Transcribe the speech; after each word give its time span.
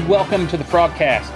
And 0.00 0.08
welcome 0.08 0.48
to 0.48 0.56
the 0.56 0.64
Frogcast. 0.64 1.30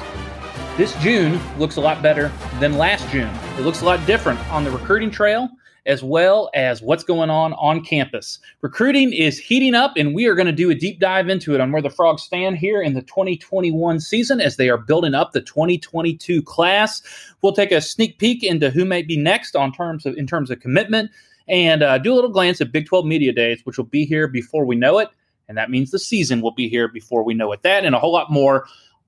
This 0.79 0.97
June 1.03 1.39
looks 1.59 1.77
a 1.77 1.83
lot 1.83 2.03
better 2.03 2.33
than 2.61 2.79
last 2.79 3.07
June. 3.11 3.29
It 3.59 3.61
looks 3.61 3.83
a 3.83 3.85
lot 3.85 4.07
different 4.07 4.41
on 4.51 4.65
the 4.65 4.71
recruiting 4.71 5.11
trail 5.11 5.51
as 5.85 6.03
well 6.03 6.49
as 6.55 6.81
what's 6.81 7.05
going 7.05 7.29
on 7.29 7.53
on 7.53 7.85
campus. 7.85 8.39
Recruiting 8.63 9.13
is 9.13 9.39
heating 9.39 9.75
up, 9.75 9.99
and 9.99 10.15
we 10.15 10.25
are 10.25 10.35
going 10.35 10.47
to 10.47 10.53
do 10.53 10.71
a 10.71 10.75
deep 10.75 10.99
dive 10.99 11.29
into 11.29 11.55
it 11.55 11.61
on 11.61 11.73
where 11.73 11.83
the 11.83 11.91
Frogs 11.91 12.23
stand 12.23 12.57
here 12.57 12.81
in 12.81 12.95
the 12.95 13.03
2021 13.03 14.01
season 14.01 14.41
as 14.41 14.57
they 14.57 14.71
are 14.71 14.79
building 14.79 15.13
up 15.13 15.33
the 15.33 15.43
2022 15.43 16.41
class. 16.41 17.03
We'll 17.43 17.53
take 17.53 17.71
a 17.71 17.83
sneak 17.83 18.19
peek 18.19 18.43
into 18.43 18.71
who 18.71 18.87
may 18.87 19.03
be 19.03 19.19
next 19.19 19.57
on 19.57 19.75
terms 19.75 20.07
of 20.07 20.17
in 20.17 20.27
terms 20.27 20.51
of 20.51 20.61
commitment, 20.61 21.11
and 21.49 21.83
uh, 21.83 21.99
do 21.99 22.15
a 22.15 22.17
little 22.17 22.31
glance 22.31 22.63
at 22.63 22.73
Big 22.73 22.87
12 22.87 23.05
Media 23.05 23.35
Days, 23.35 23.61
which 23.65 23.77
will 23.77 23.85
be 23.85 24.07
here 24.07 24.27
before 24.27 24.65
we 24.65 24.75
know 24.75 25.01
it, 25.01 25.11
and 25.49 25.57
that 25.59 25.71
means 25.71 25.91
the 25.91 25.99
season 25.99 26.41
will 26.41 26.53
be 26.53 26.69
here 26.69 26.89
before 26.89 27.23
we 27.23 27.35
know 27.35 27.53
it. 27.53 27.63
That 27.63 27.85
and 27.85 27.95
a 27.95 27.99
whole 27.99 28.13
lot 28.13 28.31
more, 28.31 28.67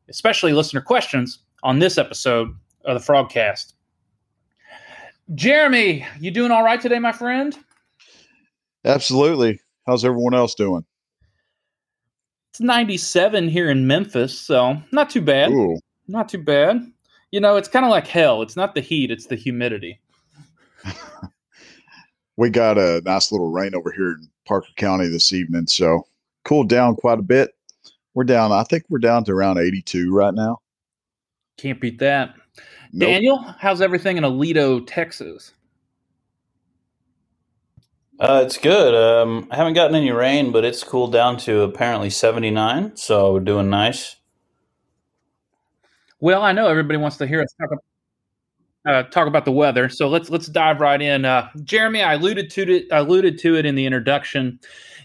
especially 0.08 0.52
listener 0.52 0.80
questions 0.80 1.40
on 1.62 1.78
this 1.78 1.98
episode 1.98 2.54
of 2.84 3.00
the 3.00 3.12
Frogcast. 3.12 3.72
Jeremy, 5.34 6.06
you 6.20 6.30
doing 6.30 6.50
all 6.52 6.62
right 6.62 6.80
today, 6.80 6.98
my 6.98 7.12
friend? 7.12 7.56
Absolutely. 8.84 9.60
How's 9.87 10.04
everyone 10.04 10.34
else 10.34 10.54
doing? 10.54 10.84
It's 12.51 12.60
97 12.60 13.48
here 13.48 13.68
in 13.68 13.87
Memphis, 13.87 14.38
so 14.38 14.80
not 14.92 15.10
too 15.10 15.20
bad. 15.20 15.51
Ooh. 15.51 15.79
Not 16.09 16.29
too 16.29 16.42
bad. 16.42 16.87
You 17.32 17.40
know, 17.40 17.57
it's 17.57 17.68
kind 17.68 17.84
of 17.84 17.90
like 17.90 18.07
hell. 18.07 18.42
It's 18.42 18.57
not 18.57 18.74
the 18.74 18.80
heat, 18.80 19.10
it's 19.10 19.26
the 19.26 19.34
humidity. 19.34 20.01
we 22.37 22.48
got 22.48 22.79
a 22.79 23.02
nice 23.04 23.32
little 23.32 23.51
rain 23.51 23.74
over 23.74 23.90
here 23.90 24.12
in 24.12 24.29
Parker 24.46 24.68
County 24.76 25.09
this 25.09 25.32
evening, 25.32 25.66
so 25.66 26.07
cooled 26.46 26.68
down 26.68 26.96
quite 26.96 27.18
a 27.18 27.22
bit. 27.22 27.50
We're 28.14 28.24
down, 28.24 28.52
I 28.52 28.62
think 28.62 28.84
we're 28.88 28.98
down 28.98 29.24
to 29.24 29.32
around 29.32 29.58
82 29.58 30.14
right 30.14 30.32
now. 30.32 30.60
Can't 31.58 31.80
beat 31.80 31.98
that. 31.98 32.34
Nope. 32.92 33.10
Daniel, 33.10 33.38
how's 33.58 33.82
everything 33.82 34.16
in 34.16 34.24
Aledo, 34.24 34.82
Texas? 34.86 35.52
Uh, 38.18 38.42
it's 38.46 38.56
good. 38.56 38.94
Um, 38.94 39.48
I 39.50 39.56
haven't 39.56 39.74
gotten 39.74 39.94
any 39.94 40.10
rain, 40.10 40.50
but 40.50 40.64
it's 40.64 40.82
cooled 40.82 41.12
down 41.12 41.36
to 41.38 41.62
apparently 41.62 42.08
79, 42.08 42.96
so 42.96 43.34
we're 43.34 43.40
doing 43.40 43.68
nice. 43.68 44.16
Well, 46.20 46.42
I 46.42 46.52
know 46.52 46.68
everybody 46.68 46.96
wants 46.96 47.18
to 47.18 47.26
hear 47.26 47.42
us 47.42 47.54
talk 47.60 47.70
about, 47.70 47.84
uh, 48.87 49.02
talk 49.04 49.26
about 49.26 49.45
the 49.45 49.52
weather, 49.52 49.88
so 49.88 50.09
let's 50.09 50.30
let's 50.30 50.46
dive 50.46 50.80
right 50.80 51.01
in. 51.01 51.24
Uh, 51.24 51.48
Jeremy, 51.65 52.02
I 52.02 52.15
alluded 52.15 52.51
to 52.51 52.62
it. 52.76 52.87
Alluded 52.90 53.38
to 53.40 53.56
it 53.56 53.66
in 53.66 53.74
the 53.74 53.87
introduction. 53.87 54.59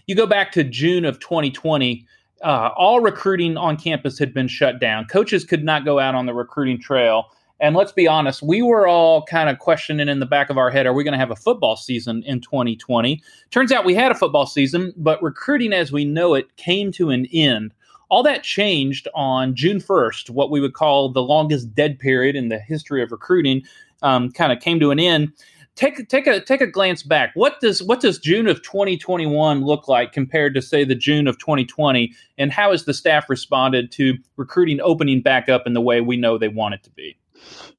You 0.06 0.14
go 0.14 0.26
back 0.26 0.52
to 0.52 0.64
June 0.64 1.04
of 1.04 1.18
2020. 1.20 2.06
Uh, 2.42 2.70
all 2.76 3.00
recruiting 3.00 3.56
on 3.56 3.76
campus 3.76 4.18
had 4.18 4.34
been 4.34 4.48
shut 4.48 4.80
down. 4.80 5.04
Coaches 5.06 5.44
could 5.44 5.64
not 5.64 5.84
go 5.84 5.98
out 5.98 6.14
on 6.14 6.26
the 6.26 6.34
recruiting 6.34 6.80
trail. 6.80 7.30
And 7.62 7.76
let's 7.76 7.92
be 7.92 8.08
honest, 8.08 8.42
we 8.42 8.60
were 8.60 8.88
all 8.88 9.22
kind 9.22 9.48
of 9.48 9.60
questioning 9.60 10.08
in 10.08 10.18
the 10.18 10.26
back 10.26 10.50
of 10.50 10.58
our 10.58 10.68
head 10.68 10.84
are 10.84 10.92
we 10.92 11.04
going 11.04 11.12
to 11.12 11.18
have 11.18 11.30
a 11.30 11.36
football 11.36 11.76
season 11.76 12.24
in 12.26 12.40
2020? 12.40 13.22
Turns 13.52 13.70
out 13.70 13.84
we 13.84 13.94
had 13.94 14.10
a 14.10 14.16
football 14.16 14.46
season, 14.46 14.92
but 14.96 15.22
recruiting 15.22 15.72
as 15.72 15.92
we 15.92 16.04
know 16.04 16.34
it 16.34 16.56
came 16.56 16.90
to 16.92 17.10
an 17.10 17.26
end. 17.32 17.72
All 18.12 18.22
that 18.24 18.42
changed 18.42 19.08
on 19.14 19.54
June 19.54 19.78
1st, 19.78 20.28
what 20.28 20.50
we 20.50 20.60
would 20.60 20.74
call 20.74 21.08
the 21.08 21.22
longest 21.22 21.74
dead 21.74 21.98
period 21.98 22.36
in 22.36 22.50
the 22.50 22.58
history 22.58 23.02
of 23.02 23.10
recruiting, 23.10 23.62
um, 24.02 24.30
kind 24.30 24.52
of 24.52 24.60
came 24.60 24.78
to 24.80 24.90
an 24.90 25.00
end. 25.00 25.32
Take 25.76 26.10
take 26.10 26.26
a 26.26 26.38
take 26.38 26.60
a 26.60 26.66
glance 26.66 27.02
back. 27.02 27.30
What 27.32 27.58
does 27.62 27.82
what 27.82 28.02
does 28.02 28.18
June 28.18 28.48
of 28.48 28.60
2021 28.60 29.64
look 29.64 29.88
like 29.88 30.12
compared 30.12 30.52
to 30.52 30.60
say 30.60 30.84
the 30.84 30.94
June 30.94 31.26
of 31.26 31.38
2020, 31.38 32.12
and 32.36 32.52
how 32.52 32.72
has 32.72 32.84
the 32.84 32.92
staff 32.92 33.30
responded 33.30 33.90
to 33.92 34.18
recruiting 34.36 34.78
opening 34.82 35.22
back 35.22 35.48
up 35.48 35.66
in 35.66 35.72
the 35.72 35.80
way 35.80 36.02
we 36.02 36.18
know 36.18 36.36
they 36.36 36.48
want 36.48 36.74
it 36.74 36.82
to 36.82 36.90
be? 36.90 37.16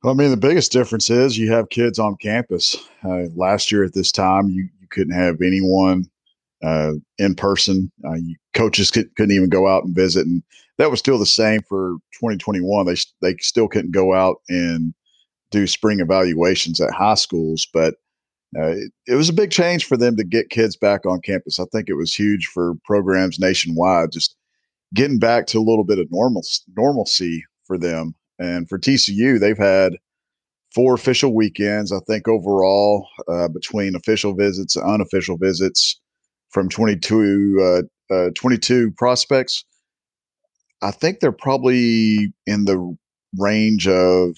Well, 0.01 0.15
I 0.15 0.17
mean, 0.17 0.31
the 0.31 0.37
biggest 0.37 0.71
difference 0.71 1.11
is 1.11 1.37
you 1.37 1.51
have 1.51 1.69
kids 1.69 1.99
on 1.99 2.15
campus. 2.15 2.75
Uh, 3.05 3.25
last 3.35 3.71
year 3.71 3.83
at 3.83 3.93
this 3.93 4.11
time, 4.11 4.49
you, 4.49 4.67
you 4.81 4.87
couldn't 4.89 5.13
have 5.13 5.43
anyone 5.43 6.09
uh, 6.63 6.93
in 7.17 7.35
person. 7.35 7.91
Uh, 8.07 8.15
coaches 8.53 8.89
could, 8.89 9.09
not 9.19 9.31
even 9.31 9.49
go 9.49 9.67
out 9.67 9.83
and 9.83 9.95
visit, 9.95 10.25
and 10.25 10.41
that 10.77 10.89
was 10.89 10.99
still 10.99 11.19
the 11.19 11.25
same 11.25 11.61
for 11.61 11.97
2021. 12.13 12.85
They 12.85 12.95
they 13.21 13.35
still 13.39 13.67
couldn't 13.67 13.91
go 13.91 14.13
out 14.13 14.37
and 14.49 14.93
do 15.51 15.67
spring 15.67 15.99
evaluations 15.99 16.81
at 16.81 16.93
high 16.93 17.13
schools, 17.13 17.67
but 17.73 17.95
uh, 18.57 18.69
it, 18.69 18.91
it, 19.07 19.15
was 19.15 19.29
a 19.29 19.33
big 19.33 19.51
change 19.51 19.85
for 19.85 19.97
them 19.97 20.15
to 20.15 20.23
get 20.23 20.49
kids 20.49 20.75
back 20.75 21.05
on 21.05 21.21
campus. 21.21 21.59
I 21.59 21.65
think 21.71 21.89
it 21.89 21.95
was 21.95 22.13
huge 22.13 22.47
for 22.47 22.73
programs 22.85 23.39
nationwide, 23.39 24.11
just 24.11 24.35
getting 24.93 25.19
back 25.19 25.47
to 25.47 25.59
a 25.59 25.61
little 25.61 25.83
bit 25.83 25.99
of 25.99 26.11
normal 26.11 26.43
normalcy 26.75 27.43
for 27.65 27.77
them. 27.77 28.15
And 28.39 28.67
for 28.67 28.79
TCU, 28.79 29.39
they've 29.39 29.57
had 29.57 29.97
four 30.73 30.93
official 30.93 31.35
weekends, 31.35 31.91
I 31.91 31.99
think, 32.07 32.27
overall, 32.27 33.07
uh, 33.27 33.47
between 33.47 33.95
official 33.95 34.33
visits 34.33 34.75
and 34.75 34.85
unofficial 34.85 35.37
visits 35.37 35.99
from 36.53 36.69
22, 36.69 37.83
uh, 38.11 38.13
uh, 38.13 38.29
22 38.35 38.91
prospects. 38.91 39.65
I 40.81 40.91
think 40.91 41.19
they're 41.19 41.31
probably 41.31 42.33
in 42.45 42.65
the 42.65 42.95
range 43.37 43.87
of 43.87 44.37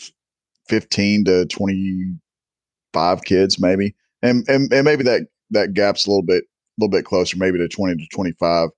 15 0.70 1.26
to 1.26 1.46
25 1.46 3.24
kids, 3.24 3.60
maybe. 3.60 3.96
And, 4.22 4.48
and, 4.48 4.72
and 4.72 4.86
maybe 4.86 5.04
that, 5.04 5.28
that 5.52 5.74
gap's 5.74 6.06
a 6.06 6.10
little 6.10 6.24
bit, 6.24 6.44
a 6.44 6.48
little 6.80 6.92
bit 6.92 7.06
closer, 7.06 7.38
maybe 7.38 7.58
to 7.58 7.68
20 7.68 7.96
to 7.98 8.08
25 8.16 8.70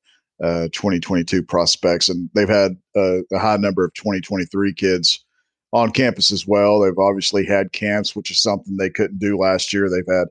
uh, 0.44 0.68
2022 0.72 1.42
prospects, 1.44 2.09
and 2.09 2.30
they've 2.36 2.48
had 2.48 2.78
uh, 2.96 3.19
a 3.31 3.40
high 3.40 3.58
number 3.58 3.84
of 3.84 3.94
2023 3.96 4.74
kids 4.74 5.24
on 5.74 5.92
campus 5.92 6.31
as 6.31 6.46
well. 6.48 6.80
They've 6.80 6.98
obviously 6.98 7.46
had 7.46 7.72
camps, 7.72 8.16
which 8.16 8.31
is 8.31 8.42
something 8.42 8.78
they 8.78 8.90
couldn't 8.90 9.19
do 9.19 9.38
last 9.38 9.74
year. 9.74 9.90
They've 9.90 10.04
had 10.08 10.28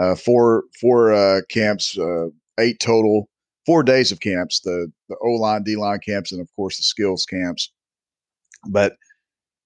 uh, 0.00 0.14
four 0.14 0.64
four 0.80 1.12
uh, 1.12 1.40
camps, 1.50 1.98
uh, 1.98 2.26
eight 2.60 2.80
total, 2.80 3.28
four 3.66 3.82
days 3.82 4.12
of 4.12 4.20
camps. 4.20 4.60
The 4.60 4.90
the 5.08 5.16
O 5.22 5.30
line, 5.32 5.62
D 5.62 5.76
line 5.76 6.00
camps, 6.00 6.32
and 6.32 6.40
of 6.40 6.48
course 6.56 6.76
the 6.76 6.82
skills 6.82 7.24
camps. 7.24 7.72
But 8.68 8.96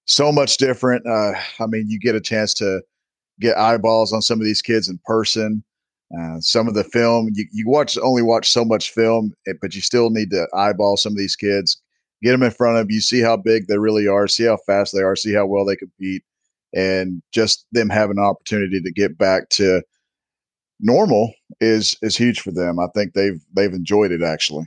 so 0.06 0.30
much 0.30 0.56
different. 0.56 1.06
Uh, 1.06 1.32
I 1.60 1.66
mean, 1.66 1.88
you 1.88 1.98
get 1.98 2.14
a 2.14 2.20
chance 2.20 2.54
to 2.54 2.82
get 3.40 3.56
eyeballs 3.56 4.12
on 4.12 4.22
some 4.22 4.40
of 4.40 4.44
these 4.44 4.62
kids 4.62 4.88
in 4.88 4.98
person. 5.04 5.64
Uh, 6.18 6.38
some 6.40 6.68
of 6.68 6.74
the 6.74 6.84
film 6.84 7.30
you, 7.34 7.46
you 7.52 7.68
watch 7.68 7.98
only 7.98 8.22
watch 8.22 8.50
so 8.50 8.64
much 8.64 8.90
film, 8.90 9.32
eh, 9.48 9.52
but 9.60 9.74
you 9.74 9.80
still 9.80 10.10
need 10.10 10.30
to 10.30 10.46
eyeball 10.54 10.96
some 10.96 11.12
of 11.12 11.18
these 11.18 11.34
kids, 11.34 11.80
get 12.22 12.32
them 12.32 12.42
in 12.42 12.50
front 12.50 12.78
of 12.78 12.90
you, 12.90 13.00
see 13.00 13.20
how 13.20 13.36
big 13.36 13.66
they 13.66 13.78
really 13.78 14.06
are, 14.06 14.28
see 14.28 14.44
how 14.44 14.58
fast 14.66 14.94
they 14.94 15.02
are, 15.02 15.16
see 15.16 15.32
how 15.32 15.46
well 15.46 15.64
they 15.64 15.76
compete, 15.76 16.22
and 16.74 17.22
just 17.32 17.66
them 17.72 17.88
having 17.88 18.18
an 18.18 18.24
opportunity 18.24 18.80
to 18.80 18.92
get 18.92 19.16
back 19.18 19.48
to 19.48 19.82
normal 20.80 21.32
is 21.60 21.96
is 22.02 22.16
huge 22.16 22.40
for 22.40 22.50
them. 22.50 22.78
I 22.78 22.86
think 22.94 23.14
they've 23.14 23.40
they've 23.54 23.72
enjoyed 23.72 24.12
it 24.12 24.22
actually. 24.22 24.66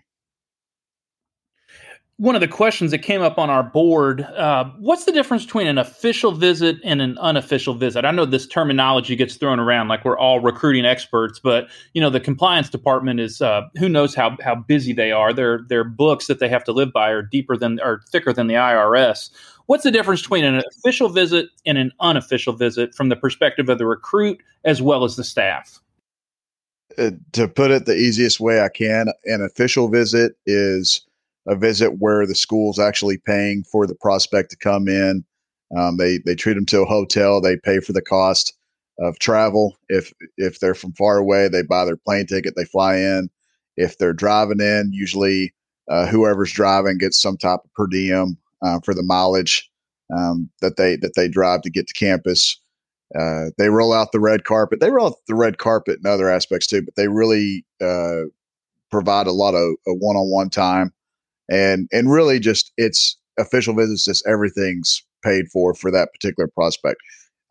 One 2.20 2.34
of 2.34 2.42
the 2.42 2.48
questions 2.48 2.90
that 2.90 3.04
came 3.04 3.22
up 3.22 3.38
on 3.38 3.52
our 3.52 3.62
board 3.62 4.22
uh, 4.22 4.66
what's 4.80 5.06
the 5.06 5.12
difference 5.12 5.46
between 5.46 5.68
an 5.68 5.78
official 5.78 6.32
visit 6.32 6.78
and 6.84 7.00
an 7.00 7.16
unofficial 7.20 7.76
visit? 7.76 8.06
I 8.06 8.12
know 8.12 8.26
this 8.26 8.48
terminology 8.48 9.16
gets 9.16 9.36
thrown 9.36 9.60
around 9.60 9.88
like 9.88 10.04
we're 10.04 10.18
all 10.18 10.40
recruiting 10.40 10.84
experts 10.84 11.40
but 11.40 11.68
you 11.94 12.02
know 12.02 12.10
the 12.10 12.20
compliance 12.20 12.70
department 12.70 13.20
is 13.20 13.42
uh, 13.42 13.62
who 13.78 13.88
knows 13.88 14.16
how, 14.16 14.36
how 14.44 14.56
busy 14.56 14.94
they 14.94 15.12
are. 15.12 15.32
Their 15.32 15.60
their 15.68 15.84
books 15.84 16.26
that 16.28 16.40
they 16.40 16.50
have 16.50 16.64
to 16.64 16.72
live 16.72 16.92
by 16.92 17.10
are 17.10 17.22
deeper 17.22 17.56
than 17.56 17.80
or 17.82 18.02
thicker 18.12 18.34
than 18.34 18.48
the 18.48 18.56
irs 18.56 19.30
what's 19.68 19.84
the 19.84 19.92
difference 19.92 20.22
between 20.22 20.44
an 20.44 20.64
official 20.76 21.10
visit 21.10 21.50
and 21.66 21.78
an 21.78 21.92
unofficial 22.00 22.54
visit 22.54 22.96
from 22.96 23.10
the 23.10 23.16
perspective 23.16 23.70
of 23.70 23.78
the 23.78 23.86
recruit 23.86 24.42
as 24.66 24.82
well 24.82 25.04
as 25.04 25.16
the 25.16 25.24
staff 25.24 25.80
uh, 26.98 27.12
to 27.34 27.48
put 27.48 27.72
it 27.72 27.86
the 27.86 27.96
easiest 27.96 28.40
way 28.40 28.62
i 28.62 28.70
can 28.70 29.08
an 29.26 29.42
official 29.44 29.88
visit 29.88 30.34
is 30.46 31.08
a 31.48 31.56
visit 31.56 32.00
where 32.00 32.26
the 32.28 32.36
school's 32.36 32.78
actually 32.78 33.18
paying 33.18 33.64
for 33.64 33.88
the 33.88 33.96
prospect 33.96 34.52
to 34.52 34.58
come 34.58 34.88
in. 34.88 35.24
Um, 35.76 35.98
they 35.98 36.20
they 36.20 36.36
treat 36.36 36.54
them 36.54 36.66
to 36.68 36.82
a 36.82 36.86
hotel. 36.86 37.42
They 37.42 37.58
pay 37.58 37.80
for 37.80 37.94
the 37.94 38.02
cost 38.02 38.54
of 39.00 39.20
travel. 39.20 39.76
If 39.90 40.14
if 40.38 40.60
they're 40.60 40.76
from 40.76 40.94
far 40.94 41.18
away, 41.18 41.48
they 41.48 41.64
buy 41.64 41.86
their 41.86 41.98
plane 41.98 42.28
ticket. 42.28 42.56
They 42.56 42.66
fly 42.66 42.98
in. 42.98 43.30
If 43.78 43.98
they're 43.98 44.14
driving 44.14 44.60
in, 44.60 44.92
usually 44.94 45.54
uh, 45.90 46.08
whoever's 46.08 46.52
driving 46.52 46.98
gets 46.98 47.22
some 47.22 47.38
type 47.38 47.60
of 47.64 47.74
per 47.74 47.88
diem 47.88 48.38
uh, 48.62 48.80
for 48.84 48.94
the 48.94 49.04
mileage 49.04 49.70
um, 50.16 50.50
that 50.62 50.78
they 50.78 50.96
that 50.98 51.16
they 51.16 51.28
drive 51.28 51.62
to 51.62 51.70
get 51.70 51.88
to 51.88 51.94
campus. 51.94 52.60
Uh, 53.16 53.46
they 53.58 53.70
roll 53.70 53.94
out 53.94 54.12
the 54.12 54.20
red 54.20 54.44
carpet. 54.44 54.80
They 54.80 54.92
roll 54.92 55.08
out 55.08 55.18
the 55.28 55.36
red 55.36 55.58
carpet 55.58 56.00
in 56.04 56.10
other 56.10 56.30
aspects 56.30 56.68
too, 56.68 56.82
but 56.82 56.96
they 56.96 57.08
really 57.08 57.66
uh, 57.82 58.24
provide 58.92 59.28
a 59.28 59.32
lot 59.32 59.54
of 59.54 59.76
one 59.86 60.16
on 60.16 60.30
one 60.30 60.50
time. 60.50 60.94
And 61.50 61.88
and 61.94 62.12
really 62.12 62.40
just 62.40 62.74
it's 62.78 63.18
official 63.40 63.74
visits 63.74 64.06
just 64.06 64.28
everything's 64.28 65.02
paid 65.24 65.48
for 65.48 65.74
for 65.74 65.92
that 65.92 66.12
particular 66.12 66.48
prospect. 66.48 67.00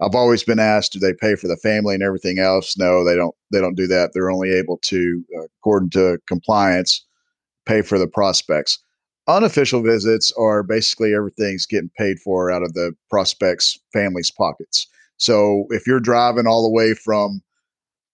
I've 0.02 0.14
always 0.14 0.42
been 0.42 0.58
asked 0.58 0.92
do 0.92 0.98
they 0.98 1.14
pay 1.14 1.36
for 1.36 1.48
the 1.48 1.56
family 1.56 1.94
and 1.94 2.02
everything 2.02 2.38
else? 2.38 2.76
No 2.76 3.04
they 3.04 3.16
don't 3.16 3.34
they 3.50 3.60
don't 3.60 3.76
do 3.76 3.86
that. 3.86 4.10
They're 4.12 4.30
only 4.30 4.50
able 4.50 4.78
to 4.82 5.24
uh, 5.38 5.44
according 5.60 5.90
to 5.90 6.18
compliance 6.28 7.02
pay 7.64 7.80
for 7.80 7.98
the 7.98 8.06
prospects. 8.06 8.78
Unofficial 9.28 9.82
visits 9.82 10.32
are 10.38 10.62
basically 10.62 11.14
everything's 11.14 11.66
getting 11.66 11.90
paid 11.96 12.18
for 12.20 12.50
out 12.50 12.62
of 12.62 12.74
the 12.74 12.92
prospects' 13.10 13.76
families' 13.92 14.30
pockets. 14.30 14.86
So 15.18 15.64
if 15.70 15.86
you're 15.86 16.00
driving 16.00 16.46
all 16.46 16.62
the 16.62 16.70
way 16.70 16.94
from 16.94 17.42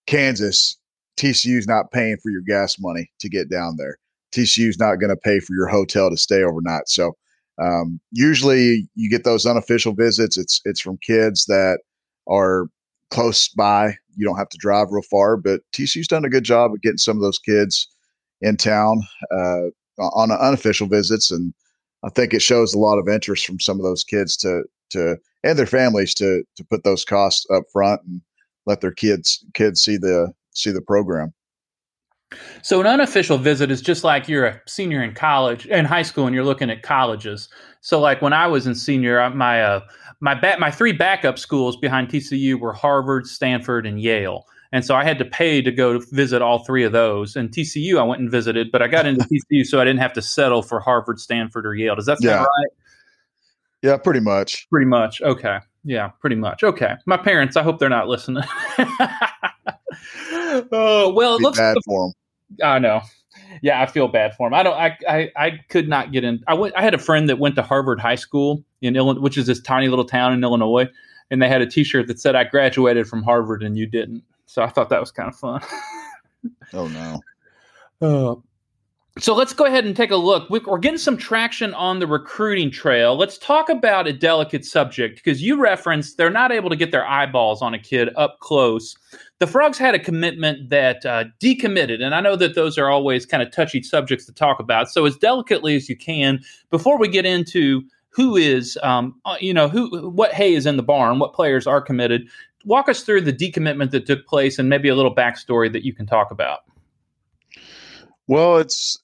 Kansas, 0.06 0.76
TCU's 1.16 1.66
not 1.66 1.90
paying 1.92 2.16
for 2.22 2.30
your 2.30 2.42
gas 2.42 2.78
money 2.78 3.10
to 3.20 3.28
get 3.28 3.50
down 3.50 3.76
there. 3.76 3.98
TCU's 4.32 4.78
not 4.78 4.96
going 4.96 5.10
to 5.10 5.16
pay 5.16 5.40
for 5.40 5.54
your 5.54 5.68
hotel 5.68 6.10
to 6.10 6.16
stay 6.16 6.42
overnight. 6.42 6.88
So 6.88 7.12
um, 7.60 8.00
usually 8.10 8.88
you 8.94 9.10
get 9.10 9.24
those 9.24 9.46
unofficial 9.46 9.92
visits. 9.92 10.36
It's 10.38 10.60
it's 10.64 10.80
from 10.80 10.98
kids 10.98 11.44
that 11.46 11.80
are 12.28 12.66
close 13.10 13.48
by. 13.48 13.94
You 14.16 14.26
don't 14.26 14.38
have 14.38 14.48
to 14.50 14.58
drive 14.58 14.88
real 14.90 15.02
far, 15.02 15.36
but 15.36 15.60
TCU's 15.72 16.08
done 16.08 16.24
a 16.24 16.30
good 16.30 16.44
job 16.44 16.72
of 16.72 16.80
getting 16.82 16.98
some 16.98 17.16
of 17.16 17.22
those 17.22 17.38
kids 17.38 17.88
in 18.40 18.56
town 18.56 19.02
uh, 19.30 19.68
on 19.98 20.32
unofficial 20.32 20.86
visits, 20.86 21.30
and 21.30 21.52
I 22.02 22.08
think 22.08 22.32
it 22.32 22.42
shows 22.42 22.74
a 22.74 22.78
lot 22.78 22.98
of 22.98 23.08
interest 23.08 23.46
from 23.46 23.60
some 23.60 23.78
of 23.78 23.84
those 23.84 24.02
kids 24.02 24.36
to 24.38 24.64
to 24.92 25.16
and 25.44 25.58
their 25.58 25.66
families 25.66 26.14
to 26.14 26.44
to 26.56 26.64
put 26.64 26.84
those 26.84 27.04
costs 27.04 27.46
up 27.52 27.64
front 27.72 28.00
and 28.06 28.20
let 28.66 28.80
their 28.80 28.92
kids 28.92 29.44
kids 29.54 29.82
see 29.82 29.96
the 29.96 30.32
see 30.52 30.70
the 30.70 30.82
program. 30.82 31.32
So 32.62 32.80
an 32.80 32.86
unofficial 32.86 33.36
visit 33.36 33.70
is 33.70 33.82
just 33.82 34.04
like 34.04 34.28
you're 34.28 34.46
a 34.46 34.60
senior 34.66 35.02
in 35.02 35.14
college 35.14 35.66
in 35.66 35.84
high 35.84 36.02
school 36.02 36.26
and 36.26 36.34
you're 36.34 36.44
looking 36.44 36.70
at 36.70 36.82
colleges. 36.82 37.48
So 37.82 38.00
like 38.00 38.22
when 38.22 38.32
I 38.32 38.46
was 38.46 38.66
in 38.66 38.74
senior, 38.74 39.28
my 39.30 39.62
uh, 39.62 39.80
my 40.20 40.34
ba- 40.34 40.56
my 40.58 40.70
three 40.70 40.92
backup 40.92 41.38
schools 41.38 41.76
behind 41.76 42.08
TCU 42.08 42.58
were 42.58 42.72
Harvard, 42.72 43.26
Stanford, 43.26 43.86
and 43.86 44.00
Yale. 44.00 44.46
And 44.74 44.86
so 44.86 44.94
I 44.94 45.04
had 45.04 45.18
to 45.18 45.24
pay 45.26 45.60
to 45.60 45.70
go 45.70 45.98
to 45.98 46.06
visit 46.12 46.40
all 46.40 46.64
three 46.64 46.82
of 46.82 46.92
those. 46.92 47.36
And 47.36 47.50
TCU 47.50 47.98
I 47.98 48.04
went 48.04 48.22
and 48.22 48.30
visited, 48.30 48.72
but 48.72 48.80
I 48.80 48.88
got 48.88 49.04
into 49.04 49.24
TCU 49.52 49.66
so 49.66 49.80
I 49.80 49.84
didn't 49.84 50.00
have 50.00 50.14
to 50.14 50.22
settle 50.22 50.62
for 50.62 50.80
Harvard, 50.80 51.20
Stanford, 51.20 51.66
or 51.66 51.74
Yale. 51.74 51.96
Does 51.96 52.06
that 52.06 52.18
sound 52.22 52.24
yeah. 52.24 52.38
right? 52.38 52.70
Yeah, 53.82 53.96
pretty 53.96 54.20
much. 54.20 54.68
Pretty 54.70 54.86
much. 54.86 55.20
Okay. 55.20 55.58
Yeah, 55.84 56.08
pretty 56.20 56.36
much. 56.36 56.62
Okay. 56.62 56.94
My 57.06 57.16
parents, 57.16 57.56
I 57.56 57.62
hope 57.62 57.78
they're 57.78 57.88
not 57.88 58.08
listening. 58.08 58.44
Oh 60.72 61.10
uh, 61.10 61.12
well, 61.12 61.36
it 61.36 61.42
looks 61.42 61.58
bad 61.58 61.76
for 61.84 62.06
them. 62.06 62.12
I 62.62 62.78
know. 62.78 63.00
Yeah, 63.62 63.80
I 63.80 63.86
feel 63.86 64.08
bad 64.08 64.34
for 64.34 64.46
him. 64.46 64.54
I 64.54 64.62
don't. 64.62 64.74
I, 64.74 64.96
I 65.08 65.30
I 65.36 65.50
could 65.68 65.88
not 65.88 66.12
get 66.12 66.24
in. 66.24 66.42
I 66.46 66.54
went. 66.54 66.74
I 66.76 66.82
had 66.82 66.94
a 66.94 66.98
friend 66.98 67.28
that 67.28 67.38
went 67.38 67.54
to 67.56 67.62
Harvard 67.62 68.00
High 68.00 68.14
School 68.16 68.64
in 68.80 68.96
Illinois, 68.96 69.20
which 69.20 69.38
is 69.38 69.46
this 69.46 69.60
tiny 69.60 69.88
little 69.88 70.04
town 70.04 70.32
in 70.32 70.42
Illinois, 70.42 70.88
and 71.30 71.40
they 71.40 71.48
had 71.48 71.62
a 71.62 71.66
T-shirt 71.66 72.06
that 72.08 72.20
said, 72.20 72.34
"I 72.34 72.44
graduated 72.44 73.06
from 73.06 73.22
Harvard 73.22 73.62
and 73.62 73.76
you 73.76 73.86
didn't." 73.86 74.22
So 74.46 74.62
I 74.62 74.68
thought 74.68 74.90
that 74.90 75.00
was 75.00 75.10
kind 75.10 75.28
of 75.28 75.36
fun. 75.36 75.60
oh 76.72 76.88
no. 76.88 77.20
Uh, 78.00 78.34
so 79.18 79.34
let's 79.34 79.52
go 79.52 79.66
ahead 79.66 79.84
and 79.84 79.94
take 79.94 80.10
a 80.10 80.16
look. 80.16 80.48
We're 80.48 80.78
getting 80.78 80.98
some 80.98 81.18
traction 81.18 81.74
on 81.74 81.98
the 81.98 82.06
recruiting 82.06 82.70
trail. 82.70 83.14
Let's 83.14 83.36
talk 83.36 83.68
about 83.68 84.06
a 84.06 84.12
delicate 84.12 84.64
subject 84.64 85.16
because 85.16 85.42
you 85.42 85.60
referenced 85.60 86.16
they're 86.16 86.30
not 86.30 86.50
able 86.50 86.70
to 86.70 86.76
get 86.76 86.92
their 86.92 87.06
eyeballs 87.06 87.60
on 87.60 87.74
a 87.74 87.78
kid 87.78 88.08
up 88.16 88.38
close. 88.40 88.96
The 89.38 89.46
Frogs 89.46 89.76
had 89.76 89.94
a 89.94 89.98
commitment 89.98 90.70
that 90.70 91.04
uh, 91.04 91.24
decommitted, 91.40 92.00
and 92.00 92.14
I 92.14 92.20
know 92.20 92.36
that 92.36 92.54
those 92.54 92.78
are 92.78 92.88
always 92.88 93.26
kind 93.26 93.42
of 93.42 93.52
touchy 93.52 93.82
subjects 93.82 94.24
to 94.26 94.32
talk 94.32 94.58
about. 94.58 94.88
So 94.88 95.04
as 95.04 95.16
delicately 95.16 95.76
as 95.76 95.90
you 95.90 95.96
can, 95.96 96.40
before 96.70 96.96
we 96.96 97.08
get 97.08 97.26
into 97.26 97.82
who 98.08 98.36
is, 98.36 98.78
um, 98.82 99.14
uh, 99.26 99.36
you 99.40 99.52
know, 99.52 99.68
who 99.68 100.08
what 100.08 100.32
hay 100.32 100.54
is 100.54 100.64
in 100.64 100.78
the 100.78 100.82
barn, 100.82 101.18
what 101.18 101.34
players 101.34 101.66
are 101.66 101.82
committed, 101.82 102.28
walk 102.64 102.88
us 102.88 103.02
through 103.02 103.22
the 103.22 103.32
decommitment 103.32 103.90
that 103.90 104.06
took 104.06 104.26
place, 104.26 104.58
and 104.58 104.70
maybe 104.70 104.88
a 104.88 104.94
little 104.94 105.14
backstory 105.14 105.70
that 105.70 105.84
you 105.84 105.92
can 105.92 106.06
talk 106.06 106.30
about. 106.30 106.60
Well, 108.26 108.56
it's. 108.56 109.01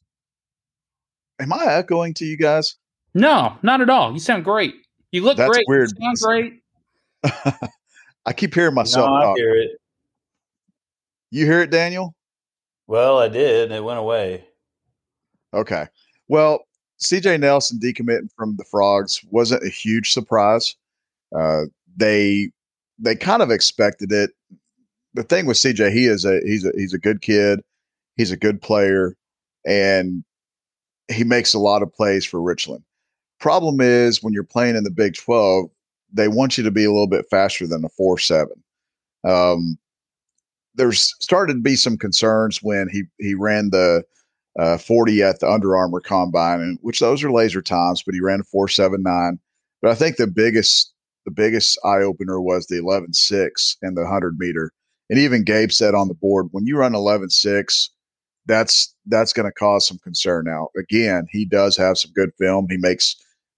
Am 1.40 1.52
I 1.52 1.66
echoing 1.66 2.14
to 2.14 2.24
you 2.24 2.36
guys? 2.36 2.76
No, 3.14 3.56
not 3.62 3.80
at 3.80 3.90
all. 3.90 4.12
You 4.12 4.18
sound 4.18 4.44
great. 4.44 4.74
You 5.12 5.22
look 5.22 5.36
That's 5.36 5.50
great. 5.50 5.64
Weird. 5.68 5.90
You 5.96 6.16
sound 6.16 6.18
great. 6.20 6.62
I 8.26 8.32
keep 8.32 8.54
hearing 8.54 8.74
myself. 8.74 9.08
No, 9.08 9.32
I 9.32 9.34
hear 9.36 9.56
it. 9.56 9.70
You 11.30 11.46
hear 11.46 11.62
it, 11.62 11.70
Daniel? 11.70 12.14
Well, 12.86 13.18
I 13.18 13.28
did. 13.28 13.70
It 13.70 13.84
went 13.84 13.98
away. 13.98 14.44
Okay. 15.54 15.86
Well, 16.28 16.64
CJ 17.00 17.40
Nelson 17.40 17.78
decommitting 17.78 18.30
from 18.36 18.56
the 18.56 18.64
Frogs 18.64 19.20
wasn't 19.30 19.64
a 19.64 19.68
huge 19.68 20.12
surprise. 20.12 20.76
Uh, 21.36 21.64
they 21.96 22.50
they 22.98 23.14
kind 23.14 23.42
of 23.42 23.50
expected 23.50 24.12
it. 24.12 24.30
The 25.14 25.22
thing 25.22 25.46
with 25.46 25.56
CJ, 25.56 25.92
he 25.92 26.06
is 26.06 26.24
a 26.24 26.40
he's 26.44 26.64
a 26.64 26.72
he's 26.74 26.94
a 26.94 26.98
good 26.98 27.22
kid. 27.22 27.60
He's 28.16 28.32
a 28.32 28.36
good 28.36 28.60
player, 28.60 29.16
and 29.66 30.24
he 31.10 31.24
makes 31.24 31.54
a 31.54 31.58
lot 31.58 31.82
of 31.82 31.92
plays 31.92 32.24
for 32.24 32.40
Richland. 32.40 32.82
Problem 33.40 33.80
is 33.80 34.22
when 34.22 34.32
you're 34.32 34.44
playing 34.44 34.76
in 34.76 34.84
the 34.84 34.90
Big 34.90 35.14
Twelve, 35.14 35.70
they 36.12 36.28
want 36.28 36.58
you 36.58 36.64
to 36.64 36.70
be 36.70 36.84
a 36.84 36.90
little 36.90 37.06
bit 37.06 37.26
faster 37.30 37.66
than 37.66 37.84
a 37.84 37.88
four 37.90 38.18
seven. 38.18 38.62
Um, 39.24 39.78
there's 40.74 41.14
started 41.20 41.54
to 41.54 41.60
be 41.60 41.76
some 41.76 41.96
concerns 41.96 42.62
when 42.62 42.88
he 42.88 43.04
he 43.18 43.34
ran 43.34 43.70
the 43.70 44.04
uh, 44.58 44.76
40 44.76 45.22
at 45.22 45.40
the 45.40 45.48
Under 45.48 45.76
Armour 45.76 46.00
Combine, 46.00 46.60
and 46.60 46.78
which 46.82 46.98
those 46.98 47.22
are 47.22 47.30
laser 47.30 47.62
times, 47.62 48.02
but 48.04 48.14
he 48.14 48.20
ran 48.20 48.40
a 48.40 48.44
479. 48.44 49.38
But 49.80 49.90
I 49.92 49.94
think 49.94 50.16
the 50.16 50.26
biggest 50.26 50.92
the 51.24 51.30
biggest 51.30 51.78
eye 51.84 52.00
opener 52.00 52.40
was 52.40 52.66
the 52.66 52.76
11.6 52.76 53.76
and 53.82 53.96
the 53.96 54.02
100 54.02 54.38
meter. 54.38 54.72
And 55.10 55.18
even 55.18 55.44
Gabe 55.44 55.70
said 55.70 55.94
on 55.94 56.08
the 56.08 56.14
board, 56.14 56.48
when 56.52 56.66
you 56.66 56.78
run 56.78 56.92
11.6, 56.92 57.88
that's 58.48 58.92
that's 59.06 59.32
going 59.32 59.46
to 59.46 59.52
cause 59.52 59.86
some 59.86 59.98
concern. 59.98 60.46
Now, 60.46 60.68
again, 60.76 61.26
he 61.30 61.44
does 61.44 61.76
have 61.76 61.98
some 61.98 62.10
good 62.14 62.30
film. 62.38 62.66
He 62.68 62.78
makes 62.78 63.14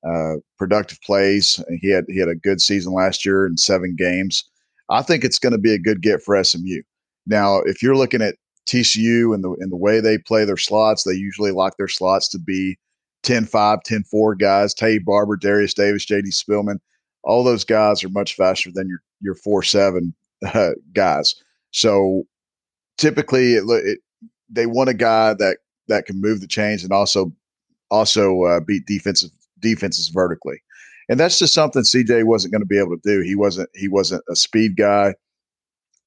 uh, 0.07 0.35
productive 0.59 1.01
plays. 1.03 1.63
He 1.81 1.89
had 1.89 2.05
he 2.09 2.19
had 2.19 2.29
a 2.29 2.35
good 2.35 2.61
season 2.61 2.93
last 2.93 3.25
year 3.25 3.47
in 3.47 3.57
seven 3.57 3.97
games. 3.97 4.45
I 4.91 5.03
think 5.03 5.25
it's 5.25 5.39
going 5.39 5.53
to 5.53 5.59
be 5.59 5.73
a 5.73 5.79
good 5.79 6.03
get 6.03 6.23
for 6.23 6.43
SMU. 6.43 6.83
Now, 7.27 7.61
if 7.61 7.83
you're 7.83 7.97
looking 7.97 8.21
at 8.21 8.35
TCU 8.69 9.35
and 9.35 9.43
the 9.43 9.57
and 9.61 9.71
the 9.71 9.77
way 9.77 10.01
they 10.01 10.19
play 10.19 10.45
their 10.45 10.57
slots, 10.57 11.05
they 11.05 11.15
usually 11.15 11.53
lock 11.53 11.77
their 11.79 11.89
slots 11.89 12.29
to 12.31 12.39
be 12.39 12.77
10-5, 13.23 13.81
10-4 13.87 14.39
guys. 14.39 14.75
Taye 14.75 15.05
Barber, 15.05 15.37
Darius 15.37 15.75
Davis, 15.75 16.07
JD 16.07 16.29
Spielman, 16.29 16.79
all 17.23 17.45
those 17.45 17.65
guys 17.65 18.03
are 18.03 18.09
much 18.09 18.35
faster 18.35 18.71
than 18.73 18.89
your 18.89 19.01
your 19.21 19.37
4-7 19.37 20.13
uh, 20.47 20.71
guys. 20.95 21.35
So 21.71 22.25
typically, 22.99 23.55
it, 23.55 23.65
it, 23.69 24.01
they 24.51 24.67
want 24.67 24.91
a 24.91 24.95
guy 24.95 25.35
that 25.35 25.59
that 25.89 26.07
can 26.07 26.21
move 26.21 26.41
the 26.41 26.47
chains 26.47 26.83
and 26.83 26.93
also 26.93 27.33
also 27.91 28.45
uh, 28.45 28.61
beat 28.61 28.87
defensive 28.87 29.31
defenses 29.59 30.09
vertically. 30.09 30.63
And 31.09 31.19
that's 31.19 31.39
just 31.39 31.55
something 31.55 31.83
CJ 31.83 32.25
wasn't 32.25 32.53
going 32.53 32.63
to 32.63 32.67
be 32.67 32.79
able 32.79 32.97
to 32.97 33.03
do. 33.05 33.21
He 33.21 33.35
wasn't 33.35 33.69
he 33.75 33.89
wasn't 33.89 34.23
a 34.31 34.37
speed 34.37 34.77
guy. 34.77 35.15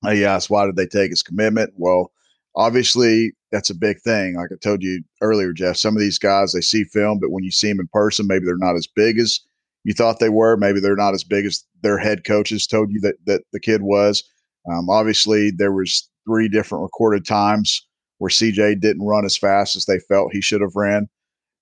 He 0.10 0.26
asked, 0.26 0.50
why 0.50 0.66
did 0.66 0.76
they 0.76 0.88
take 0.88 1.12
his 1.12 1.24
commitment? 1.24 1.72
Well, 1.78 2.12
obviously, 2.56 3.32
that's 3.52 3.70
a 3.70 3.76
big 3.76 4.02
thing. 4.02 4.36
Like 4.36 4.50
I 4.52 4.56
told 4.62 4.84
you 4.84 5.02
earlier, 5.22 5.54
Jeff, 5.54 5.78
some 5.78 5.96
of 5.96 6.02
these 6.02 6.20
guys, 6.20 6.52
they 6.52 6.62
see 6.62 6.84
film, 6.86 7.20
but 7.20 7.32
when 7.32 7.44
you 7.44 7.52
see 7.52 7.70
them 7.70 7.80
in 7.80 7.88
person, 7.94 8.28
maybe 8.28 8.46
they're 8.46 8.58
not 8.58 8.76
as 8.76 8.88
big 8.88 9.18
as 9.18 9.40
you 9.86 9.94
thought 9.94 10.20
they 10.20 10.30
were. 10.30 10.58
Maybe 10.58 10.80
they're 10.80 10.96
not 10.96 11.14
as 11.14 11.24
big 11.24 11.46
as 11.46 11.64
their 11.84 11.98
head 11.98 12.26
coaches 12.26 12.68
told 12.68 12.92
you 12.92 13.00
that, 13.02 13.16
that 13.26 13.44
the 13.54 13.60
kid 13.60 13.82
was. 13.82 14.24
Um, 14.70 14.90
obviously, 14.90 15.52
there 15.52 15.74
was 15.74 16.10
three 16.26 16.50
different 16.50 16.84
recorded 16.84 17.26
times 17.26 17.86
where 18.24 18.30
CJ 18.30 18.80
didn't 18.80 19.06
run 19.06 19.26
as 19.26 19.36
fast 19.36 19.76
as 19.76 19.84
they 19.84 20.00
felt 20.00 20.32
he 20.32 20.40
should 20.40 20.62
have 20.62 20.78
ran. 20.78 21.10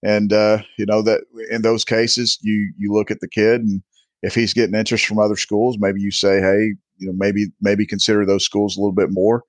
And 0.03 0.32
uh, 0.32 0.60
you 0.77 0.86
know 0.86 1.01
that 1.01 1.22
in 1.50 1.63
those 1.63 1.84
cases, 1.84 2.38
you 2.41 2.72
you 2.77 2.94
look 2.94 3.10
at 3.10 3.20
the 3.20 3.27
kid, 3.27 3.62
and 3.62 3.82
if 4.22 4.36
he's 4.36 4.53
getting 4.53 4.75
interest 4.75 5.08
from 5.08 5.18
other 5.18 5.36
schools, 5.36 5.77
maybe 5.80 6.01
you 6.01 6.12
say, 6.12 6.39
hey, 6.39 6.75
you 6.98 7.08
know 7.08 7.13
maybe 7.15 7.48
maybe 7.62 7.88
consider 7.88 8.27
those 8.27 8.46
schools 8.46 8.77
a 8.77 8.80
little 8.80 8.94
bit 8.94 9.10
more. 9.10 9.44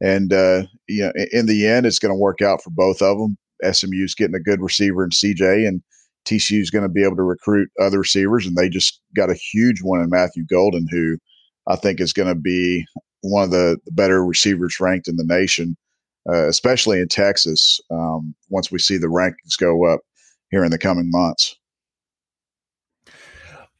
And 0.00 0.32
uh, 0.32 0.62
you 0.88 1.02
know, 1.02 1.12
in 1.32 1.46
the 1.46 1.66
end, 1.66 1.84
it's 1.84 1.98
going 1.98 2.14
to 2.14 2.18
work 2.18 2.40
out 2.40 2.62
for 2.62 2.70
both 2.70 3.02
of 3.02 3.18
them. 3.18 3.36
SMU's 3.68 4.14
getting 4.14 4.36
a 4.36 4.40
good 4.40 4.60
receiver 4.60 5.02
in 5.02 5.10
CJ, 5.10 5.66
and 5.66 5.82
TCU's 6.26 6.70
going 6.70 6.84
to 6.84 6.88
be 6.88 7.02
able 7.02 7.16
to 7.16 7.24
recruit 7.24 7.70
other 7.80 7.98
receivers, 7.98 8.46
and 8.46 8.54
they 8.54 8.68
just 8.68 9.00
got 9.16 9.30
a 9.30 9.34
huge 9.52 9.82
one 9.82 10.00
in 10.00 10.10
Matthew 10.10 10.44
Golden, 10.46 10.86
who 10.88 11.18
I 11.66 11.74
think 11.74 12.00
is 12.00 12.12
going 12.12 12.28
to 12.28 12.40
be 12.40 12.84
one 13.22 13.44
of 13.44 13.50
the, 13.50 13.78
the, 13.84 13.92
better 13.92 14.24
receivers 14.24 14.80
ranked 14.80 15.06
in 15.08 15.16
the 15.16 15.24
nation, 15.24 15.76
uh, 16.28 16.48
especially 16.48 17.00
in 17.00 17.08
Texas. 17.08 17.80
Um, 17.90 18.34
once 18.48 18.70
we 18.70 18.78
see 18.78 18.96
the 18.96 19.06
rankings 19.06 19.58
go 19.58 19.86
up 19.86 20.00
here 20.50 20.64
in 20.64 20.70
the 20.70 20.78
coming 20.78 21.10
months. 21.10 21.56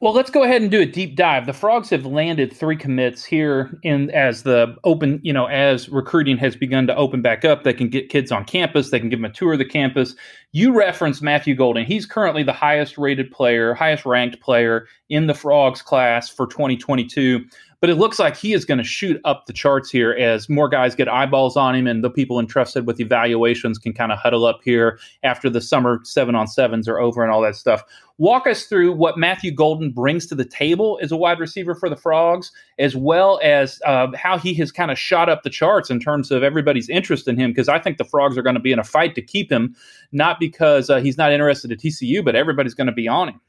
Well, 0.03 0.13
let's 0.13 0.33
go 0.33 0.43
ahead 0.43 0.63
and 0.63 0.69
do 0.69 0.81
a 0.81 0.87
deep 0.87 1.15
dive. 1.15 1.47
The 1.47 1.53
Frogs 1.53 1.89
have 1.91 2.05
landed 2.05 2.53
three 2.53 2.77
commits 2.77 3.25
here 3.25 3.79
in 3.85 4.11
as 4.11 4.43
the 4.43 4.75
open, 4.83 5.21
you 5.23 5.33
know, 5.33 5.47
as 5.47 5.89
recruiting 5.89 6.37
has 6.39 6.57
begun 6.57 6.89
to 6.89 6.97
open 6.97 7.23
back 7.23 7.45
up. 7.45 7.63
They 7.63 7.73
can 7.73 7.89
get 7.89 8.09
kids 8.09 8.33
on 8.33 8.45
campus. 8.45 8.91
They 8.91 8.99
can 8.99 9.11
give 9.11 9.21
them 9.21 9.31
a 9.31 9.33
tour 9.33 9.53
of 9.53 9.61
the 9.61 9.65
campus, 9.65 10.17
You 10.51 10.77
referenced 10.77 11.23
Matthew 11.23 11.55
Golden. 11.55 11.87
He's 11.87 12.05
currently 12.05 12.43
the 12.43 12.53
highest 12.53 12.99
rated 12.99 13.31
player, 13.31 13.75
highest 13.75 14.05
ranked 14.05 14.41
player 14.41 14.89
in 15.09 15.29
the 15.29 15.35
Frogs 15.35 15.83
class 15.83 16.29
for 16.29 16.49
2022 16.49 17.45
but 17.83 17.91
it 17.91 17.97
looks 17.97 18.21
like 18.21 18.37
he 18.37 18.53
is 18.53 18.65
going 18.65 18.79
to 18.79 18.85
shoot 18.85 19.21
up 19.25 19.47
the 19.47 19.53
charts 19.53 19.91
here 19.91 20.13
as 20.13 20.49
more 20.49 20.69
guys 20.69 20.95
get 20.95 21.09
eyeballs 21.09 21.57
on 21.57 21.75
him 21.75 21.89
and 21.89 22.05
the 22.05 22.09
people 22.09 22.39
entrusted 22.39 22.87
with 22.87 23.01
evaluations 23.01 23.77
can 23.77 23.93
kind 23.93 24.13
of 24.13 24.21
huddle 24.21 24.47
up 24.47 24.61
here 24.63 25.01
after 25.25 25.51
the 25.51 25.61
summer 25.61 25.99
seven 26.05 26.37
on 26.37 26.47
sevens 26.47 26.87
are 26.87 27.01
over 27.01 27.25
and 27.25 27.33
all 27.33 27.41
that 27.41 27.57
stuff. 27.57 27.83
Walk 28.19 28.47
us 28.47 28.67
through 28.67 28.93
what 28.93 29.19
Matthew 29.19 29.51
Golden 29.51 29.91
brings 29.91 30.29
to 30.29 30.37
the 30.37 30.45
table 30.45 31.01
as 31.03 31.11
a 31.11 31.17
wide 31.17 31.41
receiver 31.41 31.75
for 31.75 31.89
the 31.89 31.97
Frogs, 31.97 32.53
as 32.79 32.95
well 32.95 33.41
as 33.43 33.81
uh, 33.85 34.07
how 34.15 34.39
he 34.39 34.55
has 34.55 34.71
kind 34.71 34.93
of 34.93 34.99
shot 34.99 35.29
up 35.29 35.43
the 35.43 35.51
charts 35.51 35.91
in 35.91 35.99
terms 35.99 36.31
of 36.31 36.45
everybody's 36.45 36.89
interest 36.89 37.27
in 37.27 37.37
him. 37.37 37.51
Because 37.51 37.69
I 37.69 37.81
think 37.81 37.99
the 37.99 38.05
Frogs 38.05 38.39
are 38.39 38.43
going 38.43 38.55
to 38.55 38.61
be 38.61 38.71
in 38.71 38.79
a 38.79 38.85
fight 38.85 39.17
to 39.17 39.23
keep 39.23 39.51
him, 39.51 39.75
not 40.13 40.39
because 40.39 40.89
uh, 40.89 41.01
he's 41.01 41.19
not 41.19 41.33
interested 41.33 41.73
at 41.73 41.79
TCU, 41.79 42.25
but 42.25 42.37
everybody's 42.37 42.75
going 42.75 42.87
to 42.87 42.93
be 42.93 43.09
on 43.09 43.31
him. 43.31 43.41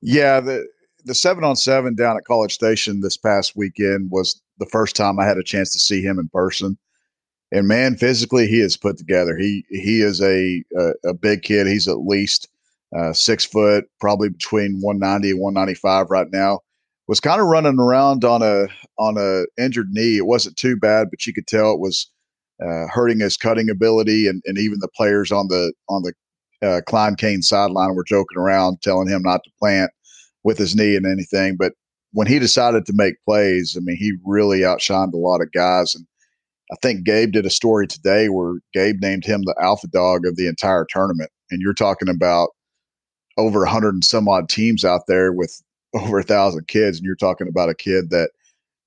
Yeah, 0.00 0.40
the 0.40 0.66
the 1.06 1.14
seven 1.14 1.44
on 1.44 1.56
seven 1.56 1.94
down 1.94 2.16
at 2.16 2.24
College 2.24 2.52
Station 2.52 3.00
this 3.00 3.16
past 3.16 3.56
weekend 3.56 4.10
was 4.10 4.42
the 4.58 4.66
first 4.66 4.96
time 4.96 5.18
I 5.18 5.24
had 5.24 5.38
a 5.38 5.42
chance 5.42 5.72
to 5.72 5.78
see 5.78 6.02
him 6.02 6.18
in 6.18 6.28
person. 6.28 6.76
And 7.52 7.68
man, 7.68 7.96
physically, 7.96 8.48
he 8.48 8.60
is 8.60 8.76
put 8.76 8.98
together. 8.98 9.38
He 9.38 9.64
he 9.70 10.02
is 10.02 10.20
a 10.20 10.62
a, 10.76 11.10
a 11.10 11.14
big 11.14 11.42
kid. 11.42 11.68
He's 11.68 11.86
at 11.86 12.00
least 12.00 12.48
uh, 12.96 13.12
six 13.12 13.44
foot, 13.44 13.84
probably 14.00 14.28
between 14.28 14.80
190 14.80 15.30
and 15.30 15.40
195 15.40 16.10
right 16.10 16.26
now. 16.32 16.60
Was 17.06 17.20
kind 17.20 17.40
of 17.40 17.46
running 17.46 17.78
around 17.78 18.24
on 18.24 18.42
a 18.42 18.66
on 18.98 19.16
a 19.16 19.44
injured 19.62 19.90
knee. 19.90 20.16
It 20.16 20.26
wasn't 20.26 20.56
too 20.56 20.76
bad, 20.76 21.08
but 21.08 21.24
you 21.24 21.32
could 21.32 21.46
tell 21.46 21.72
it 21.72 21.78
was 21.78 22.10
uh, 22.60 22.86
hurting 22.90 23.20
his 23.20 23.36
cutting 23.36 23.70
ability. 23.70 24.26
And, 24.26 24.42
and 24.44 24.58
even 24.58 24.80
the 24.80 24.88
players 24.88 25.30
on 25.30 25.46
the 25.46 25.72
on 25.88 26.02
the 26.02 26.12
uh, 26.66 26.80
Klein 26.88 27.14
Cain 27.14 27.42
sideline 27.42 27.94
were 27.94 28.02
joking 28.02 28.38
around, 28.38 28.82
telling 28.82 29.06
him 29.06 29.22
not 29.22 29.44
to 29.44 29.50
plant 29.60 29.92
with 30.46 30.58
his 30.58 30.76
knee 30.76 30.94
and 30.94 31.04
anything. 31.04 31.56
But 31.56 31.72
when 32.12 32.28
he 32.28 32.38
decided 32.38 32.86
to 32.86 32.92
make 32.94 33.22
plays, 33.24 33.76
I 33.76 33.80
mean, 33.80 33.96
he 33.96 34.12
really 34.24 34.60
outshined 34.60 35.12
a 35.12 35.16
lot 35.16 35.42
of 35.42 35.50
guys. 35.50 35.92
And 35.92 36.06
I 36.72 36.76
think 36.80 37.04
Gabe 37.04 37.32
did 37.32 37.44
a 37.44 37.50
story 37.50 37.88
today 37.88 38.28
where 38.28 38.54
Gabe 38.72 39.02
named 39.02 39.24
him 39.24 39.42
the 39.42 39.56
alpha 39.60 39.88
dog 39.88 40.24
of 40.24 40.36
the 40.36 40.46
entire 40.46 40.86
tournament. 40.88 41.30
And 41.50 41.60
you're 41.60 41.74
talking 41.74 42.08
about 42.08 42.50
over 43.36 43.66
hundred 43.66 43.94
and 43.94 44.04
some 44.04 44.28
odd 44.28 44.48
teams 44.48 44.84
out 44.84 45.08
there 45.08 45.32
with 45.32 45.60
over 45.94 46.20
a 46.20 46.22
thousand 46.22 46.68
kids, 46.68 46.98
and 46.98 47.04
you're 47.04 47.16
talking 47.16 47.48
about 47.48 47.68
a 47.68 47.74
kid 47.74 48.10
that 48.10 48.30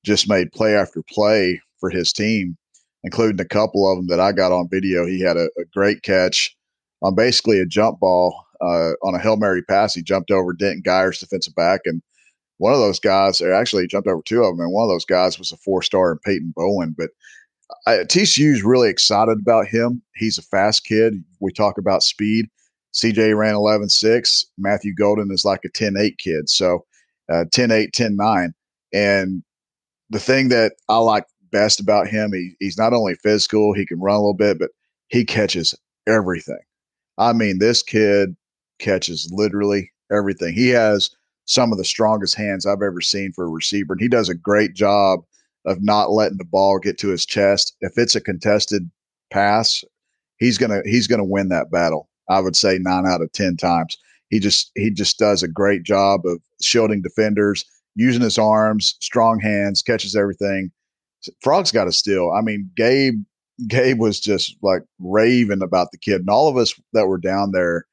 just 0.05 0.29
made 0.29 0.53
play 0.53 0.75
after 0.75 1.03
play 1.09 1.61
for 1.79 1.89
his 1.89 2.13
team, 2.13 2.57
including 3.03 3.41
a 3.41 3.47
couple 3.47 3.91
of 3.91 3.97
them 3.97 4.07
that 4.07 4.19
I 4.19 4.31
got 4.31 4.53
on 4.53 4.69
video. 4.69 5.05
He 5.05 5.19
had 5.19 5.35
a, 5.35 5.49
a 5.59 5.65
great 5.73 6.03
catch 6.03 6.55
on 7.01 7.15
basically 7.15 7.59
a 7.59 7.65
jump 7.65 7.99
ball 7.99 8.45
uh, 8.61 8.91
on 9.03 9.15
a 9.15 9.19
Hail 9.19 9.37
Mary 9.37 9.61
pass. 9.63 9.93
He 9.93 10.01
jumped 10.01 10.31
over 10.31 10.53
Denton 10.53 10.81
Guyer's, 10.81 11.19
defensive 11.19 11.55
back. 11.55 11.81
And 11.85 12.01
one 12.57 12.73
of 12.73 12.79
those 12.79 12.99
guys, 12.99 13.41
or 13.41 13.53
actually, 13.53 13.87
jumped 13.87 14.07
over 14.07 14.21
two 14.23 14.43
of 14.43 14.55
them. 14.55 14.65
And 14.65 14.73
one 14.73 14.83
of 14.83 14.89
those 14.89 15.05
guys 15.05 15.39
was 15.39 15.51
a 15.51 15.57
four 15.57 15.81
star 15.81 16.11
in 16.11 16.19
Peyton 16.19 16.53
Bowen. 16.55 16.95
But 16.97 17.11
I, 17.87 17.99
TCU's 17.99 18.63
really 18.63 18.89
excited 18.89 19.39
about 19.39 19.67
him. 19.67 20.01
He's 20.15 20.37
a 20.37 20.43
fast 20.43 20.85
kid. 20.85 21.23
We 21.39 21.51
talk 21.51 21.77
about 21.77 22.03
speed. 22.03 22.47
CJ 22.93 23.37
ran 23.37 23.55
11 23.55 23.89
6. 23.89 24.45
Matthew 24.57 24.93
Golden 24.93 25.31
is 25.31 25.45
like 25.45 25.63
a 25.63 25.69
10 25.69 25.95
8 25.97 26.17
kid. 26.17 26.49
So 26.49 26.85
uh, 27.31 27.45
10 27.51 27.71
8, 27.71 27.93
10 27.93 28.15
9. 28.15 28.53
And 28.93 29.43
the 30.09 30.19
thing 30.19 30.49
that 30.49 30.73
I 30.89 30.97
like 30.97 31.25
best 31.51 31.79
about 31.79 32.07
him, 32.07 32.33
he, 32.33 32.55
he's 32.59 32.77
not 32.77 32.93
only 32.93 33.15
physical, 33.15 33.73
he 33.73 33.85
can 33.85 33.99
run 33.99 34.15
a 34.15 34.19
little 34.19 34.33
bit, 34.33 34.59
but 34.59 34.71
he 35.07 35.23
catches 35.23 35.75
everything. 36.07 36.59
I 37.17 37.33
mean, 37.33 37.59
this 37.59 37.83
kid 37.83 38.35
catches 38.79 39.29
literally 39.31 39.91
everything. 40.12 40.53
He 40.53 40.69
has 40.69 41.09
some 41.45 41.71
of 41.71 41.77
the 41.77 41.86
strongest 41.86 42.36
hands 42.36 42.65
I've 42.65 42.81
ever 42.81 43.01
seen 43.01 43.31
for 43.33 43.45
a 43.45 43.50
receiver, 43.50 43.93
and 43.93 44.01
he 44.01 44.07
does 44.07 44.29
a 44.29 44.36
great 44.36 44.74
job 44.74 45.21
of 45.65 45.83
not 45.83 46.12
letting 46.12 46.38
the 46.38 46.45
ball 46.45 46.79
get 46.79 46.98
to 47.00 47.09
his 47.09 47.25
chest. 47.25 47.75
If 47.81 47.98
it's 47.98 48.15
a 48.15 48.21
contested 48.21 48.89
pass, 49.31 49.83
he's 50.38 50.57
gonna 50.57 50.81
he's 50.86 51.07
gonna 51.07 51.24
win 51.24 51.50
that 51.50 51.71
battle. 51.71 52.09
I 52.29 52.39
would 52.39 52.55
say 52.55 52.77
nine 52.79 53.05
out 53.05 53.21
of 53.21 53.31
ten 53.31 53.57
times. 53.57 53.98
He 54.29 54.39
just 54.39 54.71
he 54.75 54.91
just 54.91 55.17
does 55.17 55.43
a 55.43 55.48
great 55.48 55.83
job 55.83 56.21
of 56.25 56.39
shielding 56.62 57.01
defenders, 57.01 57.65
using 57.95 58.21
his 58.21 58.38
arms, 58.38 58.95
strong 59.00 59.39
hands, 59.39 59.81
catches 59.81 60.15
everything. 60.15 60.71
Frog's 61.41 61.71
got 61.71 61.88
a 61.88 61.91
steal. 61.91 62.31
I 62.31 62.41
mean, 62.41 62.69
Gabe 62.75 63.24
Gabe 63.67 64.00
was 64.00 64.19
just 64.19 64.55
like 64.62 64.83
raving 65.00 65.62
about 65.62 65.91
the 65.91 65.98
kid, 65.98 66.21
and 66.21 66.29
all 66.29 66.48
of 66.48 66.57
us 66.57 66.79
that 66.93 67.07
were 67.07 67.17
down 67.17 67.51
there 67.51 67.86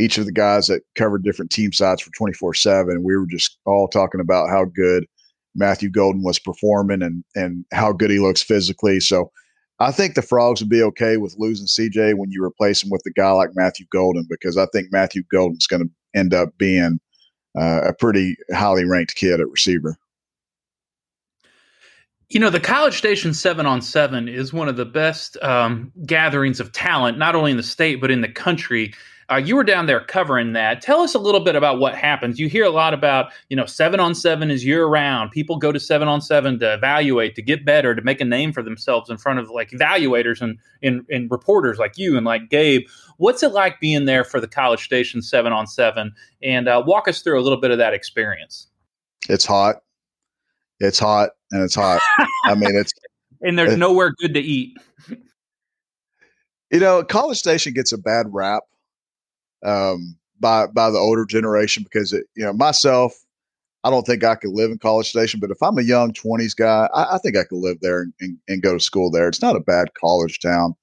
each 0.00 0.18
of 0.18 0.26
the 0.26 0.32
guys 0.32 0.66
that 0.66 0.82
covered 0.96 1.24
different 1.24 1.50
team 1.50 1.72
sites 1.72 2.02
for 2.02 2.10
24 2.16 2.54
7. 2.54 3.02
We 3.04 3.16
were 3.16 3.26
just 3.26 3.58
all 3.66 3.88
talking 3.88 4.20
about 4.20 4.48
how 4.48 4.64
good 4.64 5.06
Matthew 5.54 5.90
Golden 5.90 6.22
was 6.22 6.38
performing 6.38 7.02
and, 7.02 7.24
and 7.34 7.64
how 7.72 7.92
good 7.92 8.10
he 8.10 8.18
looks 8.18 8.42
physically. 8.42 9.00
So 9.00 9.30
I 9.78 9.92
think 9.92 10.14
the 10.14 10.22
Frogs 10.22 10.60
would 10.60 10.68
be 10.68 10.82
okay 10.82 11.16
with 11.16 11.36
losing 11.38 11.66
CJ 11.66 12.14
when 12.14 12.30
you 12.30 12.44
replace 12.44 12.82
him 12.82 12.90
with 12.90 13.02
a 13.06 13.10
guy 13.10 13.30
like 13.30 13.50
Matthew 13.54 13.86
Golden, 13.90 14.26
because 14.28 14.56
I 14.56 14.66
think 14.66 14.88
Matthew 14.90 15.22
Golden's 15.32 15.66
going 15.66 15.82
to 15.82 15.90
end 16.18 16.34
up 16.34 16.50
being 16.58 17.00
uh, 17.58 17.80
a 17.88 17.94
pretty 17.94 18.36
highly 18.52 18.84
ranked 18.84 19.16
kid 19.16 19.40
at 19.40 19.48
receiver. 19.48 19.96
You 22.28 22.38
know, 22.38 22.50
the 22.50 22.60
College 22.60 22.96
Station 22.96 23.34
seven 23.34 23.66
on 23.66 23.82
seven 23.82 24.28
is 24.28 24.52
one 24.52 24.68
of 24.68 24.76
the 24.76 24.84
best 24.84 25.36
um, 25.42 25.90
gatherings 26.06 26.60
of 26.60 26.70
talent, 26.72 27.18
not 27.18 27.34
only 27.34 27.50
in 27.50 27.56
the 27.56 27.62
state, 27.62 28.00
but 28.00 28.10
in 28.10 28.20
the 28.20 28.28
country. 28.28 28.94
Uh, 29.30 29.36
you 29.36 29.54
were 29.54 29.62
down 29.62 29.86
there 29.86 30.00
covering 30.00 30.54
that. 30.54 30.82
Tell 30.82 31.00
us 31.02 31.14
a 31.14 31.18
little 31.18 31.40
bit 31.40 31.54
about 31.54 31.78
what 31.78 31.94
happens. 31.94 32.40
You 32.40 32.48
hear 32.48 32.64
a 32.64 32.70
lot 32.70 32.92
about, 32.92 33.30
you 33.48 33.56
know, 33.56 33.64
seven 33.64 34.00
on 34.00 34.12
seven 34.12 34.50
is 34.50 34.64
year 34.64 34.86
round. 34.86 35.30
People 35.30 35.56
go 35.56 35.70
to 35.70 35.78
seven 35.78 36.08
on 36.08 36.20
seven 36.20 36.58
to 36.58 36.74
evaluate, 36.74 37.36
to 37.36 37.42
get 37.42 37.64
better, 37.64 37.94
to 37.94 38.02
make 38.02 38.20
a 38.20 38.24
name 38.24 38.52
for 38.52 38.60
themselves 38.60 39.08
in 39.08 39.18
front 39.18 39.38
of 39.38 39.48
like 39.48 39.70
evaluators 39.70 40.40
and, 40.40 40.58
and, 40.82 41.06
and 41.10 41.30
reporters 41.30 41.78
like 41.78 41.96
you 41.96 42.16
and 42.16 42.26
like 42.26 42.50
Gabe. 42.50 42.82
What's 43.18 43.44
it 43.44 43.52
like 43.52 43.78
being 43.78 44.04
there 44.04 44.24
for 44.24 44.40
the 44.40 44.48
College 44.48 44.84
Station 44.84 45.22
seven 45.22 45.52
on 45.52 45.68
seven? 45.68 46.12
And 46.42 46.66
uh, 46.66 46.82
walk 46.84 47.06
us 47.06 47.22
through 47.22 47.38
a 47.38 47.42
little 47.42 47.60
bit 47.60 47.70
of 47.70 47.78
that 47.78 47.94
experience. 47.94 48.66
It's 49.28 49.44
hot. 49.44 49.76
It's 50.80 50.98
hot 50.98 51.30
and 51.52 51.62
it's 51.62 51.76
hot. 51.76 52.00
I 52.46 52.56
mean, 52.56 52.76
it's. 52.76 52.92
and 53.42 53.56
there's 53.56 53.76
nowhere 53.76 54.12
good 54.18 54.34
to 54.34 54.40
eat. 54.40 54.76
You 56.72 56.80
know, 56.80 57.04
College 57.04 57.38
Station 57.38 57.74
gets 57.74 57.92
a 57.92 57.98
bad 57.98 58.26
rap 58.30 58.62
um, 59.64 60.16
by 60.40 60.66
by 60.66 60.90
the 60.90 60.98
older 60.98 61.24
generation 61.24 61.82
because 61.82 62.12
it, 62.12 62.26
you 62.34 62.44
know 62.44 62.52
myself, 62.52 63.14
I 63.84 63.90
don't 63.90 64.06
think 64.06 64.24
I 64.24 64.34
could 64.34 64.50
live 64.50 64.70
in 64.70 64.78
College 64.78 65.08
Station, 65.08 65.40
but 65.40 65.50
if 65.50 65.62
I'm 65.62 65.78
a 65.78 65.82
young 65.82 66.12
20s 66.12 66.54
guy, 66.54 66.88
I, 66.94 67.14
I 67.14 67.18
think 67.18 67.36
I 67.36 67.44
could 67.44 67.58
live 67.58 67.78
there 67.80 68.02
and, 68.02 68.12
and, 68.20 68.38
and, 68.48 68.62
go 68.62 68.74
to 68.74 68.80
school 68.80 69.10
there. 69.10 69.28
It's 69.28 69.42
not 69.42 69.56
a 69.56 69.60
bad 69.60 69.94
college 69.94 70.40
town. 70.40 70.74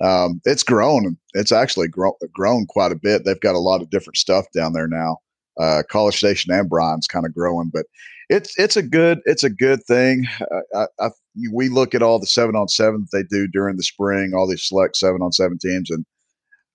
Um, 0.00 0.40
it's 0.44 0.62
grown. 0.62 1.16
It's 1.34 1.52
actually 1.52 1.88
grown, 1.88 2.14
grown 2.32 2.66
quite 2.66 2.90
a 2.90 2.96
bit. 2.96 3.24
They've 3.24 3.38
got 3.40 3.54
a 3.54 3.60
lot 3.60 3.82
of 3.82 3.90
different 3.90 4.16
stuff 4.16 4.46
down 4.54 4.72
there 4.72 4.88
now. 4.88 5.18
Uh, 5.60 5.82
College 5.90 6.16
Station 6.16 6.52
and 6.52 6.70
Bryan's 6.70 7.06
kind 7.06 7.26
of 7.26 7.34
growing, 7.34 7.70
but 7.72 7.84
it's 8.30 8.58
it's 8.58 8.76
a 8.76 8.82
good 8.82 9.20
it's 9.26 9.44
a 9.44 9.50
good 9.50 9.84
thing. 9.84 10.26
I, 10.74 10.86
I, 10.98 11.10
we 11.52 11.68
look 11.68 11.94
at 11.94 12.02
all 12.02 12.18
the 12.18 12.26
seven 12.26 12.56
on 12.56 12.68
seven 12.68 13.06
that 13.10 13.16
they 13.16 13.24
do 13.24 13.46
during 13.48 13.76
the 13.76 13.82
spring, 13.82 14.32
all 14.34 14.48
these 14.48 14.66
select 14.66 14.96
seven 14.96 15.20
on 15.20 15.32
seven 15.32 15.58
teams, 15.58 15.90
and 15.90 16.06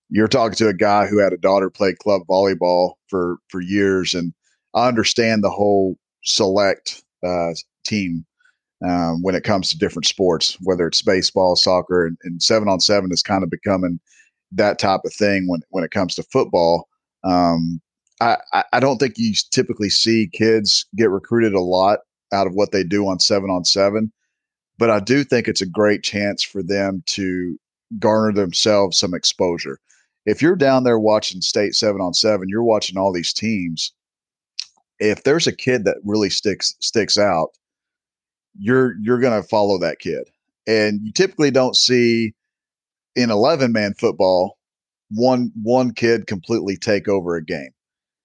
you're 0.08 0.28
talking 0.28 0.56
to 0.56 0.68
a 0.68 0.74
guy 0.74 1.06
who 1.06 1.18
had 1.18 1.32
a 1.32 1.38
daughter 1.38 1.70
play 1.70 1.94
club 1.94 2.22
volleyball 2.28 2.94
for 3.08 3.38
for 3.48 3.60
years, 3.60 4.14
and 4.14 4.32
I 4.74 4.88
understand 4.88 5.42
the 5.42 5.50
whole 5.50 5.96
select 6.24 7.02
uh, 7.24 7.52
team 7.84 8.24
um, 8.86 9.22
when 9.22 9.34
it 9.34 9.44
comes 9.44 9.70
to 9.70 9.78
different 9.78 10.06
sports, 10.06 10.56
whether 10.62 10.86
it's 10.86 11.02
baseball, 11.02 11.56
soccer, 11.56 12.06
and, 12.06 12.18
and, 12.24 12.42
seven 12.42 12.68
on 12.68 12.78
seven 12.78 13.10
is 13.10 13.22
kind 13.22 13.42
of 13.42 13.50
becoming 13.50 13.98
that 14.52 14.78
type 14.78 15.00
of 15.04 15.12
thing 15.14 15.48
when 15.48 15.60
when 15.70 15.84
it 15.84 15.90
comes 15.90 16.14
to 16.14 16.22
football. 16.24 16.88
Um, 17.24 17.80
I, 18.20 18.64
I 18.72 18.80
don't 18.80 18.98
think 18.98 19.14
you 19.18 19.34
typically 19.50 19.90
see 19.90 20.30
kids 20.32 20.86
get 20.96 21.10
recruited 21.10 21.52
a 21.52 21.60
lot 21.60 21.98
out 22.32 22.46
of 22.46 22.54
what 22.54 22.72
they 22.72 22.82
do 22.82 23.06
on 23.08 23.18
seven 23.18 23.50
on 23.50 23.64
seven, 23.64 24.10
but 24.78 24.88
I 24.88 25.00
do 25.00 25.22
think 25.24 25.48
it's 25.48 25.60
a 25.60 25.66
great 25.66 26.02
chance 26.02 26.42
for 26.42 26.62
them 26.62 27.02
to 27.06 27.58
garner 27.98 28.32
themselves 28.32 28.98
some 28.98 29.12
exposure 29.12 29.78
if 30.26 30.42
you're 30.42 30.56
down 30.56 30.84
there 30.84 30.98
watching 30.98 31.40
state 31.40 31.74
seven 31.74 32.00
on 32.00 32.12
seven, 32.12 32.48
you're 32.48 32.64
watching 32.64 32.98
all 32.98 33.12
these 33.12 33.32
teams. 33.32 33.92
If 34.98 35.22
there's 35.22 35.46
a 35.46 35.54
kid 35.54 35.84
that 35.84 35.98
really 36.04 36.30
sticks 36.30 36.74
sticks 36.80 37.16
out, 37.16 37.50
you're 38.58 38.96
you're 39.00 39.20
going 39.20 39.40
to 39.40 39.48
follow 39.48 39.78
that 39.78 40.00
kid. 40.00 40.28
And 40.66 41.00
you 41.04 41.12
typically 41.12 41.50
don't 41.52 41.76
see 41.76 42.34
in 43.14 43.30
11 43.30 43.72
man 43.72 43.94
football 43.94 44.58
one 45.10 45.52
one 45.62 45.92
kid 45.92 46.26
completely 46.26 46.76
take 46.76 47.08
over 47.08 47.36
a 47.36 47.44
game. 47.44 47.70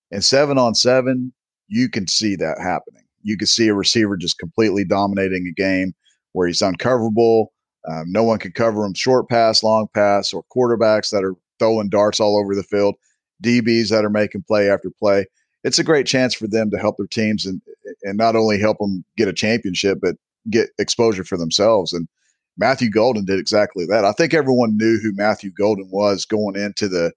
In 0.09 0.21
7 0.21 0.57
on 0.57 0.75
7, 0.75 1.31
you 1.67 1.87
can 1.87 2.07
see 2.07 2.35
that 2.35 2.59
happening. 2.59 3.03
You 3.21 3.37
can 3.37 3.47
see 3.47 3.67
a 3.67 3.73
receiver 3.73 4.17
just 4.17 4.39
completely 4.39 4.83
dominating 4.83 5.47
a 5.47 5.53
game 5.53 5.93
where 6.33 6.47
he's 6.47 6.61
uncoverable. 6.61 7.47
Um, 7.87 8.11
no 8.11 8.23
one 8.23 8.39
can 8.39 8.51
cover 8.51 8.83
him 8.83 8.93
short 8.93 9.29
pass, 9.29 9.63
long 9.63 9.87
pass, 9.93 10.33
or 10.33 10.43
quarterbacks 10.55 11.11
that 11.11 11.23
are 11.23 11.35
throwing 11.61 11.89
darts 11.89 12.19
all 12.19 12.39
over 12.39 12.55
the 12.55 12.63
field, 12.63 12.95
DBs 13.43 13.89
that 13.89 14.05
are 14.05 14.09
making 14.09 14.43
play 14.47 14.69
after 14.69 14.89
play. 14.89 15.25
It's 15.63 15.79
a 15.79 15.83
great 15.83 16.07
chance 16.07 16.33
for 16.33 16.47
them 16.47 16.71
to 16.71 16.77
help 16.77 16.97
their 16.97 17.07
teams 17.07 17.45
and 17.45 17.61
and 18.03 18.17
not 18.17 18.35
only 18.35 18.59
help 18.59 18.77
them 18.79 19.03
get 19.17 19.27
a 19.27 19.33
championship, 19.33 19.99
but 20.01 20.15
get 20.49 20.69
exposure 20.79 21.23
for 21.23 21.37
themselves. 21.37 21.93
And 21.93 22.07
Matthew 22.57 22.89
Golden 22.89 23.25
did 23.25 23.39
exactly 23.39 23.85
that. 23.85 24.05
I 24.05 24.11
think 24.13 24.33
everyone 24.33 24.77
knew 24.77 24.99
who 24.99 25.13
Matthew 25.13 25.51
Golden 25.51 25.89
was 25.91 26.25
going 26.25 26.55
into 26.55 26.87
the 26.87 27.11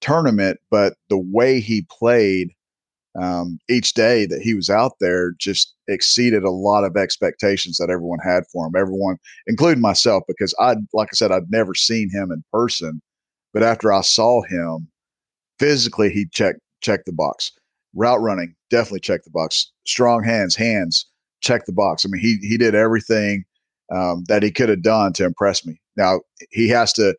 tournament, 0.00 0.58
but 0.70 0.94
the 1.08 1.18
way 1.18 1.60
he 1.60 1.86
played 1.90 2.52
um, 3.20 3.58
each 3.68 3.94
day 3.94 4.24
that 4.26 4.40
he 4.40 4.54
was 4.54 4.70
out 4.70 4.92
there 5.00 5.32
just 5.38 5.74
exceeded 5.88 6.44
a 6.44 6.50
lot 6.50 6.84
of 6.84 6.96
expectations 6.96 7.76
that 7.76 7.90
everyone 7.90 8.20
had 8.24 8.44
for 8.52 8.66
him. 8.66 8.72
Everyone, 8.76 9.16
including 9.46 9.82
myself, 9.82 10.22
because 10.28 10.54
I, 10.58 10.76
like 10.92 11.08
I 11.12 11.14
said, 11.14 11.32
I'd 11.32 11.50
never 11.50 11.74
seen 11.74 12.08
him 12.10 12.30
in 12.30 12.44
person, 12.52 13.02
but 13.52 13.62
after 13.62 13.92
I 13.92 14.00
saw 14.02 14.42
him 14.42 14.88
physically, 15.58 16.10
he 16.10 16.26
checked 16.26 16.60
checked 16.80 17.06
the 17.06 17.12
box. 17.12 17.52
Route 17.94 18.20
running, 18.20 18.54
definitely 18.70 19.00
checked 19.00 19.24
the 19.24 19.30
box. 19.30 19.72
Strong 19.86 20.24
hands, 20.24 20.54
hands, 20.54 21.06
check 21.40 21.66
the 21.66 21.72
box. 21.72 22.04
I 22.04 22.08
mean, 22.08 22.20
he 22.20 22.38
he 22.42 22.56
did 22.56 22.74
everything 22.74 23.44
um, 23.92 24.24
that 24.28 24.42
he 24.42 24.50
could 24.50 24.68
have 24.68 24.82
done 24.82 25.12
to 25.14 25.24
impress 25.24 25.66
me. 25.66 25.80
Now 25.96 26.20
he 26.50 26.68
has 26.68 26.92
to 26.94 27.16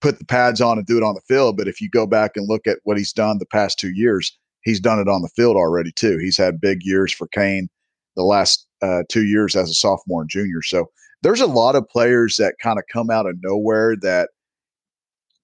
put 0.00 0.18
the 0.18 0.24
pads 0.24 0.60
on 0.60 0.78
and 0.78 0.86
do 0.86 0.96
it 0.96 1.02
on 1.02 1.14
the 1.14 1.20
field, 1.22 1.56
but 1.56 1.68
if 1.68 1.80
you 1.80 1.88
go 1.88 2.06
back 2.06 2.32
and 2.36 2.48
look 2.48 2.66
at 2.66 2.78
what 2.84 2.98
he's 2.98 3.12
done 3.12 3.38
the 3.38 3.46
past 3.46 3.78
two 3.78 3.92
years 3.92 4.36
he's 4.64 4.80
done 4.80 4.98
it 4.98 5.08
on 5.08 5.22
the 5.22 5.28
field 5.28 5.56
already 5.56 5.92
too. 5.92 6.18
He's 6.18 6.36
had 6.36 6.60
big 6.60 6.82
years 6.82 7.12
for 7.12 7.28
Cain 7.28 7.68
the 8.16 8.24
last 8.24 8.66
uh, 8.82 9.02
two 9.08 9.24
years 9.24 9.54
as 9.54 9.70
a 9.70 9.74
sophomore 9.74 10.22
and 10.22 10.30
junior. 10.30 10.62
So 10.62 10.90
there's 11.22 11.40
a 11.40 11.46
lot 11.46 11.76
of 11.76 11.88
players 11.88 12.36
that 12.36 12.56
kind 12.60 12.78
of 12.78 12.84
come 12.92 13.10
out 13.10 13.26
of 13.26 13.36
nowhere 13.42 13.96
that 14.02 14.30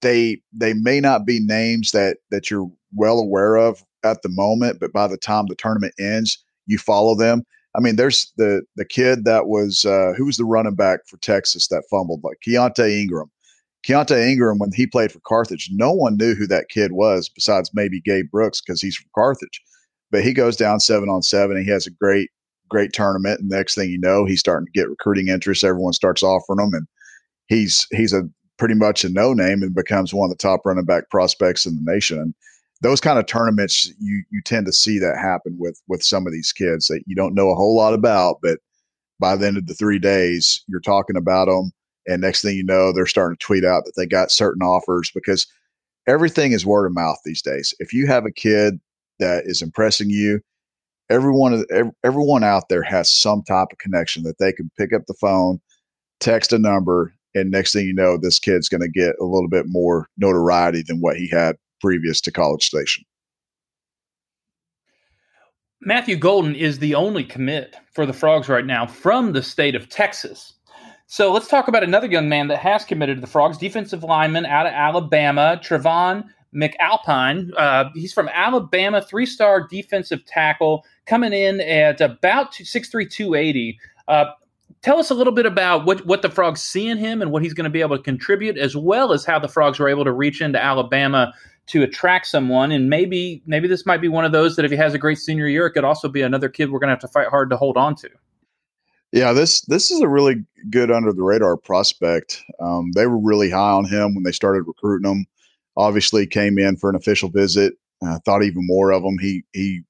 they 0.01 0.41
they 0.53 0.73
may 0.73 0.99
not 0.99 1.25
be 1.25 1.39
names 1.39 1.91
that 1.91 2.17
that 2.29 2.49
you're 2.49 2.69
well 2.93 3.19
aware 3.19 3.55
of 3.55 3.83
at 4.03 4.21
the 4.21 4.29
moment, 4.29 4.79
but 4.79 4.91
by 4.91 5.07
the 5.07 5.17
time 5.17 5.45
the 5.47 5.55
tournament 5.55 5.93
ends, 5.99 6.43
you 6.65 6.77
follow 6.77 7.15
them. 7.15 7.43
I 7.75 7.79
mean, 7.79 7.95
there's 7.95 8.31
the 8.37 8.63
the 8.75 8.85
kid 8.85 9.25
that 9.25 9.47
was 9.47 9.85
uh, 9.85 10.13
who 10.17 10.25
was 10.25 10.37
the 10.37 10.45
running 10.45 10.75
back 10.75 11.01
for 11.07 11.17
Texas 11.17 11.67
that 11.69 11.83
fumbled, 11.89 12.21
like 12.23 12.37
Keaontay 12.45 12.99
Ingram. 12.99 13.31
Keaontay 13.87 14.29
Ingram, 14.29 14.59
when 14.59 14.71
he 14.73 14.85
played 14.85 15.11
for 15.11 15.21
Carthage, 15.25 15.69
no 15.71 15.91
one 15.91 16.17
knew 16.17 16.35
who 16.35 16.45
that 16.47 16.69
kid 16.69 16.91
was 16.91 17.29
besides 17.29 17.71
maybe 17.73 18.01
Gabe 18.01 18.29
Brooks 18.29 18.61
because 18.61 18.81
he's 18.81 18.95
from 18.95 19.09
Carthage. 19.15 19.61
But 20.11 20.23
he 20.23 20.33
goes 20.33 20.55
down 20.55 20.79
seven 20.79 21.09
on 21.09 21.23
seven 21.23 21.55
and 21.55 21.65
he 21.65 21.71
has 21.71 21.87
a 21.87 21.91
great, 21.91 22.29
great 22.69 22.93
tournament. 22.93 23.39
And 23.39 23.49
next 23.49 23.75
thing 23.75 23.89
you 23.89 23.97
know, 23.97 24.25
he's 24.25 24.41
starting 24.41 24.67
to 24.67 24.79
get 24.79 24.89
recruiting 24.89 25.29
interest. 25.29 25.63
Everyone 25.63 25.93
starts 25.93 26.21
offering 26.21 26.59
him, 26.59 26.73
and 26.73 26.87
he's 27.47 27.87
he's 27.91 28.13
a 28.13 28.29
pretty 28.61 28.75
much 28.75 29.03
a 29.03 29.09
no 29.09 29.33
name 29.33 29.63
and 29.63 29.73
becomes 29.73 30.13
one 30.13 30.29
of 30.29 30.37
the 30.37 30.39
top 30.39 30.63
running 30.63 30.85
back 30.85 31.09
prospects 31.09 31.65
in 31.65 31.75
the 31.75 31.91
nation. 31.91 32.19
And 32.19 32.35
those 32.81 33.01
kind 33.01 33.17
of 33.17 33.25
tournaments, 33.25 33.91
you 33.99 34.23
you 34.29 34.39
tend 34.43 34.67
to 34.67 34.71
see 34.71 34.99
that 34.99 35.17
happen 35.17 35.55
with 35.57 35.81
with 35.87 36.03
some 36.03 36.27
of 36.27 36.31
these 36.31 36.53
kids 36.53 36.85
that 36.85 37.01
you 37.07 37.15
don't 37.15 37.33
know 37.33 37.49
a 37.49 37.55
whole 37.55 37.75
lot 37.75 37.95
about, 37.95 38.37
but 38.39 38.59
by 39.19 39.35
the 39.35 39.47
end 39.47 39.57
of 39.57 39.65
the 39.65 39.73
three 39.73 39.97
days, 39.97 40.63
you're 40.67 40.79
talking 40.79 41.15
about 41.15 41.45
them 41.45 41.71
and 42.07 42.21
next 42.21 42.43
thing 42.43 42.55
you 42.55 42.63
know, 42.63 42.93
they're 42.93 43.07
starting 43.07 43.35
to 43.35 43.43
tweet 43.43 43.65
out 43.65 43.85
that 43.85 43.93
they 43.97 44.05
got 44.05 44.29
certain 44.29 44.61
offers 44.61 45.09
because 45.09 45.47
everything 46.05 46.51
is 46.51 46.63
word 46.63 46.85
of 46.85 46.93
mouth 46.93 47.17
these 47.25 47.41
days. 47.41 47.73
If 47.79 47.93
you 47.93 48.05
have 48.05 48.27
a 48.27 48.31
kid 48.31 48.79
that 49.17 49.45
is 49.47 49.63
impressing 49.63 50.11
you, 50.11 50.39
everyone 51.09 51.65
everyone 52.03 52.43
out 52.43 52.69
there 52.69 52.83
has 52.83 53.11
some 53.11 53.41
type 53.41 53.69
of 53.71 53.79
connection 53.79 54.21
that 54.21 54.37
they 54.37 54.53
can 54.53 54.69
pick 54.77 54.93
up 54.93 55.07
the 55.07 55.15
phone, 55.15 55.59
text 56.19 56.53
a 56.53 56.59
number, 56.59 57.11
and 57.33 57.51
next 57.51 57.73
thing 57.73 57.85
you 57.85 57.93
know, 57.93 58.17
this 58.17 58.39
kid's 58.39 58.69
going 58.69 58.81
to 58.81 58.89
get 58.89 59.15
a 59.19 59.25
little 59.25 59.49
bit 59.49 59.65
more 59.67 60.07
notoriety 60.17 60.83
than 60.85 60.99
what 60.99 61.17
he 61.17 61.29
had 61.29 61.55
previous 61.79 62.21
to 62.21 62.31
College 62.31 62.65
Station. 62.65 63.03
Matthew 65.83 66.15
Golden 66.15 66.53
is 66.53 66.77
the 66.77 66.93
only 66.93 67.23
commit 67.23 67.75
for 67.93 68.05
the 68.05 68.13
Frogs 68.13 68.47
right 68.47 68.65
now 68.65 68.85
from 68.85 69.33
the 69.33 69.41
state 69.41 69.73
of 69.73 69.89
Texas. 69.89 70.53
So 71.07 71.33
let's 71.33 71.47
talk 71.47 71.67
about 71.67 71.83
another 71.83 72.07
young 72.07 72.29
man 72.29 72.47
that 72.49 72.59
has 72.59 72.85
committed 72.85 73.17
to 73.17 73.21
the 73.21 73.27
Frogs, 73.27 73.57
defensive 73.57 74.03
lineman 74.03 74.45
out 74.45 74.67
of 74.67 74.73
Alabama, 74.73 75.59
Trevon 75.61 76.23
McAlpine. 76.55 77.49
Uh, 77.57 77.89
he's 77.95 78.13
from 78.13 78.29
Alabama, 78.29 79.01
three 79.01 79.25
star 79.25 79.67
defensive 79.67 80.23
tackle, 80.25 80.85
coming 81.07 81.33
in 81.33 81.59
at 81.61 81.99
about 81.99 82.53
6'3, 82.53 83.09
280. 83.09 83.79
Uh, 84.07 84.25
tell 84.81 84.99
us 84.99 85.09
a 85.09 85.13
little 85.13 85.33
bit 85.33 85.45
about 85.45 85.85
what, 85.85 86.05
what 86.05 86.21
the 86.21 86.29
Frogs 86.29 86.61
see 86.61 86.87
in 86.87 86.97
him 86.97 87.21
and 87.21 87.31
what 87.31 87.43
he's 87.43 87.53
going 87.53 87.65
to 87.65 87.69
be 87.69 87.81
able 87.81 87.97
to 87.97 88.03
contribute, 88.03 88.57
as 88.57 88.75
well 88.75 89.13
as 89.13 89.25
how 89.25 89.39
the 89.39 89.47
Frogs 89.47 89.79
were 89.79 89.89
able 89.89 90.03
to 90.03 90.11
reach 90.11 90.41
into 90.41 90.61
Alabama 90.61 91.33
to 91.67 91.83
attract 91.83 92.27
someone. 92.27 92.71
And 92.71 92.89
maybe 92.89 93.41
maybe 93.45 93.67
this 93.67 93.85
might 93.85 94.01
be 94.01 94.07
one 94.07 94.25
of 94.25 94.31
those 94.31 94.55
that 94.55 94.65
if 94.65 94.71
he 94.71 94.77
has 94.77 94.93
a 94.93 94.97
great 94.97 95.17
senior 95.17 95.47
year, 95.47 95.67
it 95.67 95.71
could 95.71 95.83
also 95.83 96.09
be 96.09 96.21
another 96.21 96.49
kid 96.49 96.71
we're 96.71 96.79
going 96.79 96.89
to 96.89 96.93
have 96.93 96.99
to 96.99 97.07
fight 97.07 97.27
hard 97.27 97.49
to 97.51 97.57
hold 97.57 97.77
on 97.77 97.95
to. 97.95 98.09
Yeah, 99.11 99.33
this 99.33 99.61
this 99.61 99.91
is 99.91 100.01
a 100.01 100.07
really 100.07 100.35
good 100.69 100.89
under 100.89 101.11
the 101.11 101.23
radar 101.23 101.57
prospect. 101.57 102.41
Um, 102.61 102.91
they 102.95 103.07
were 103.07 103.19
really 103.19 103.49
high 103.49 103.71
on 103.71 103.85
him 103.85 104.15
when 104.15 104.23
they 104.23 104.31
started 104.31 104.63
recruiting 104.63 105.09
him. 105.09 105.25
Obviously, 105.77 106.25
came 106.25 106.57
in 106.57 106.77
for 106.77 106.89
an 106.89 106.95
official 106.95 107.29
visit. 107.29 107.73
Uh, 108.03 108.19
thought 108.25 108.43
even 108.43 108.65
more 108.65 108.91
of 108.91 109.03
him. 109.03 109.17
He 109.19 109.43
he 109.53 109.83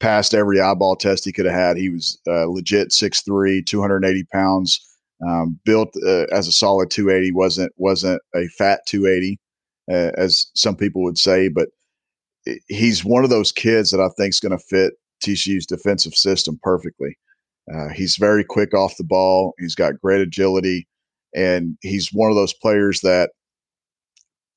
passed 0.00 0.34
every 0.34 0.60
eyeball 0.60 0.96
test 0.96 1.24
he 1.24 1.32
could 1.32 1.46
have 1.46 1.54
had. 1.54 1.76
He 1.76 1.88
was 1.88 2.18
uh, 2.26 2.46
legit 2.46 2.88
6'3", 2.88 3.64
280 3.64 4.24
pounds, 4.32 4.80
um, 5.26 5.58
built 5.64 5.94
uh, 6.04 6.26
as 6.32 6.48
a 6.48 6.52
solid 6.52 6.90
280. 6.90 7.32
wasn't 7.32 7.72
wasn't 7.76 8.20
a 8.34 8.48
fat 8.48 8.80
280, 8.86 9.38
uh, 9.90 10.10
as 10.16 10.46
some 10.54 10.76
people 10.76 11.02
would 11.02 11.18
say, 11.18 11.48
but 11.48 11.68
he's 12.68 13.04
one 13.04 13.24
of 13.24 13.30
those 13.30 13.52
kids 13.52 13.90
that 13.90 14.00
I 14.00 14.08
think 14.16 14.30
is 14.30 14.40
going 14.40 14.56
to 14.56 14.64
fit 14.68 14.94
TCU's 15.22 15.66
defensive 15.66 16.14
system 16.14 16.58
perfectly. 16.62 17.16
Uh, 17.72 17.88
he's 17.88 18.16
very 18.16 18.44
quick 18.44 18.74
off 18.74 18.96
the 18.98 19.04
ball. 19.04 19.54
He's 19.58 19.74
got 19.74 20.00
great 20.00 20.20
agility, 20.20 20.86
and 21.34 21.78
he's 21.80 22.12
one 22.12 22.30
of 22.30 22.36
those 22.36 22.52
players 22.52 23.00
that 23.00 23.30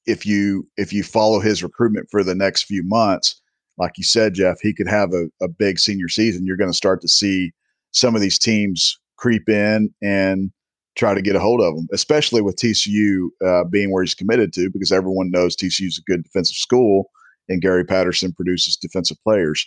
if 0.06 0.26
you 0.26 0.68
if 0.78 0.92
you 0.92 1.04
follow 1.04 1.40
his 1.40 1.64
recruitment 1.64 2.08
for 2.10 2.24
the 2.24 2.36
next 2.36 2.64
few 2.64 2.84
months, 2.84 3.42
like 3.78 3.98
you 3.98 4.04
said, 4.04 4.34
Jeff, 4.34 4.60
he 4.62 4.74
could 4.74 4.88
have 4.88 5.14
a, 5.14 5.28
a 5.42 5.48
big 5.48 5.80
senior 5.80 6.10
season. 6.10 6.46
You're 6.46 6.58
going 6.58 6.72
to 6.72 6.78
start 6.78 7.02
to 7.02 7.08
see 7.08 7.52
some 7.92 8.16
of 8.16 8.22
these 8.22 8.40
teams 8.40 8.98
creep 9.18 9.48
in 9.50 9.94
and 10.02 10.52
try 10.96 11.14
to 11.14 11.22
get 11.22 11.36
a 11.36 11.40
hold 11.40 11.62
of 11.62 11.76
him, 11.76 11.88
especially 11.94 12.42
with 12.42 12.56
TCU 12.56 13.28
uh, 13.46 13.64
being 13.66 13.92
where 13.92 14.04
he's 14.04 14.16
committed 14.16 14.52
to, 14.54 14.70
because 14.70 14.92
everyone 14.92 15.30
knows 15.30 15.56
TCU 15.56 15.88
is 15.88 16.00
a 16.00 16.12
good 16.12 16.24
defensive 16.24 16.56
school, 16.56 17.12
and 17.48 17.62
Gary 17.62 17.86
Patterson 17.86 18.34
produces 18.34 18.76
defensive 18.76 19.18
players. 19.24 19.66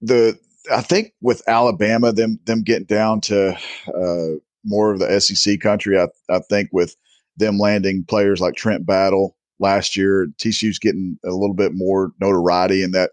The 0.00 0.38
I 0.72 0.80
think 0.80 1.12
with 1.20 1.42
Alabama, 1.46 2.12
them 2.12 2.38
them 2.44 2.62
getting 2.62 2.86
down 2.86 3.20
to 3.22 3.56
uh, 3.88 4.38
more 4.64 4.92
of 4.92 4.98
the 4.98 5.20
SEC 5.20 5.60
country, 5.60 5.98
I, 5.98 6.08
I 6.30 6.40
think 6.48 6.70
with 6.72 6.96
them 7.36 7.58
landing 7.58 8.04
players 8.08 8.40
like 8.40 8.54
Trent 8.54 8.86
Battle 8.86 9.36
last 9.62 9.96
year, 9.96 10.28
TCU's 10.38 10.78
getting 10.78 11.18
a 11.24 11.30
little 11.30 11.54
bit 11.54 11.72
more 11.74 12.12
notoriety 12.20 12.82
in 12.82 12.90
that 12.90 13.12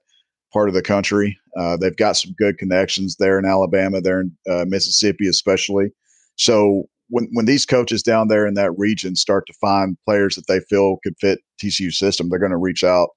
part 0.52 0.68
of 0.68 0.76
the 0.76 0.82
country. 0.82 1.38
Uh, 1.58 1.78
they've 1.78 1.96
got 1.96 2.18
some 2.18 2.34
good 2.38 2.58
connections 2.58 3.16
there 3.18 3.40
in 3.40 3.46
Alabama, 3.46 4.02
there 4.02 4.22
in 4.22 4.36
uh, 4.50 4.66
Mississippi, 4.68 5.28
especially. 5.28 5.92
So 6.36 6.84
when 7.10 7.28
when 7.34 7.46
these 7.46 7.66
coaches 7.66 8.04
down 8.04 8.28
there 8.28 8.48
in 8.48 8.56
that 8.56 8.78
region 8.78 9.16
start 9.16 9.46
to 9.48 9.54
find 9.62 9.98
players 10.06 10.36
that 10.36 10.48
they 10.48 10.60
feel 10.70 10.98
could 11.04 11.16
fit 11.20 11.40
TCU 11.62 11.94
system, 11.94 12.30
they're 12.30 12.40
going 12.40 12.52
to 12.52 12.58
reach 12.58 12.84
out 12.84 13.10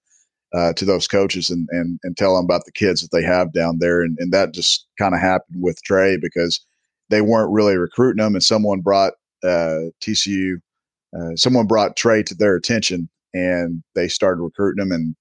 uh, 0.55 0.73
to 0.75 0.85
those 0.85 1.09
coaches 1.09 1.51
and, 1.51 1.69
and 1.71 1.99
and 2.03 2.17
tell 2.17 2.37
them 2.37 2.45
about 2.45 2.65
the 2.65 2.73
kids 2.73 3.01
that 3.01 3.17
they 3.17 3.23
have 3.23 3.53
down 3.53 3.79
there. 3.79 4.03
And, 4.03 4.17
and 4.21 4.33
that 4.33 4.53
just 4.53 4.87
kind 4.99 5.15
of 5.15 5.21
happened 5.21 5.63
with 5.63 5.83
Trey 5.83 6.19
because 6.21 6.65
they 7.11 7.21
weren't 7.21 7.53
really 7.53 7.77
recruiting 7.77 8.23
them, 8.23 8.35
and 8.35 8.45
someone 8.45 8.81
brought 8.81 9.15
uh, 9.45 9.91
TCU, 10.01 10.57
uh, 11.17 11.37
someone 11.37 11.67
brought 11.67 11.97
Trey 11.97 12.23
to 12.23 12.35
their 12.35 12.57
attention, 12.57 13.09
and 13.35 13.83
they 13.95 14.09
started 14.09 14.43
recruiting 14.43 14.83
him 14.83 14.93
and 14.93 15.15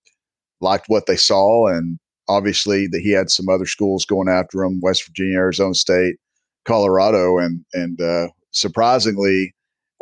liked 0.60 0.86
what 0.88 1.06
they 1.06 1.16
saw. 1.16 1.68
And 1.68 2.00
obviously, 2.28 2.88
that 2.88 3.02
he 3.02 3.12
had 3.12 3.30
some 3.30 3.50
other 3.50 3.66
schools 3.66 4.06
going 4.06 4.30
after 4.30 4.64
him: 4.64 4.80
West 4.82 5.06
Virginia, 5.06 5.38
Arizona 5.38 5.74
State, 5.74 6.16
Colorado, 6.66 7.38
and 7.38 7.64
and 7.74 8.02
uh, 8.02 8.28
surprisingly, 8.52 9.54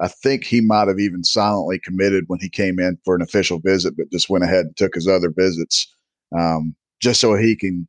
I 0.01 0.07
think 0.07 0.43
he 0.43 0.61
might 0.61 0.87
have 0.87 0.99
even 0.99 1.23
silently 1.23 1.79
committed 1.79 2.25
when 2.27 2.39
he 2.39 2.49
came 2.49 2.79
in 2.79 2.97
for 3.03 3.15
an 3.15 3.21
official 3.21 3.59
visit, 3.59 3.95
but 3.97 4.11
just 4.11 4.29
went 4.29 4.43
ahead 4.43 4.65
and 4.65 4.77
took 4.77 4.95
his 4.95 5.07
other 5.07 5.31
visits 5.35 5.93
um, 6.37 6.75
just 7.01 7.19
so 7.19 7.35
he 7.35 7.55
can 7.55 7.87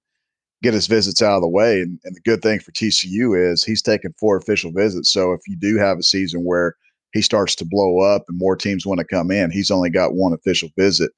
get 0.63 0.75
his 0.75 0.87
visits 0.87 1.23
out 1.23 1.37
of 1.37 1.43
the 1.43 1.49
way. 1.49 1.81
And, 1.81 1.99
and, 2.05 2.15
the 2.15 2.21
good 2.21 2.43
thing 2.43 2.61
for 2.61 2.73
TCU 2.73 3.39
is 3.39 3.65
he's 3.65 3.83
taken 3.83 4.15
four 4.19 4.37
official 4.37 4.73
visits. 4.73 5.11
So 5.11 5.33
if 5.33 5.41
you 5.47 5.57
do 5.57 5.77
have 5.79 5.99
a 5.99 6.03
season 6.03 6.45
where 6.45 6.77
he 7.13 7.23
starts 7.23 7.55
to 7.57 7.65
blow 7.65 8.01
up 8.01 8.25
and 8.29 8.39
more 8.39 8.57
teams 8.57 8.87
want 8.87 8.99
to 8.99 9.05
come 9.05 9.31
in, 9.31 9.51
he's 9.51 9.71
only 9.71 9.91
got 9.91 10.15
one 10.15 10.33
official 10.33 10.69
visit 10.79 11.11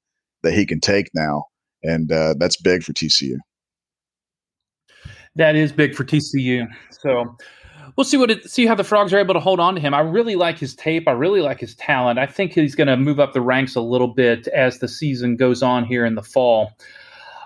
that 0.43 0.53
he 0.53 0.65
can 0.65 0.79
take 0.79 1.09
now. 1.13 1.45
And 1.83 2.11
uh, 2.11 2.35
that's 2.37 2.57
big 2.57 2.83
for 2.83 2.93
TCU. 2.93 3.35
That 5.35 5.55
is 5.55 5.71
big 5.71 5.95
for 5.95 6.03
TCU. 6.03 6.67
So, 6.91 7.35
we'll 7.95 8.05
see 8.05 8.17
what 8.17 8.31
it, 8.31 8.49
see 8.49 8.65
how 8.65 8.75
the 8.75 8.83
frogs 8.83 9.13
are 9.13 9.19
able 9.19 9.33
to 9.33 9.39
hold 9.39 9.59
on 9.59 9.75
to 9.75 9.81
him. 9.81 9.93
I 9.93 10.01
really 10.01 10.35
like 10.35 10.57
his 10.57 10.75
tape. 10.75 11.07
I 11.07 11.11
really 11.11 11.41
like 11.41 11.59
his 11.59 11.75
talent. 11.75 12.19
I 12.19 12.25
think 12.25 12.53
he's 12.53 12.75
going 12.75 12.87
to 12.87 12.97
move 12.97 13.19
up 13.19 13.33
the 13.33 13.41
ranks 13.41 13.75
a 13.75 13.81
little 13.81 14.07
bit 14.07 14.47
as 14.49 14.79
the 14.79 14.87
season 14.87 15.35
goes 15.35 15.61
on 15.63 15.85
here 15.85 16.05
in 16.05 16.15
the 16.15 16.23
fall. 16.23 16.71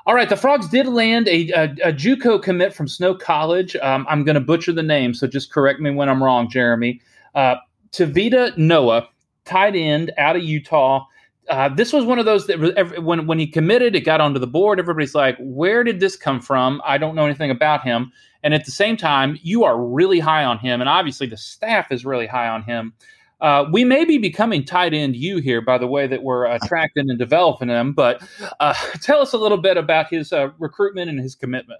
All 0.05 0.15
right, 0.15 0.29
the 0.29 0.37
Frogs 0.37 0.69
did 0.69 0.87
land 0.87 1.27
a, 1.27 1.49
a, 1.49 1.63
a 1.89 1.93
JUCO 1.93 2.41
commit 2.41 2.73
from 2.73 2.87
Snow 2.87 3.13
College. 3.13 3.75
Um, 3.77 4.05
I'm 4.09 4.23
going 4.23 4.35
to 4.35 4.41
butcher 4.41 4.71
the 4.71 4.83
name, 4.83 5.13
so 5.13 5.27
just 5.27 5.51
correct 5.51 5.81
me 5.81 5.91
when 5.91 6.07
I'm 6.07 6.23
wrong, 6.23 6.49
Jeremy. 6.49 7.01
Uh, 7.35 7.55
Tavita 7.91 8.57
Noah, 8.57 9.07
tight 9.45 9.75
end 9.75 10.11
out 10.17 10.35
of 10.35 10.43
Utah. 10.43 11.05
Uh, 11.49 11.69
this 11.69 11.93
was 11.93 12.03
one 12.03 12.19
of 12.19 12.25
those 12.25 12.47
that 12.47 13.01
when 13.01 13.25
when 13.25 13.39
he 13.39 13.47
committed, 13.47 13.95
it 13.95 14.01
got 14.01 14.19
onto 14.19 14.39
the 14.39 14.47
board. 14.47 14.79
Everybody's 14.79 15.15
like, 15.15 15.37
"Where 15.39 15.83
did 15.83 15.99
this 15.99 16.15
come 16.15 16.41
from?" 16.41 16.81
I 16.85 16.97
don't 16.97 17.15
know 17.15 17.25
anything 17.25 17.51
about 17.51 17.83
him. 17.83 18.11
And 18.43 18.53
at 18.53 18.65
the 18.65 18.71
same 18.71 18.97
time, 18.97 19.39
you 19.41 19.63
are 19.63 19.81
really 19.81 20.19
high 20.19 20.43
on 20.43 20.59
him, 20.59 20.81
and 20.81 20.89
obviously 20.89 21.27
the 21.27 21.37
staff 21.37 21.91
is 21.91 22.05
really 22.05 22.27
high 22.27 22.47
on 22.47 22.63
him. 22.63 22.93
Uh, 23.39 23.65
we 23.71 23.83
may 23.83 24.03
be 24.03 24.17
becoming 24.17 24.65
tight 24.65 24.93
end 24.93 25.15
you 25.15 25.37
here 25.37 25.61
by 25.61 25.77
the 25.77 25.87
way 25.87 26.07
that 26.07 26.23
we're 26.23 26.45
attracting 26.45 27.09
and 27.09 27.19
developing 27.19 27.67
them. 27.67 27.93
But 27.93 28.21
uh, 28.59 28.73
tell 29.01 29.21
us 29.21 29.33
a 29.33 29.37
little 29.37 29.59
bit 29.59 29.77
about 29.77 30.09
his 30.09 30.33
uh, 30.33 30.49
recruitment 30.59 31.09
and 31.09 31.19
his 31.19 31.35
commitment. 31.35 31.79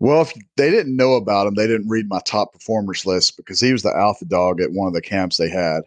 Well, 0.00 0.22
if 0.22 0.32
they 0.56 0.70
didn't 0.70 0.96
know 0.96 1.12
about 1.12 1.46
him, 1.46 1.54
they 1.54 1.66
didn't 1.66 1.88
read 1.90 2.08
my 2.08 2.20
top 2.24 2.54
performers 2.54 3.04
list 3.04 3.36
because 3.36 3.60
he 3.60 3.70
was 3.70 3.82
the 3.82 3.94
alpha 3.94 4.24
dog 4.24 4.60
at 4.60 4.72
one 4.72 4.88
of 4.88 4.94
the 4.94 5.02
camps 5.02 5.36
they 5.36 5.50
had. 5.50 5.82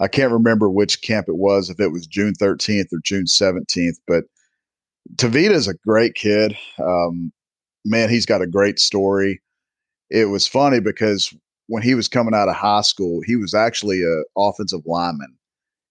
I 0.00 0.06
can't 0.06 0.32
remember 0.32 0.70
which 0.70 1.02
camp 1.02 1.28
it 1.28 1.36
was, 1.36 1.68
if 1.68 1.80
it 1.80 1.88
was 1.88 2.06
June 2.06 2.34
13th 2.34 2.92
or 2.92 3.00
June 3.02 3.24
17th, 3.24 3.96
but 4.06 4.24
Tavita 5.16 5.50
is 5.50 5.66
a 5.66 5.74
great 5.74 6.14
kid. 6.14 6.56
Um, 6.78 7.32
man, 7.84 8.08
he's 8.08 8.26
got 8.26 8.42
a 8.42 8.46
great 8.46 8.78
story. 8.78 9.40
It 10.08 10.26
was 10.26 10.46
funny 10.46 10.78
because 10.78 11.34
when 11.66 11.82
he 11.82 11.96
was 11.96 12.06
coming 12.06 12.34
out 12.34 12.48
of 12.48 12.54
high 12.54 12.82
school, 12.82 13.20
he 13.26 13.34
was 13.34 13.54
actually 13.54 14.02
an 14.02 14.24
offensive 14.36 14.82
lineman. 14.86 15.36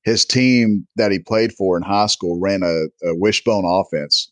His 0.03 0.23
team 0.23 0.87
that 0.95 1.11
he 1.11 1.19
played 1.19 1.51
for 1.51 1.75
in 1.75 1.83
high 1.83 2.07
school 2.07 2.39
ran 2.39 2.63
a, 2.63 2.85
a 3.05 3.13
wishbone 3.15 3.65
offense. 3.65 4.31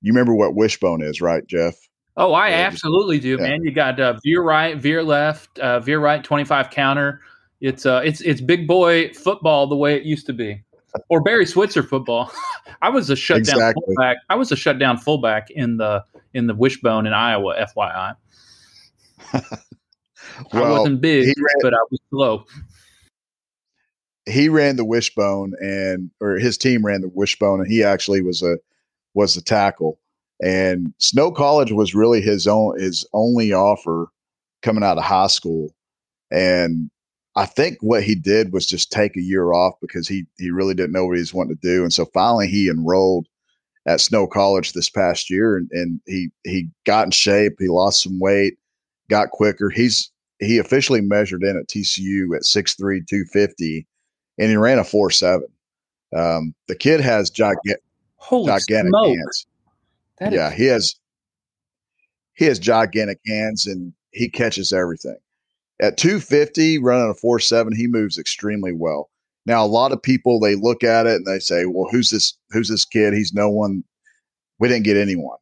You 0.00 0.12
remember 0.12 0.34
what 0.34 0.56
wishbone 0.56 1.00
is, 1.00 1.20
right, 1.20 1.46
Jeff? 1.46 1.76
Oh, 2.16 2.32
I 2.34 2.50
absolutely 2.50 3.18
do, 3.18 3.36
yeah. 3.40 3.48
man. 3.48 3.64
You 3.64 3.72
got 3.72 3.98
uh, 3.98 4.18
veer 4.22 4.42
right, 4.42 4.76
veer 4.76 5.02
left, 5.02 5.58
uh, 5.58 5.80
veer 5.80 5.98
right, 5.98 6.22
twenty-five 6.22 6.70
counter. 6.70 7.22
It's 7.60 7.86
uh, 7.86 8.02
it's 8.04 8.20
it's 8.20 8.40
big 8.40 8.66
boy 8.66 9.12
football 9.14 9.66
the 9.66 9.76
way 9.76 9.96
it 9.96 10.02
used 10.02 10.26
to 10.26 10.32
be, 10.32 10.62
or 11.08 11.22
Barry 11.22 11.46
Switzer 11.46 11.82
football. 11.82 12.30
I 12.82 12.90
was 12.90 13.08
a 13.08 13.16
shutdown 13.16 13.40
exactly. 13.40 13.82
fullback. 13.86 14.18
I 14.28 14.34
was 14.34 14.52
a 14.52 14.56
shutdown 14.56 14.98
fullback 14.98 15.50
in 15.50 15.78
the 15.78 16.04
in 16.34 16.46
the 16.46 16.54
wishbone 16.54 17.06
in 17.06 17.12
Iowa. 17.12 17.66
FYI. 17.76 18.16
Well, 20.52 20.64
I 20.64 20.70
wasn't 20.70 21.00
big, 21.00 21.26
ran, 21.26 21.54
but 21.60 21.74
I 21.74 21.84
was 21.90 22.00
slow. 22.10 22.46
He 24.26 24.48
ran 24.48 24.76
the 24.76 24.84
wishbone, 24.84 25.52
and 25.60 26.10
or 26.20 26.38
his 26.38 26.56
team 26.56 26.84
ran 26.84 27.00
the 27.00 27.08
wishbone, 27.08 27.60
and 27.60 27.70
he 27.70 27.82
actually 27.82 28.22
was 28.22 28.42
a 28.42 28.58
was 29.14 29.34
the 29.34 29.42
tackle. 29.42 29.98
And 30.42 30.92
Snow 30.98 31.30
College 31.30 31.72
was 31.72 31.94
really 31.94 32.20
his 32.20 32.46
own 32.46 32.78
his 32.78 33.06
only 33.12 33.52
offer 33.52 34.08
coming 34.62 34.82
out 34.82 34.98
of 34.98 35.04
high 35.04 35.28
school. 35.28 35.74
And 36.30 36.90
I 37.36 37.46
think 37.46 37.78
what 37.80 38.02
he 38.02 38.14
did 38.14 38.52
was 38.52 38.66
just 38.66 38.90
take 38.90 39.16
a 39.16 39.22
year 39.22 39.52
off 39.52 39.74
because 39.80 40.08
he 40.08 40.26
he 40.38 40.50
really 40.50 40.74
didn't 40.74 40.92
know 40.92 41.06
what 41.06 41.16
he 41.16 41.20
was 41.20 41.32
wanting 41.32 41.56
to 41.56 41.68
do. 41.68 41.82
And 41.82 41.92
so 41.92 42.06
finally 42.06 42.48
he 42.48 42.68
enrolled 42.68 43.28
at 43.86 44.00
Snow 44.00 44.26
College 44.26 44.72
this 44.72 44.90
past 44.90 45.30
year 45.30 45.56
and, 45.56 45.70
and 45.72 46.00
he 46.06 46.30
he 46.44 46.68
got 46.84 47.06
in 47.06 47.12
shape, 47.12 47.54
he 47.58 47.68
lost 47.68 48.02
some 48.02 48.18
weight, 48.18 48.58
got 49.08 49.30
quicker. 49.30 49.70
He's 49.70 50.10
he 50.40 50.58
officially 50.58 51.00
measured 51.00 51.44
in 51.44 51.56
at 51.56 51.68
TCU 51.68 52.34
at 52.34 52.42
6'3", 52.42 52.76
250, 53.06 53.86
and 54.38 54.50
he 54.50 54.56
ran 54.56 54.80
a 54.80 54.82
4'7". 54.82 55.42
Um, 56.16 56.52
the 56.66 56.74
kid 56.74 57.00
has 57.00 57.30
gigantic, 57.30 57.80
gigantic 58.28 58.90
smoke. 58.90 59.16
hands. 59.16 59.46
That 60.24 60.32
yeah, 60.32 60.50
is- 60.50 60.56
he 60.56 60.64
has 60.66 60.94
he 62.34 62.44
has 62.46 62.58
gigantic 62.58 63.18
hands 63.26 63.66
and 63.66 63.92
he 64.12 64.28
catches 64.28 64.72
everything. 64.72 65.16
At 65.80 65.96
250, 65.96 66.78
running 66.78 67.10
a 67.10 67.14
4'7", 67.14 67.74
he 67.74 67.86
moves 67.86 68.18
extremely 68.18 68.72
well. 68.72 69.10
Now, 69.46 69.64
a 69.64 69.66
lot 69.66 69.92
of 69.92 70.00
people 70.02 70.38
they 70.38 70.54
look 70.54 70.84
at 70.84 71.06
it 71.06 71.16
and 71.16 71.26
they 71.26 71.40
say, 71.40 71.64
"Well, 71.66 71.88
who's 71.90 72.10
this? 72.10 72.38
Who's 72.50 72.68
this 72.68 72.84
kid? 72.84 73.12
He's 73.14 73.32
no 73.34 73.50
one. 73.50 73.82
We 74.58 74.68
didn't 74.68 74.84
get 74.84 74.96
anyone." 74.96 75.36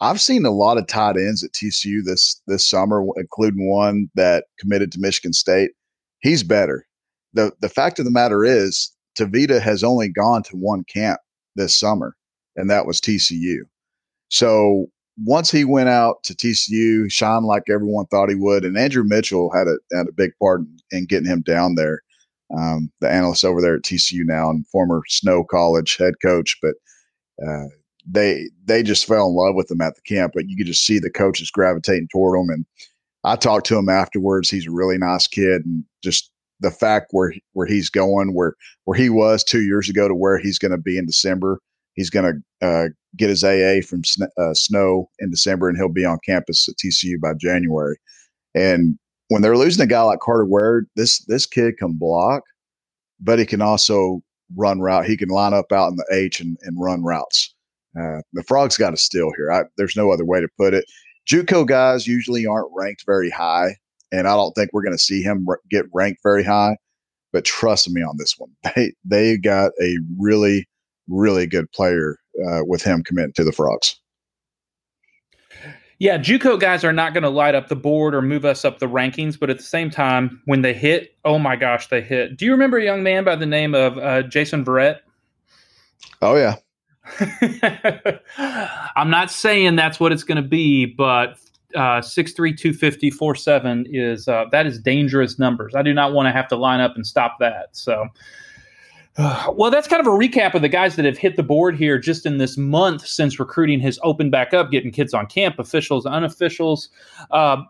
I've 0.00 0.20
seen 0.20 0.44
a 0.46 0.50
lot 0.50 0.78
of 0.78 0.86
tight 0.88 1.16
ends 1.16 1.44
at 1.44 1.52
TCU 1.52 2.02
this 2.02 2.40
this 2.46 2.66
summer, 2.66 3.04
including 3.16 3.68
one 3.70 4.10
that 4.14 4.46
committed 4.58 4.90
to 4.92 5.00
Michigan 5.00 5.32
State. 5.32 5.72
He's 6.20 6.42
better. 6.42 6.86
the 7.34 7.52
The 7.60 7.68
fact 7.68 7.98
of 7.98 8.04
the 8.06 8.10
matter 8.10 8.44
is, 8.44 8.90
Tavita 9.18 9.60
has 9.60 9.84
only 9.84 10.08
gone 10.08 10.42
to 10.44 10.56
one 10.56 10.84
camp 10.84 11.20
this 11.54 11.76
summer, 11.78 12.16
and 12.56 12.70
that 12.70 12.86
was 12.86 13.00
TCU. 13.00 13.64
So 14.32 14.86
once 15.18 15.50
he 15.50 15.64
went 15.64 15.90
out 15.90 16.22
to 16.24 16.34
TCU, 16.34 17.12
shined 17.12 17.44
like 17.44 17.64
everyone 17.68 18.06
thought 18.06 18.30
he 18.30 18.34
would, 18.34 18.64
and 18.64 18.78
Andrew 18.78 19.04
Mitchell 19.04 19.52
had 19.52 19.68
a 19.68 19.76
had 19.94 20.08
a 20.08 20.12
big 20.12 20.32
part 20.42 20.62
in 20.90 21.04
getting 21.04 21.28
him 21.28 21.42
down 21.42 21.74
there. 21.74 22.00
Um, 22.56 22.90
the 23.00 23.10
analyst 23.10 23.44
over 23.44 23.60
there 23.60 23.76
at 23.76 23.82
TCU 23.82 24.22
now 24.24 24.48
and 24.48 24.66
former 24.68 25.02
Snow 25.08 25.44
College 25.44 25.98
head 25.98 26.14
coach, 26.22 26.56
but 26.62 26.74
uh, 27.46 27.66
they 28.06 28.48
they 28.64 28.82
just 28.82 29.06
fell 29.06 29.28
in 29.28 29.34
love 29.34 29.54
with 29.54 29.70
him 29.70 29.82
at 29.82 29.96
the 29.96 30.02
camp. 30.02 30.32
But 30.34 30.48
you 30.48 30.56
could 30.56 30.66
just 30.66 30.86
see 30.86 30.98
the 30.98 31.10
coaches 31.10 31.50
gravitating 31.50 32.08
toward 32.10 32.40
him. 32.40 32.48
And 32.48 32.64
I 33.24 33.36
talked 33.36 33.66
to 33.66 33.78
him 33.78 33.90
afterwards. 33.90 34.48
He's 34.48 34.66
a 34.66 34.72
really 34.72 34.96
nice 34.96 35.26
kid, 35.26 35.66
and 35.66 35.84
just 36.02 36.30
the 36.60 36.70
fact 36.70 37.08
where 37.10 37.34
where 37.52 37.66
he's 37.66 37.90
going, 37.90 38.32
where 38.32 38.54
where 38.84 38.98
he 38.98 39.10
was 39.10 39.44
two 39.44 39.62
years 39.62 39.90
ago 39.90 40.08
to 40.08 40.14
where 40.14 40.38
he's 40.38 40.58
going 40.58 40.72
to 40.72 40.78
be 40.78 40.96
in 40.96 41.04
December. 41.04 41.60
He's 41.94 42.08
going 42.08 42.42
to 42.60 42.66
uh, 42.66 42.88
get 43.16 43.28
his 43.28 43.44
AA 43.44 43.80
from 43.86 44.02
uh, 44.38 44.54
Snow 44.54 45.08
in 45.18 45.30
December, 45.30 45.68
and 45.68 45.76
he'll 45.76 45.88
be 45.88 46.04
on 46.04 46.18
campus 46.24 46.68
at 46.68 46.76
TCU 46.76 47.20
by 47.20 47.34
January. 47.34 47.96
And 48.54 48.98
when 49.28 49.42
they're 49.42 49.56
losing 49.56 49.82
a 49.82 49.86
guy 49.86 50.02
like 50.02 50.20
Carter 50.20 50.44
Ware, 50.44 50.86
this 50.96 51.24
this 51.26 51.46
kid 51.46 51.76
can 51.78 51.94
block, 51.94 52.42
but 53.20 53.38
he 53.38 53.46
can 53.46 53.62
also 53.62 54.22
run 54.56 54.80
route. 54.80 55.06
He 55.06 55.16
can 55.16 55.28
line 55.28 55.54
up 55.54 55.72
out 55.72 55.90
in 55.90 55.96
the 55.96 56.06
H 56.10 56.40
and, 56.40 56.56
and 56.62 56.80
run 56.80 57.02
routes. 57.02 57.54
Uh, 57.98 58.20
the 58.32 58.42
Frogs 58.46 58.76
got 58.76 58.94
a 58.94 58.96
steal 58.96 59.30
here. 59.36 59.50
I, 59.52 59.64
there's 59.76 59.96
no 59.96 60.10
other 60.10 60.24
way 60.24 60.40
to 60.40 60.48
put 60.58 60.74
it. 60.74 60.84
JUCO 61.30 61.66
guys 61.66 62.06
usually 62.06 62.46
aren't 62.46 62.70
ranked 62.74 63.04
very 63.06 63.30
high, 63.30 63.76
and 64.10 64.26
I 64.26 64.34
don't 64.34 64.52
think 64.52 64.70
we're 64.72 64.82
going 64.82 64.96
to 64.96 65.02
see 65.02 65.22
him 65.22 65.46
r- 65.48 65.60
get 65.70 65.86
ranked 65.92 66.20
very 66.22 66.42
high. 66.42 66.76
But 67.32 67.44
trust 67.44 67.88
me 67.88 68.02
on 68.02 68.16
this 68.18 68.34
one, 68.38 68.50
they 68.76 68.92
they 69.04 69.36
got 69.36 69.72
a 69.80 69.98
really 70.18 70.68
really 71.08 71.46
good 71.46 71.70
player 71.72 72.16
uh, 72.46 72.60
with 72.66 72.82
him 72.82 73.02
committing 73.02 73.32
to 73.34 73.44
the 73.44 73.52
Frogs. 73.52 73.98
Yeah, 75.98 76.18
JUCO 76.18 76.58
guys 76.58 76.82
are 76.82 76.92
not 76.92 77.14
going 77.14 77.22
to 77.22 77.28
light 77.28 77.54
up 77.54 77.68
the 77.68 77.76
board 77.76 78.12
or 78.12 78.22
move 78.22 78.44
us 78.44 78.64
up 78.64 78.80
the 78.80 78.88
rankings, 78.88 79.38
but 79.38 79.50
at 79.50 79.58
the 79.58 79.62
same 79.62 79.88
time, 79.88 80.42
when 80.46 80.62
they 80.62 80.74
hit, 80.74 81.16
oh 81.24 81.38
my 81.38 81.54
gosh, 81.54 81.86
they 81.86 82.00
hit. 82.00 82.36
Do 82.36 82.44
you 82.44 82.50
remember 82.50 82.78
a 82.78 82.84
young 82.84 83.04
man 83.04 83.22
by 83.22 83.36
the 83.36 83.46
name 83.46 83.72
of 83.74 83.98
uh, 83.98 84.22
Jason 84.22 84.64
Verrett? 84.64 84.98
Oh 86.20 86.34
yeah, 86.34 86.56
I'm 88.96 89.10
not 89.10 89.30
saying 89.30 89.76
that's 89.76 89.98
what 89.98 90.12
it's 90.12 90.24
going 90.24 90.42
to 90.42 90.48
be, 90.48 90.86
but 90.86 91.36
uh, 91.74 92.00
6'3", 92.00 92.34
250, 92.56 93.10
4'7 93.10 93.86
is 93.90 94.28
uh, 94.28 94.44
that 94.52 94.66
is 94.66 94.78
dangerous 94.78 95.38
numbers. 95.38 95.74
I 95.74 95.82
do 95.82 95.92
not 95.92 96.12
want 96.12 96.26
to 96.26 96.32
have 96.32 96.48
to 96.48 96.56
line 96.56 96.80
up 96.80 96.94
and 96.94 97.06
stop 97.06 97.38
that. 97.40 97.68
So, 97.72 98.06
well, 99.54 99.70
that's 99.70 99.88
kind 99.88 100.00
of 100.00 100.06
a 100.06 100.16
recap 100.16 100.54
of 100.54 100.62
the 100.62 100.68
guys 100.68 100.96
that 100.96 101.04
have 101.04 101.18
hit 101.18 101.36
the 101.36 101.42
board 101.42 101.76
here 101.76 101.98
just 101.98 102.26
in 102.26 102.38
this 102.38 102.56
month 102.56 103.06
since 103.06 103.38
recruiting 103.38 103.80
has 103.80 103.98
opened 104.02 104.30
back 104.30 104.54
up, 104.54 104.70
getting 104.70 104.90
kids 104.90 105.12
on 105.12 105.26
camp, 105.26 105.58
officials, 105.58 106.04
unofficials. 106.04 106.88
Uh, 107.30 107.62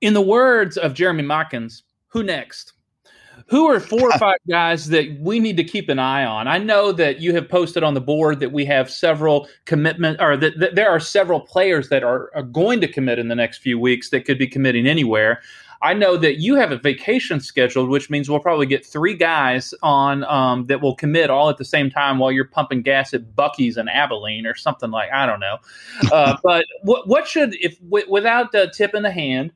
in 0.00 0.14
the 0.14 0.20
words 0.20 0.76
of 0.76 0.94
Jeremy 0.94 1.22
Mockins, 1.22 1.82
who 2.08 2.22
next? 2.22 2.72
who 3.50 3.66
are 3.66 3.80
four 3.80 4.08
or 4.08 4.12
five 4.18 4.38
guys 4.48 4.88
that 4.88 5.18
we 5.20 5.40
need 5.40 5.56
to 5.56 5.64
keep 5.64 5.88
an 5.88 5.98
eye 5.98 6.24
on? 6.24 6.48
I 6.48 6.58
know 6.58 6.92
that 6.92 7.20
you 7.20 7.34
have 7.34 7.48
posted 7.48 7.82
on 7.82 7.94
the 7.94 8.00
board 8.00 8.40
that 8.40 8.52
we 8.52 8.64
have 8.66 8.90
several 8.90 9.48
commitment, 9.64 10.20
or 10.20 10.36
that, 10.36 10.58
that 10.58 10.74
there 10.76 10.88
are 10.88 11.00
several 11.00 11.40
players 11.40 11.88
that 11.88 12.02
are, 12.02 12.30
are, 12.34 12.42
going 12.42 12.80
to 12.80 12.88
commit 12.88 13.18
in 13.18 13.28
the 13.28 13.34
next 13.34 13.58
few 13.58 13.78
weeks 13.78 14.10
that 14.10 14.24
could 14.24 14.38
be 14.38 14.46
committing 14.46 14.86
anywhere. 14.86 15.40
I 15.82 15.94
know 15.94 16.16
that 16.18 16.38
you 16.38 16.56
have 16.56 16.72
a 16.72 16.76
vacation 16.76 17.40
scheduled, 17.40 17.88
which 17.88 18.10
means 18.10 18.28
we'll 18.28 18.40
probably 18.40 18.66
get 18.66 18.84
three 18.84 19.14
guys 19.14 19.72
on 19.82 20.24
um, 20.24 20.66
that 20.66 20.82
will 20.82 20.94
commit 20.94 21.30
all 21.30 21.48
at 21.48 21.56
the 21.56 21.64
same 21.64 21.90
time 21.90 22.18
while 22.18 22.30
you're 22.30 22.44
pumping 22.44 22.82
gas 22.82 23.14
at 23.14 23.34
Buc-ee's 23.34 23.76
and 23.76 23.88
Abilene 23.88 24.46
or 24.46 24.54
something 24.54 24.90
like 24.90 25.10
I 25.12 25.24
don't 25.24 25.40
know. 25.40 25.56
Uh, 26.12 26.36
but 26.42 26.64
what, 26.82 27.08
what 27.08 27.26
should 27.26 27.54
if 27.54 27.78
w- 27.80 28.06
without 28.10 28.52
the 28.52 28.72
tip 28.76 28.94
in 28.94 29.02
the 29.02 29.10
hand? 29.10 29.52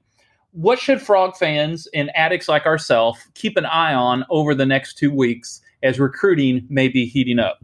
what 0.54 0.78
should 0.78 1.02
frog 1.02 1.36
fans 1.36 1.88
and 1.94 2.16
addicts 2.16 2.48
like 2.48 2.64
ourselves 2.64 3.18
keep 3.34 3.56
an 3.56 3.66
eye 3.66 3.92
on 3.92 4.24
over 4.30 4.54
the 4.54 4.64
next 4.64 4.96
two 4.96 5.12
weeks 5.12 5.60
as 5.82 5.98
recruiting 5.98 6.64
may 6.70 6.86
be 6.88 7.06
heating 7.06 7.40
up? 7.40 7.62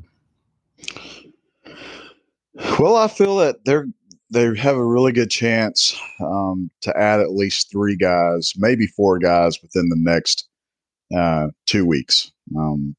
Well, 2.81 2.97
I 2.97 3.07
feel 3.07 3.37
that 3.37 3.65
they're 3.65 3.87
they 4.31 4.57
have 4.57 4.77
a 4.77 4.85
really 4.85 5.13
good 5.13 5.31
chance 5.31 5.99
um, 6.21 6.71
to 6.83 6.97
add 6.97 7.21
at 7.21 7.33
least 7.33 7.71
three 7.71 7.97
guys, 7.97 8.53
maybe 8.57 8.87
four 8.87 9.19
guys 9.19 9.61
within 9.61 9.89
the 9.89 9.97
next 9.99 10.49
uh, 11.17 11.49
two 11.67 11.85
weeks, 11.85 12.31
um, 12.57 12.95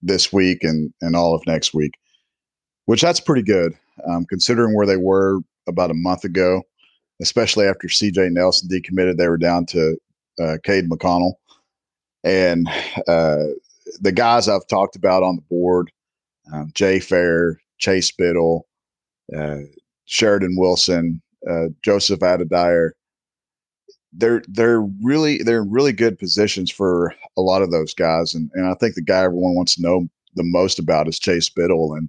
this 0.00 0.32
week 0.32 0.64
and 0.64 0.92
and 1.02 1.14
all 1.14 1.34
of 1.34 1.46
next 1.46 1.74
week, 1.74 1.92
which 2.86 3.02
that's 3.02 3.20
pretty 3.20 3.42
good 3.42 3.74
um, 4.08 4.24
considering 4.24 4.74
where 4.74 4.86
they 4.86 4.96
were 4.96 5.40
about 5.68 5.90
a 5.90 5.94
month 5.94 6.24
ago, 6.24 6.62
especially 7.20 7.66
after 7.66 7.88
C.J. 7.88 8.30
Nelson 8.30 8.68
decommitted. 8.68 9.16
They 9.16 9.28
were 9.28 9.36
down 9.36 9.66
to 9.66 9.96
uh, 10.40 10.56
Cade 10.64 10.88
McConnell, 10.88 11.34
and 12.24 12.68
uh, 13.06 13.44
the 14.00 14.12
guys 14.12 14.48
I've 14.48 14.66
talked 14.66 14.96
about 14.96 15.22
on 15.22 15.36
the 15.36 15.42
board, 15.42 15.90
um, 16.52 16.70
Jay 16.74 17.00
Fair, 17.00 17.60
Chase 17.78 18.10
Biddle, 18.10 18.66
uh, 19.36 19.58
Sheridan 20.08 20.56
Wilson, 20.56 21.20
uh, 21.48 21.66
Joseph 21.82 22.22
Adedire. 22.22 22.94
They're 24.12 24.42
they're 24.48 24.80
really 25.02 25.42
they're 25.42 25.62
in 25.62 25.70
really 25.70 25.92
good 25.92 26.18
positions 26.18 26.70
for 26.70 27.14
a 27.36 27.42
lot 27.42 27.62
of 27.62 27.70
those 27.70 27.92
guys, 27.92 28.34
and 28.34 28.50
and 28.54 28.66
I 28.66 28.74
think 28.74 28.94
the 28.94 29.02
guy 29.02 29.20
everyone 29.20 29.54
wants 29.54 29.74
to 29.76 29.82
know 29.82 30.08
the 30.34 30.42
most 30.44 30.78
about 30.78 31.08
is 31.08 31.18
Chase 31.18 31.50
Biddle, 31.50 31.92
and 31.94 32.08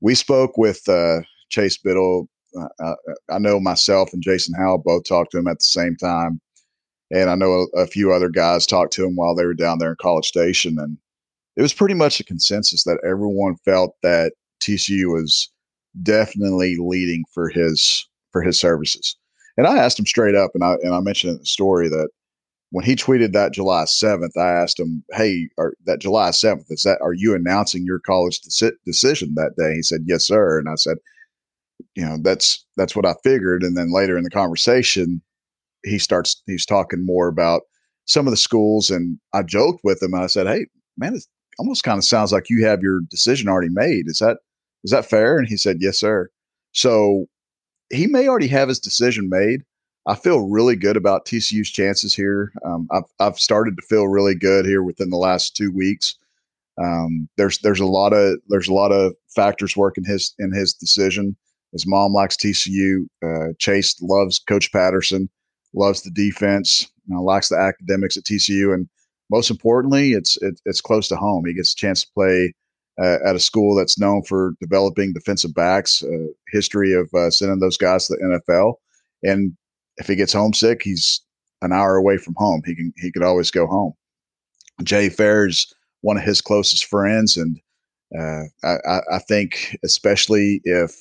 we 0.00 0.14
spoke 0.14 0.58
with 0.58 0.86
uh, 0.88 1.22
Chase 1.48 1.78
Biddle. 1.78 2.28
Uh, 2.54 2.84
uh, 2.84 2.94
I 3.30 3.38
know 3.38 3.58
myself 3.58 4.12
and 4.12 4.22
Jason 4.22 4.54
Howell 4.54 4.82
both 4.84 5.04
talked 5.04 5.32
to 5.32 5.38
him 5.38 5.48
at 5.48 5.58
the 5.58 5.64
same 5.64 5.96
time, 5.96 6.38
and 7.10 7.30
I 7.30 7.34
know 7.34 7.66
a, 7.74 7.80
a 7.80 7.86
few 7.86 8.12
other 8.12 8.28
guys 8.28 8.66
talked 8.66 8.92
to 8.94 9.06
him 9.06 9.16
while 9.16 9.34
they 9.34 9.46
were 9.46 9.54
down 9.54 9.78
there 9.78 9.90
in 9.90 9.96
College 10.02 10.26
Station, 10.26 10.78
and 10.78 10.98
it 11.56 11.62
was 11.62 11.72
pretty 11.72 11.94
much 11.94 12.20
a 12.20 12.24
consensus 12.24 12.84
that 12.84 13.00
everyone 13.02 13.56
felt 13.64 13.96
that 14.02 14.34
TCU 14.60 15.06
was 15.06 15.51
definitely 16.00 16.76
leading 16.78 17.24
for 17.32 17.48
his 17.48 18.06
for 18.30 18.42
his 18.42 18.58
services. 18.58 19.16
And 19.56 19.66
I 19.66 19.78
asked 19.78 19.98
him 19.98 20.06
straight 20.06 20.34
up, 20.34 20.52
and 20.54 20.64
I 20.64 20.74
and 20.82 20.94
I 20.94 21.00
mentioned 21.00 21.32
in 21.32 21.38
the 21.38 21.46
story 21.46 21.88
that 21.88 22.08
when 22.70 22.84
he 22.84 22.96
tweeted 22.96 23.32
that 23.32 23.52
July 23.52 23.84
seventh, 23.84 24.36
I 24.36 24.50
asked 24.50 24.80
him, 24.80 25.04
"Hey, 25.12 25.48
are, 25.58 25.74
that 25.84 26.00
July 26.00 26.30
seventh 26.30 26.66
is 26.70 26.82
that? 26.84 27.00
Are 27.02 27.12
you 27.12 27.34
announcing 27.34 27.84
your 27.84 28.00
college 28.00 28.40
deci- 28.40 28.72
decision 28.86 29.34
that 29.36 29.56
day?" 29.58 29.74
He 29.74 29.82
said, 29.82 30.02
"Yes, 30.06 30.26
sir." 30.26 30.58
And 30.58 30.68
I 30.68 30.76
said, 30.76 30.96
"You 31.94 32.04
know, 32.04 32.18
that's 32.22 32.64
that's 32.76 32.96
what 32.96 33.06
I 33.06 33.14
figured." 33.22 33.62
And 33.62 33.76
then 33.76 33.92
later 33.92 34.16
in 34.16 34.24
the 34.24 34.30
conversation, 34.30 35.22
he 35.84 35.98
starts 35.98 36.42
he's 36.46 36.66
talking 36.66 37.04
more 37.04 37.28
about 37.28 37.62
some 38.06 38.26
of 38.26 38.30
the 38.32 38.36
schools, 38.38 38.90
and 38.90 39.18
I 39.34 39.42
joked 39.42 39.80
with 39.84 40.02
him. 40.02 40.14
And 40.14 40.22
I 40.24 40.28
said, 40.28 40.46
"Hey, 40.46 40.66
man, 40.96 41.14
it 41.14 41.26
almost 41.58 41.84
kind 41.84 41.98
of 41.98 42.04
sounds 42.04 42.32
like 42.32 42.48
you 42.48 42.64
have 42.64 42.82
your 42.82 43.00
decision 43.10 43.48
already 43.48 43.70
made. 43.70 44.08
Is 44.08 44.18
that 44.18 44.38
is 44.84 44.90
that 44.90 45.08
fair?" 45.08 45.38
And 45.38 45.48
he 45.48 45.56
said, 45.56 45.78
"Yes, 45.80 45.98
sir." 45.98 46.30
So 46.72 47.26
he 47.90 48.06
may 48.06 48.28
already 48.28 48.48
have 48.48 48.68
his 48.68 48.80
decision 48.80 49.28
made. 49.28 49.62
I 50.06 50.16
feel 50.16 50.48
really 50.48 50.74
good 50.74 50.96
about 50.96 51.26
TCU's 51.26 51.70
chances 51.70 52.14
here. 52.14 52.52
Um, 52.64 52.88
I've 52.90 53.04
I've 53.20 53.38
started 53.38 53.76
to 53.76 53.86
feel 53.86 54.08
really 54.08 54.34
good 54.34 54.66
here 54.66 54.82
within 54.82 55.10
the 55.10 55.16
last 55.16 55.56
two 55.56 55.70
weeks. 55.70 56.16
Um, 56.78 57.28
there's 57.36 57.58
there's 57.58 57.80
a 57.80 57.86
lot 57.86 58.12
of 58.12 58.38
there's 58.48 58.68
a 58.68 58.74
lot 58.74 58.92
of 58.92 59.14
factors 59.34 59.76
working 59.76 60.04
his 60.04 60.34
in 60.38 60.52
his 60.52 60.74
decision. 60.74 61.36
His 61.72 61.86
mom 61.86 62.12
likes 62.12 62.36
TCU. 62.36 63.06
Uh, 63.24 63.52
Chase 63.58 64.00
loves 64.02 64.38
Coach 64.38 64.72
Patterson, 64.72 65.28
loves 65.74 66.02
the 66.02 66.10
defense, 66.10 66.88
you 67.06 67.14
know, 67.14 67.22
likes 67.22 67.48
the 67.48 67.56
academics 67.56 68.16
at 68.16 68.24
TCU, 68.24 68.74
and 68.74 68.88
most 69.30 69.50
importantly, 69.50 70.12
it's 70.12 70.36
it, 70.42 70.60
it's 70.64 70.80
close 70.80 71.08
to 71.08 71.16
home. 71.16 71.44
He 71.46 71.54
gets 71.54 71.72
a 71.72 71.76
chance 71.76 72.04
to 72.04 72.10
play 72.12 72.54
uh, 73.00 73.18
at 73.24 73.36
a 73.36 73.40
school 73.40 73.74
that's 73.74 73.98
known 73.98 74.22
for 74.22 74.54
developing 74.60 75.12
defensive 75.12 75.54
backs, 75.54 76.02
uh, 76.02 76.26
history 76.50 76.92
of 76.92 77.08
uh, 77.14 77.30
sending 77.30 77.58
those 77.58 77.76
guys 77.76 78.06
to 78.06 78.14
the 78.14 78.40
NFL, 78.48 78.74
and 79.22 79.56
if 79.96 80.06
he 80.06 80.16
gets 80.16 80.32
homesick, 80.32 80.82
he's 80.82 81.20
an 81.62 81.72
hour 81.72 81.96
away 81.96 82.18
from 82.18 82.34
home. 82.36 82.62
He 82.66 82.74
can 82.74 82.92
he 82.96 83.10
could 83.12 83.22
always 83.22 83.50
go 83.50 83.66
home. 83.66 83.92
Jay 84.82 85.08
Fair's 85.08 85.72
one 86.00 86.16
of 86.16 86.22
his 86.22 86.40
closest 86.40 86.86
friends, 86.86 87.36
and 87.36 87.60
uh, 88.18 88.44
I, 88.64 89.00
I 89.12 89.18
think 89.20 89.76
especially 89.84 90.60
if 90.64 90.94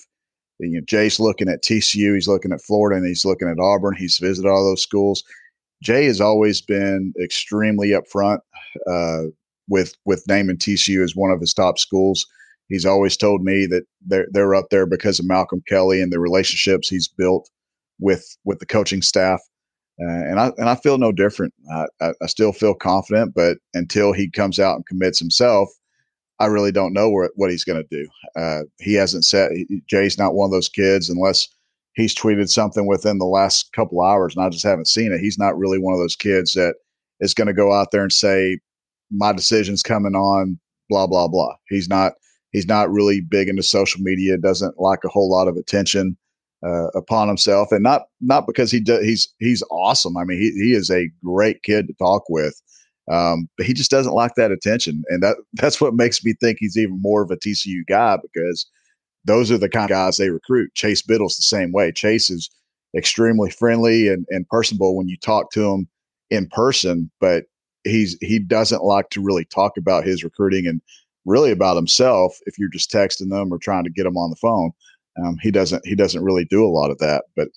you 0.60 0.80
know 0.80 0.86
Jay's 0.86 1.20
looking 1.20 1.50
at 1.50 1.64
TCU, 1.64 2.14
he's 2.14 2.28
looking 2.28 2.54
at 2.54 2.62
Florida, 2.62 2.98
and 2.98 3.06
he's 3.06 3.26
looking 3.26 3.50
at 3.50 3.60
Auburn. 3.60 3.96
He's 3.96 4.18
visited 4.18 4.50
all 4.50 4.64
those 4.64 4.84
schools. 4.84 5.24
Jay 5.82 6.06
has 6.06 6.22
always 6.22 6.62
been 6.62 7.14
extremely 7.22 7.90
upfront 7.90 8.40
uh, 8.88 9.24
with 9.72 9.96
with 10.06 10.28
naming 10.28 10.58
TCU 10.58 11.04
as 11.04 11.16
one 11.16 11.32
of 11.32 11.40
his 11.40 11.54
top 11.54 11.80
schools. 11.80 12.28
He's 12.68 12.86
always 12.86 13.18
told 13.18 13.42
me 13.42 13.66
that 13.68 13.84
they're 14.06 14.28
they're 14.32 14.54
up 14.54 14.68
there 14.70 14.86
because 14.86 15.18
of 15.18 15.26
Malcolm 15.26 15.64
Kelly 15.68 16.02
and 16.02 16.12
the 16.12 16.20
relationships 16.20 16.88
he's 16.88 17.08
built 17.08 17.50
with 18.00 18.38
with 18.44 18.60
the 18.60 18.66
coaching 18.66 19.02
staff. 19.02 19.42
Uh, 20.00 20.08
and 20.10 20.40
I 20.40 20.52
and 20.58 20.70
I 20.70 20.76
feel 20.76 20.98
no 20.98 21.12
different. 21.12 21.54
I, 21.72 21.86
I, 22.02 22.12
I, 22.22 22.26
still 22.28 22.52
feel 22.54 22.74
confident, 22.74 23.34
but 23.34 23.58
until 23.74 24.14
he 24.14 24.30
comes 24.30 24.60
out 24.60 24.76
and 24.76 24.86
commits 24.86 25.20
himself, 25.20 25.70
I 26.40 26.46
really 26.48 26.72
don't 26.72 26.94
know 26.94 27.10
where, 27.10 27.30
what 27.36 27.52
he's 27.52 27.64
going 27.64 27.84
to 27.84 27.96
do. 28.04 28.10
Uh, 28.36 28.64
he 28.80 28.94
hasn't 28.94 29.26
said 29.26 29.52
Jay's 29.88 30.18
not 30.18 30.34
one 30.34 30.46
of 30.46 30.52
those 30.52 30.70
kids 30.70 31.10
unless 31.10 31.48
he's 31.94 32.16
tweeted 32.16 32.50
something 32.50 32.88
within 32.88 33.20
the 33.20 33.26
last 33.26 33.74
couple 33.74 34.02
hours, 34.02 34.36
and 34.36 34.44
I 34.44 34.50
just 34.50 34.66
haven't 34.66 34.88
seen 34.88 35.12
it. 35.12 35.20
He's 35.20 35.38
not 35.38 35.58
really 35.58 35.78
one 35.78 35.94
of 35.94 36.00
those 36.00 36.16
kids 36.16 36.54
that 36.54 36.76
is 37.20 37.34
going 37.34 37.48
to 37.48 37.54
go 37.54 37.74
out 37.74 37.92
there 37.92 38.02
and 38.02 38.12
say 38.12 38.58
my 39.12 39.34
decision's 39.34 39.84
coming 39.84 40.16
on 40.16 40.60
blah 40.90 41.08
blah 41.08 41.28
blah. 41.28 41.56
He's 41.70 41.90
not 41.90 42.14
he's 42.52 42.68
not 42.68 42.92
really 42.92 43.22
big 43.22 43.50
into 43.50 43.64
social 43.64 44.02
media. 44.02 44.38
Doesn't 44.38 44.80
like 44.80 45.00
a 45.04 45.10
whole 45.10 45.32
lot 45.32 45.48
of 45.48 45.56
attention 45.56 46.18
uh, 46.64 46.88
upon 46.90 47.28
himself, 47.28 47.72
and 47.72 47.82
not 47.82 48.04
not 48.20 48.46
because 48.46 48.72
he 48.72 48.80
do, 48.80 49.00
he's 49.02 49.34
he's 49.40 49.64
awesome. 49.72 50.18
I 50.18 50.26
mean, 50.26 50.40
he 50.40 50.52
he 50.52 50.74
is 50.74 50.92
a 50.92 51.10
great 51.24 51.64
kid 51.64 51.88
to 51.88 51.94
talk 51.94 52.24
with, 52.30 52.62
um, 53.12 53.50
but 53.58 53.66
he 53.66 53.74
just 53.74 53.92
doesn't 53.92 54.14
like 54.14 54.36
that 54.36 54.52
attention, 54.52 55.04
and 55.08 55.24
that 55.24 55.38
that's 55.54 55.82
what 55.82 55.96
makes 55.96 56.24
me 56.24 56.36
think 56.40 56.58
he's 56.60 56.78
even 56.78 57.02
more 57.02 57.24
of 57.24 57.32
a 57.32 57.38
TCU 57.38 57.82
guy 57.88 58.18
because 58.22 58.70
those 59.26 59.52
are 59.52 59.58
the 59.58 59.70
kind 59.70 59.86
of 59.86 59.96
guys 59.96 60.18
they 60.18 60.30
recruit. 60.30 60.74
Chase 60.76 61.02
Biddle's 61.02 61.38
the 61.38 61.44
same 61.44 61.72
way. 61.72 61.92
Chase 61.92 62.30
is 62.30 62.50
extremely 62.98 63.50
friendly 63.52 64.08
and, 64.08 64.26
and 64.30 64.48
personable 64.50 64.98
when 64.98 65.08
you 65.08 65.16
talk 65.18 65.52
to 65.52 65.72
him 65.72 65.88
in 66.30 66.48
person, 66.48 67.12
but 67.20 67.46
he's 67.84 68.18
he 68.22 68.40
doesn't 68.40 68.84
like 68.84 69.10
to 69.12 69.22
really 69.22 69.46
talk 69.46 69.78
about 69.78 70.06
his 70.06 70.24
recruiting 70.24 70.68
and 70.68 70.82
really 71.26 71.52
about 71.52 71.76
himself 71.76 72.38
if 72.46 72.58
you're 72.58 72.70
just 72.70 72.92
texting 72.92 73.30
them 73.30 73.54
or 73.54 73.58
trying 73.58 73.84
to 73.84 73.90
get 73.90 74.04
them 74.04 74.18
on 74.18 74.30
the 74.30 74.36
phone. 74.36 74.72
Um, 75.24 75.38
he 75.42 75.52
doesn't 75.52 75.86
he 75.86 75.96
doesn't 75.96 76.24
really 76.24 76.46
do 76.46 76.66
a 76.66 76.70
lot 76.70 76.92
of 76.92 76.98
that, 77.00 77.26
but 77.36 77.50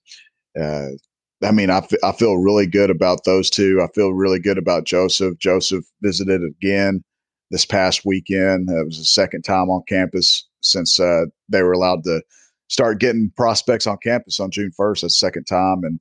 uh, 0.61 0.89
I 1.43 1.51
mean, 1.51 1.71
I, 1.71 1.79
f- 1.79 2.03
I 2.03 2.13
feel 2.13 2.37
really 2.37 2.67
good 2.67 2.91
about 2.91 3.25
those 3.25 3.51
two. 3.51 3.81
I 3.83 3.89
feel 3.95 4.13
really 4.13 4.39
good 4.39 4.59
about 4.59 4.85
Joseph. 4.85 5.39
Joseph 5.39 5.85
visited 6.01 6.43
again 6.43 7.03
this 7.51 7.65
past 7.65 8.05
weekend. 8.05 8.71
It 8.71 8.87
was 8.87 8.99
the 8.99 9.05
second 9.05 9.43
time 9.43 9.69
on 9.69 9.83
campus 9.89 10.47
since 10.61 10.99
uh, 10.99 11.25
they 11.49 11.63
were 11.63 11.73
allowed 11.73 12.05
to 12.05 12.23
start 12.69 13.01
getting 13.01 13.31
prospects 13.37 13.87
on 13.87 13.99
campus 13.99 14.41
on 14.41 14.51
June 14.51 14.73
1st. 14.79 15.03
That's 15.03 15.21
second 15.21 15.45
time. 15.45 15.85
And 15.85 16.01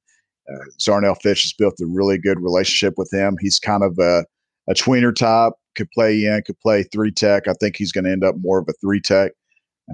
uh, 0.51 0.65
Zarnell 0.79 1.19
Fitch 1.21 1.43
has 1.43 1.53
built 1.53 1.79
a 1.81 1.85
really 1.85 2.17
good 2.17 2.39
relationship 2.39 2.95
with 2.97 3.11
him. 3.13 3.37
He's 3.39 3.59
kind 3.59 3.83
of 3.83 3.97
a, 3.99 4.25
a 4.69 4.73
tweener 4.73 5.15
type, 5.15 5.53
could 5.75 5.89
play 5.91 6.25
in, 6.25 6.41
could 6.45 6.59
play 6.59 6.83
three 6.83 7.11
tech. 7.11 7.47
I 7.47 7.53
think 7.53 7.75
he's 7.75 7.91
going 7.91 8.03
to 8.05 8.11
end 8.11 8.23
up 8.23 8.35
more 8.39 8.59
of 8.59 8.67
a 8.69 8.73
three 8.73 8.99
tech. 8.99 9.31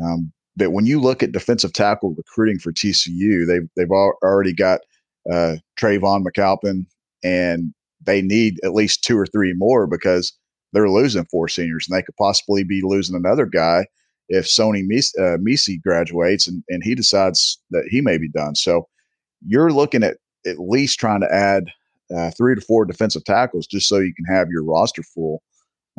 Um, 0.01 0.31
but 0.55 0.71
when 0.71 0.85
you 0.85 0.99
look 0.99 1.23
at 1.23 1.31
defensive 1.31 1.73
tackle 1.73 2.15
recruiting 2.15 2.59
for 2.59 2.73
TCU, 2.73 3.47
they've 3.47 3.67
they've 3.75 3.91
already 3.91 4.53
got 4.53 4.81
uh, 5.31 5.55
Trevon 5.79 6.23
McAlpine, 6.23 6.85
and 7.23 7.73
they 8.03 8.21
need 8.21 8.59
at 8.63 8.73
least 8.73 9.03
two 9.03 9.17
or 9.17 9.25
three 9.25 9.53
more 9.53 9.88
because 9.88 10.33
they're 10.73 10.89
losing 10.89 11.25
four 11.25 11.47
seniors, 11.47 11.88
and 11.88 11.97
they 11.97 12.03
could 12.03 12.15
possibly 12.17 12.63
be 12.63 12.81
losing 12.83 13.15
another 13.15 13.45
guy 13.45 13.85
if 14.27 14.45
Sony 14.45 14.85
Misi 14.85 15.75
uh, 15.75 15.81
graduates 15.83 16.47
and, 16.47 16.63
and 16.69 16.83
he 16.83 16.93
decides 16.93 17.57
that 17.71 17.85
he 17.89 17.99
may 17.99 18.17
be 18.17 18.29
done. 18.29 18.55
So 18.55 18.88
you're 19.45 19.71
looking 19.71 20.03
at 20.03 20.17
at 20.45 20.60
least 20.60 20.99
trying 20.99 21.21
to 21.21 21.34
add 21.34 21.65
uh, 22.15 22.32
three 22.32 22.56
to 22.56 22.62
four 22.62 22.86
defensive 22.86 23.23
tackles 23.23 23.67
just 23.67 23.88
so 23.88 23.97
you 23.97 24.13
can 24.13 24.25
have 24.25 24.49
your 24.49 24.63
roster 24.63 25.04
full. 25.04 25.41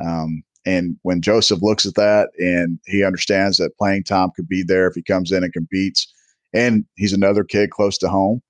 Um, 0.04 0.42
and 0.66 0.96
when 1.02 1.22
Joseph 1.22 1.62
looks 1.62 1.86
at 1.86 1.94
that 1.94 2.30
and 2.38 2.78
he 2.86 3.04
understands 3.04 3.56
that 3.58 3.76
playing 3.78 4.04
time 4.04 4.30
could 4.36 4.48
be 4.48 4.62
there 4.62 4.86
if 4.86 4.94
he 4.94 5.02
comes 5.02 5.32
in 5.32 5.42
and 5.42 5.52
competes, 5.52 6.12
and 6.52 6.84
he's 6.96 7.12
another 7.12 7.44
kid 7.44 7.70
close 7.70 7.96
to 7.98 8.08
home, 8.08 8.42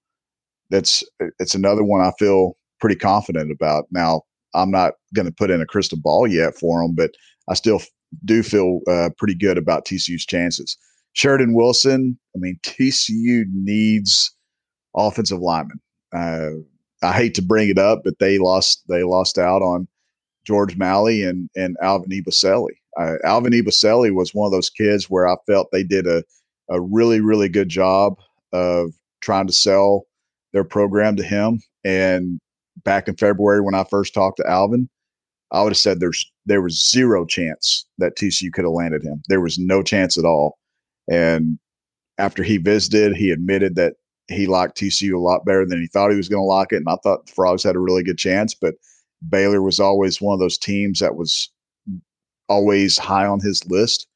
that's 0.70 1.04
it's 1.38 1.54
another 1.54 1.84
one 1.84 2.00
I 2.00 2.12
feel 2.18 2.56
pretty 2.80 2.96
confident 2.96 3.52
about. 3.52 3.84
Now, 3.90 4.22
I'm 4.54 4.70
not 4.70 4.94
going 5.14 5.26
to 5.26 5.32
put 5.32 5.50
in 5.50 5.60
a 5.60 5.66
crystal 5.66 5.98
ball 5.98 6.26
yet 6.26 6.56
for 6.56 6.82
him, 6.82 6.94
but 6.94 7.10
I 7.48 7.54
still 7.54 7.82
do 8.24 8.42
feel 8.42 8.80
uh, 8.88 9.10
pretty 9.18 9.34
good 9.34 9.58
about 9.58 9.84
TCU's 9.84 10.26
chances. 10.26 10.76
Sheridan 11.12 11.54
Wilson, 11.54 12.18
I 12.34 12.38
mean, 12.38 12.58
TCU 12.62 13.44
needs 13.52 14.34
offensive 14.94 15.40
linemen. 15.40 15.80
Uh, 16.14 16.50
I 17.02 17.12
hate 17.12 17.34
to 17.34 17.42
bring 17.42 17.68
it 17.68 17.78
up, 17.78 18.02
but 18.04 18.18
they 18.18 18.38
lost 18.38 18.84
they 18.88 19.02
lost 19.02 19.38
out 19.38 19.62
on 19.62 19.88
George 20.44 20.76
Malley 20.76 21.22
and 21.22 21.48
and 21.56 21.76
Alvin 21.82 22.10
Ibaselli. 22.10 22.74
Uh, 22.98 23.14
Alvin 23.24 23.52
Ibaselli 23.52 24.12
was 24.12 24.34
one 24.34 24.46
of 24.46 24.52
those 24.52 24.70
kids 24.70 25.08
where 25.08 25.26
I 25.26 25.36
felt 25.46 25.70
they 25.70 25.84
did 25.84 26.06
a 26.06 26.22
a 26.68 26.80
really 26.80 27.20
really 27.20 27.48
good 27.48 27.68
job 27.68 28.16
of 28.52 28.92
trying 29.20 29.46
to 29.46 29.52
sell 29.52 30.06
their 30.52 30.64
program 30.64 31.16
to 31.16 31.22
him. 31.22 31.60
And 31.84 32.40
back 32.84 33.08
in 33.08 33.16
February, 33.16 33.60
when 33.60 33.74
I 33.74 33.84
first 33.84 34.14
talked 34.14 34.38
to 34.38 34.48
Alvin, 34.48 34.88
I 35.52 35.62
would 35.62 35.72
have 35.72 35.78
said 35.78 36.00
there's 36.00 36.30
there 36.46 36.62
was 36.62 36.90
zero 36.90 37.24
chance 37.24 37.86
that 37.98 38.16
TCU 38.16 38.52
could 38.52 38.64
have 38.64 38.72
landed 38.72 39.02
him. 39.02 39.22
There 39.28 39.40
was 39.40 39.58
no 39.58 39.82
chance 39.82 40.18
at 40.18 40.24
all. 40.24 40.58
And 41.10 41.58
after 42.18 42.42
he 42.42 42.58
visited, 42.58 43.16
he 43.16 43.30
admitted 43.30 43.74
that 43.76 43.94
he 44.30 44.46
liked 44.46 44.76
TCU 44.76 45.14
a 45.14 45.20
lot 45.20 45.44
better 45.44 45.66
than 45.66 45.80
he 45.80 45.86
thought 45.86 46.10
he 46.10 46.16
was 46.16 46.28
going 46.28 46.42
to 46.42 46.46
like 46.46 46.72
it. 46.72 46.76
And 46.76 46.88
I 46.88 46.96
thought 47.02 47.26
the 47.26 47.32
Frogs 47.32 47.62
had 47.62 47.76
a 47.76 47.80
really 47.80 48.02
good 48.02 48.18
chance, 48.18 48.54
but 48.54 48.74
Baylor 49.28 49.62
was 49.62 49.80
always 49.80 50.20
one 50.20 50.34
of 50.34 50.40
those 50.40 50.58
teams 50.58 51.00
that 51.00 51.16
was 51.16 51.50
always 52.48 52.96
high 52.98 53.26
on 53.26 53.40
his 53.40 53.64
list. 53.66 54.06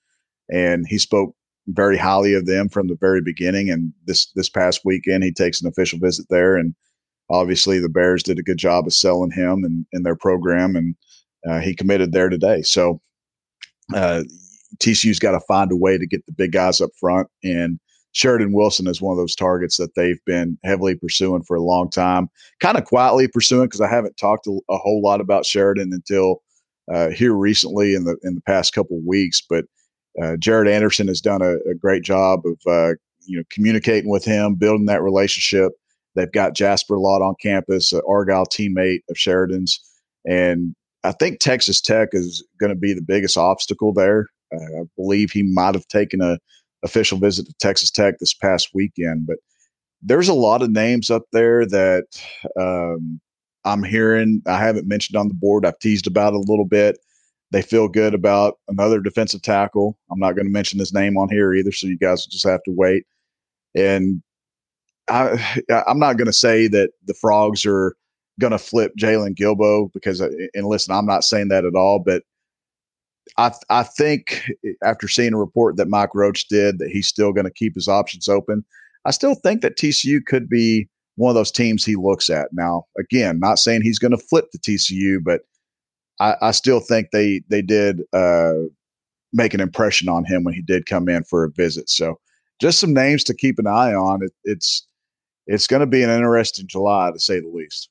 And 0.50 0.86
he 0.88 0.98
spoke 0.98 1.34
very 1.68 1.96
highly 1.96 2.34
of 2.34 2.46
them 2.46 2.68
from 2.68 2.88
the 2.88 2.96
very 3.00 3.20
beginning. 3.20 3.70
And 3.70 3.92
this 4.06 4.30
this 4.32 4.48
past 4.48 4.82
weekend, 4.84 5.24
he 5.24 5.32
takes 5.32 5.60
an 5.60 5.68
official 5.68 5.98
visit 5.98 6.26
there, 6.30 6.56
and 6.56 6.74
obviously 7.30 7.78
the 7.78 7.88
Bears 7.88 8.22
did 8.22 8.38
a 8.38 8.42
good 8.42 8.58
job 8.58 8.86
of 8.86 8.92
selling 8.92 9.30
him 9.30 9.64
and, 9.64 9.86
and 9.92 10.04
their 10.04 10.16
program, 10.16 10.76
and 10.76 10.94
uh, 11.48 11.60
he 11.60 11.74
committed 11.74 12.12
there 12.12 12.28
today. 12.28 12.62
So 12.62 13.00
uh, 13.94 14.24
TCU's 14.78 15.18
got 15.18 15.32
to 15.32 15.40
find 15.40 15.72
a 15.72 15.76
way 15.76 15.98
to 15.98 16.06
get 16.06 16.24
the 16.26 16.32
big 16.32 16.52
guys 16.52 16.80
up 16.80 16.90
front, 16.98 17.28
and 17.42 17.78
Sheridan 18.14 18.52
Wilson 18.52 18.86
is 18.86 19.02
one 19.02 19.12
of 19.12 19.18
those 19.18 19.34
targets 19.34 19.76
that 19.76 19.94
they've 19.96 20.24
been 20.24 20.56
heavily 20.64 20.94
pursuing 20.94 21.42
for 21.42 21.56
a 21.56 21.62
long 21.62 21.90
time, 21.90 22.28
kind 22.60 22.78
of 22.78 22.84
quietly 22.84 23.26
pursuing 23.28 23.66
because 23.66 23.80
I 23.80 23.88
haven't 23.88 24.16
talked 24.16 24.46
a, 24.46 24.58
a, 24.70 24.78
whole 24.78 25.02
lot 25.02 25.20
about 25.20 25.44
Sheridan 25.44 25.92
until 25.92 26.40
uh, 26.92 27.10
here 27.10 27.34
recently 27.34 27.94
in 27.94 28.04
the 28.04 28.16
in 28.22 28.36
the 28.36 28.40
past 28.42 28.72
couple 28.72 29.00
weeks. 29.04 29.42
But 29.48 29.64
uh, 30.22 30.36
Jared 30.36 30.68
Anderson 30.68 31.08
has 31.08 31.20
done 31.20 31.42
a, 31.42 31.56
a 31.68 31.74
great 31.74 32.04
job 32.04 32.42
of 32.46 32.58
uh, 32.66 32.94
you 33.26 33.36
know 33.36 33.44
communicating 33.50 34.08
with 34.08 34.24
him, 34.24 34.54
building 34.54 34.86
that 34.86 35.02
relationship. 35.02 35.72
They've 36.14 36.30
got 36.30 36.54
Jasper 36.54 36.96
Lott 36.96 37.20
on 37.20 37.34
campus, 37.42 37.92
an 37.92 38.00
Argyle 38.08 38.46
teammate 38.46 39.00
of 39.10 39.18
Sheridan's, 39.18 39.80
and 40.24 40.76
I 41.02 41.10
think 41.10 41.40
Texas 41.40 41.80
Tech 41.80 42.10
is 42.12 42.46
going 42.60 42.70
to 42.70 42.78
be 42.78 42.94
the 42.94 43.02
biggest 43.02 43.36
obstacle 43.36 43.92
there. 43.92 44.28
Uh, 44.54 44.82
I 44.82 44.84
believe 44.96 45.32
he 45.32 45.42
might 45.42 45.74
have 45.74 45.88
taken 45.88 46.20
a 46.20 46.38
official 46.84 47.18
visit 47.18 47.46
to 47.46 47.54
Texas 47.60 47.90
Tech 47.90 48.18
this 48.18 48.34
past 48.34 48.70
weekend, 48.74 49.26
but 49.26 49.38
there's 50.02 50.28
a 50.28 50.34
lot 50.34 50.62
of 50.62 50.70
names 50.70 51.10
up 51.10 51.22
there 51.32 51.66
that 51.66 52.04
um, 52.60 53.20
I'm 53.64 53.82
hearing. 53.82 54.42
I 54.46 54.58
haven't 54.58 54.86
mentioned 54.86 55.16
on 55.16 55.28
the 55.28 55.34
board. 55.34 55.64
I've 55.64 55.78
teased 55.78 56.06
about 56.06 56.34
a 56.34 56.38
little 56.38 56.66
bit. 56.66 56.98
They 57.50 57.62
feel 57.62 57.88
good 57.88 58.14
about 58.14 58.58
another 58.68 59.00
defensive 59.00 59.42
tackle. 59.42 59.98
I'm 60.10 60.18
not 60.18 60.32
going 60.32 60.46
to 60.46 60.52
mention 60.52 60.78
his 60.78 60.92
name 60.92 61.16
on 61.16 61.28
here 61.30 61.54
either, 61.54 61.72
so 61.72 61.86
you 61.86 61.98
guys 61.98 62.26
will 62.26 62.32
just 62.32 62.46
have 62.46 62.62
to 62.64 62.72
wait. 62.72 63.06
And 63.74 64.22
I, 65.08 65.58
I'm 65.86 65.98
not 65.98 66.16
going 66.16 66.26
to 66.26 66.32
say 66.32 66.68
that 66.68 66.90
the 67.06 67.14
Frogs 67.14 67.64
are 67.64 67.94
going 68.40 68.50
to 68.50 68.58
flip 68.58 68.92
Jalen 68.98 69.36
Guilbeau 69.36 69.92
because, 69.92 70.20
uh, 70.20 70.28
and 70.54 70.66
listen, 70.66 70.94
I'm 70.94 71.06
not 71.06 71.24
saying 71.24 71.48
that 71.48 71.64
at 71.64 71.74
all, 71.74 71.98
but 71.98 72.22
I 73.38 73.52
I 73.70 73.82
think 73.82 74.50
after 74.82 75.08
seeing 75.08 75.34
a 75.34 75.38
report 75.38 75.76
that 75.76 75.88
Mike 75.88 76.14
Roach 76.14 76.48
did 76.48 76.78
that 76.78 76.90
he's 76.90 77.06
still 77.06 77.32
going 77.32 77.46
to 77.46 77.50
keep 77.50 77.74
his 77.74 77.88
options 77.88 78.28
open. 78.28 78.64
I 79.04 79.10
still 79.10 79.34
think 79.34 79.60
that 79.62 79.76
TCU 79.76 80.24
could 80.24 80.48
be 80.48 80.88
one 81.16 81.30
of 81.30 81.34
those 81.34 81.52
teams 81.52 81.84
he 81.84 81.96
looks 81.96 82.30
at. 82.30 82.48
Now, 82.52 82.84
again, 82.98 83.38
not 83.38 83.58
saying 83.58 83.82
he's 83.82 83.98
going 83.98 84.12
to 84.12 84.18
flip 84.18 84.46
the 84.50 84.58
TCU, 84.58 85.18
but 85.22 85.42
I, 86.20 86.34
I 86.40 86.50
still 86.52 86.80
think 86.80 87.08
they 87.10 87.42
they 87.48 87.62
did 87.62 88.02
uh, 88.12 88.54
make 89.32 89.54
an 89.54 89.60
impression 89.60 90.08
on 90.08 90.24
him 90.24 90.44
when 90.44 90.54
he 90.54 90.62
did 90.62 90.86
come 90.86 91.08
in 91.08 91.24
for 91.24 91.44
a 91.44 91.50
visit. 91.50 91.90
So 91.90 92.18
just 92.60 92.78
some 92.78 92.94
names 92.94 93.24
to 93.24 93.34
keep 93.34 93.58
an 93.58 93.66
eye 93.66 93.94
on. 93.94 94.22
It, 94.22 94.32
it's 94.44 94.86
it's 95.46 95.66
going 95.66 95.80
to 95.80 95.86
be 95.86 96.02
an 96.02 96.10
interesting 96.10 96.66
July 96.66 97.10
to 97.10 97.18
say 97.18 97.40
the 97.40 97.48
least. 97.48 97.90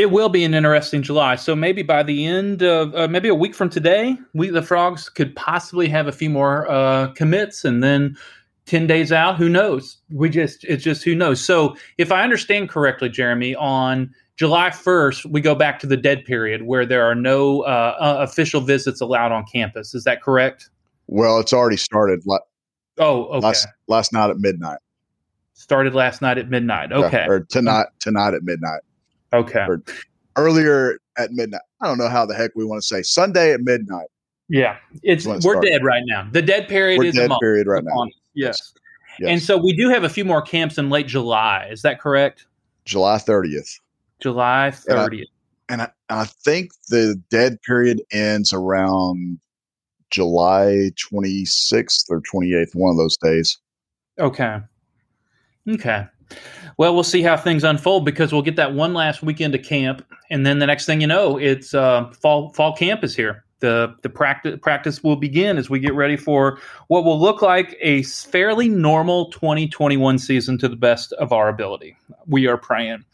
It 0.00 0.10
will 0.10 0.30
be 0.30 0.44
an 0.44 0.54
interesting 0.54 1.02
July. 1.02 1.36
So 1.36 1.54
maybe 1.54 1.82
by 1.82 2.02
the 2.02 2.24
end 2.24 2.62
of 2.62 2.94
uh, 2.94 3.06
maybe 3.06 3.28
a 3.28 3.34
week 3.34 3.54
from 3.54 3.68
today, 3.68 4.16
we 4.32 4.48
the 4.48 4.62
frogs 4.62 5.10
could 5.10 5.36
possibly 5.36 5.88
have 5.88 6.06
a 6.06 6.12
few 6.12 6.30
more 6.30 6.66
uh, 6.70 7.08
commits, 7.08 7.66
and 7.66 7.82
then 7.82 8.16
10 8.64 8.86
days 8.86 9.12
out 9.12 9.36
who 9.36 9.50
knows? 9.50 9.98
We 10.10 10.30
just 10.30 10.64
it's 10.64 10.82
just 10.82 11.04
who 11.04 11.14
knows? 11.14 11.44
So 11.44 11.76
if 11.98 12.12
i 12.12 12.22
understand 12.22 12.70
correctly 12.70 13.10
jeremy 13.10 13.54
on 13.56 14.14
july 14.36 14.70
1st 14.70 15.26
we 15.26 15.42
go 15.42 15.54
back 15.54 15.78
to 15.80 15.86
the 15.86 15.98
dead 15.98 16.24
period 16.24 16.62
where 16.62 16.86
there 16.86 17.04
are 17.04 17.14
no 17.14 17.60
uh, 17.64 17.94
uh, 18.00 18.16
official 18.20 18.62
visits 18.62 19.02
allowed 19.02 19.32
on 19.32 19.44
campus. 19.52 19.94
Is 19.94 20.04
that 20.04 20.22
correct? 20.22 20.70
Well 21.08 21.40
it's 21.40 21.52
already 21.52 21.76
started 21.76 22.22
oh 22.96 23.24
okay. 23.24 23.46
last, 23.46 23.66
last 23.86 24.12
night 24.14 24.30
at 24.30 24.38
midnight. 24.38 24.78
Started 25.52 25.94
last 25.94 26.22
night 26.22 26.38
at 26.38 26.48
midnight. 26.48 26.90
Okay. 26.90 27.26
or 27.28 27.40
tonight 27.40 27.88
tonight 27.98 28.32
at 28.32 28.44
midnight 28.44 28.80
okay 29.32 29.64
or 29.66 29.82
earlier 30.36 30.98
at 31.18 31.32
midnight 31.32 31.60
i 31.80 31.86
don't 31.86 31.98
know 31.98 32.08
how 32.08 32.24
the 32.24 32.34
heck 32.34 32.50
we 32.54 32.64
want 32.64 32.80
to 32.80 32.86
say 32.86 33.02
sunday 33.02 33.52
at 33.52 33.60
midnight 33.60 34.08
yeah, 34.50 34.78
it's 35.04 35.26
we're 35.26 35.40
start. 35.40 35.64
dead 35.64 35.84
right 35.84 36.02
now. 36.04 36.28
The 36.32 36.42
dead 36.42 36.66
period 36.66 36.98
we're 36.98 37.04
is 37.04 37.14
dead 37.14 37.30
period 37.40 37.68
right 37.68 37.84
now. 37.84 38.08
Yes. 38.34 38.72
yes. 39.20 39.30
And 39.30 39.40
so 39.40 39.56
we 39.56 39.72
do 39.72 39.88
have 39.88 40.02
a 40.02 40.08
few 40.08 40.24
more 40.24 40.42
camps 40.42 40.76
in 40.76 40.90
late 40.90 41.06
July. 41.06 41.68
Is 41.70 41.82
that 41.82 42.00
correct? 42.00 42.46
July 42.84 43.18
30th. 43.18 43.78
July 44.18 44.72
30th. 44.72 45.26
And 45.68 45.82
I, 45.82 45.84
and 46.08 46.18
I, 46.18 46.22
I 46.22 46.24
think 46.24 46.72
the 46.88 47.14
dead 47.30 47.62
period 47.62 48.02
ends 48.10 48.52
around 48.52 49.38
July 50.10 50.90
26th 51.12 52.10
or 52.10 52.20
28th, 52.20 52.74
one 52.74 52.90
of 52.90 52.96
those 52.96 53.16
days. 53.16 53.56
Okay. 54.18 54.58
Okay. 55.68 56.06
Well, 56.80 56.94
we'll 56.94 57.04
see 57.04 57.20
how 57.20 57.36
things 57.36 57.62
unfold 57.62 58.06
because 58.06 58.32
we'll 58.32 58.40
get 58.40 58.56
that 58.56 58.72
one 58.72 58.94
last 58.94 59.22
weekend 59.22 59.54
of 59.54 59.62
camp, 59.62 60.02
and 60.30 60.46
then 60.46 60.60
the 60.60 60.66
next 60.66 60.86
thing 60.86 61.02
you 61.02 61.06
know, 61.06 61.36
it's 61.36 61.74
uh, 61.74 62.10
fall 62.18 62.54
fall 62.54 62.74
camp 62.74 63.04
is 63.04 63.14
here 63.14 63.44
the 63.58 63.94
the 64.00 64.08
practice 64.08 64.58
practice 64.62 65.04
will 65.04 65.16
begin 65.16 65.58
as 65.58 65.68
we 65.68 65.78
get 65.78 65.92
ready 65.92 66.16
for 66.16 66.58
what 66.88 67.04
will 67.04 67.20
look 67.20 67.42
like 67.42 67.76
a 67.82 68.02
fairly 68.04 68.70
normal 68.70 69.30
2021 69.30 70.18
season 70.18 70.56
to 70.56 70.68
the 70.68 70.76
best 70.76 71.12
of 71.12 71.34
our 71.34 71.50
ability. 71.50 71.98
We 72.26 72.46
are 72.46 72.56
praying. 72.56 73.04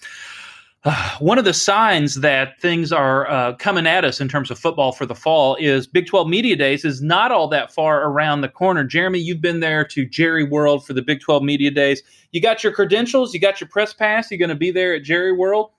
one 1.18 1.38
of 1.38 1.44
the 1.44 1.52
signs 1.52 2.16
that 2.16 2.60
things 2.60 2.92
are 2.92 3.28
uh, 3.28 3.54
coming 3.54 3.86
at 3.86 4.04
us 4.04 4.20
in 4.20 4.28
terms 4.28 4.50
of 4.50 4.58
football 4.58 4.92
for 4.92 5.06
the 5.06 5.14
fall 5.14 5.56
is 5.56 5.86
Big 5.86 6.06
12 6.06 6.28
Media 6.28 6.56
Days 6.56 6.84
is 6.84 7.02
not 7.02 7.32
all 7.32 7.48
that 7.48 7.72
far 7.72 8.04
around 8.08 8.40
the 8.40 8.48
corner. 8.48 8.84
Jeremy, 8.84 9.18
you've 9.18 9.40
been 9.40 9.60
there 9.60 9.84
to 9.86 10.06
Jerry 10.06 10.44
World 10.44 10.86
for 10.86 10.92
the 10.92 11.02
Big 11.02 11.20
12 11.20 11.42
Media 11.42 11.70
Days. 11.70 12.02
You 12.32 12.40
got 12.40 12.62
your 12.62 12.72
credentials, 12.72 13.34
you 13.34 13.40
got 13.40 13.60
your 13.60 13.68
press 13.68 13.92
pass, 13.92 14.30
you're 14.30 14.38
going 14.38 14.48
to 14.48 14.54
be 14.54 14.70
there 14.70 14.94
at 14.94 15.02
Jerry 15.02 15.32
World? 15.32 15.70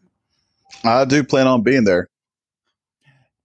I 0.84 1.06
do 1.06 1.24
plan 1.24 1.48
on 1.48 1.64
being 1.64 1.86
there. 1.86 2.10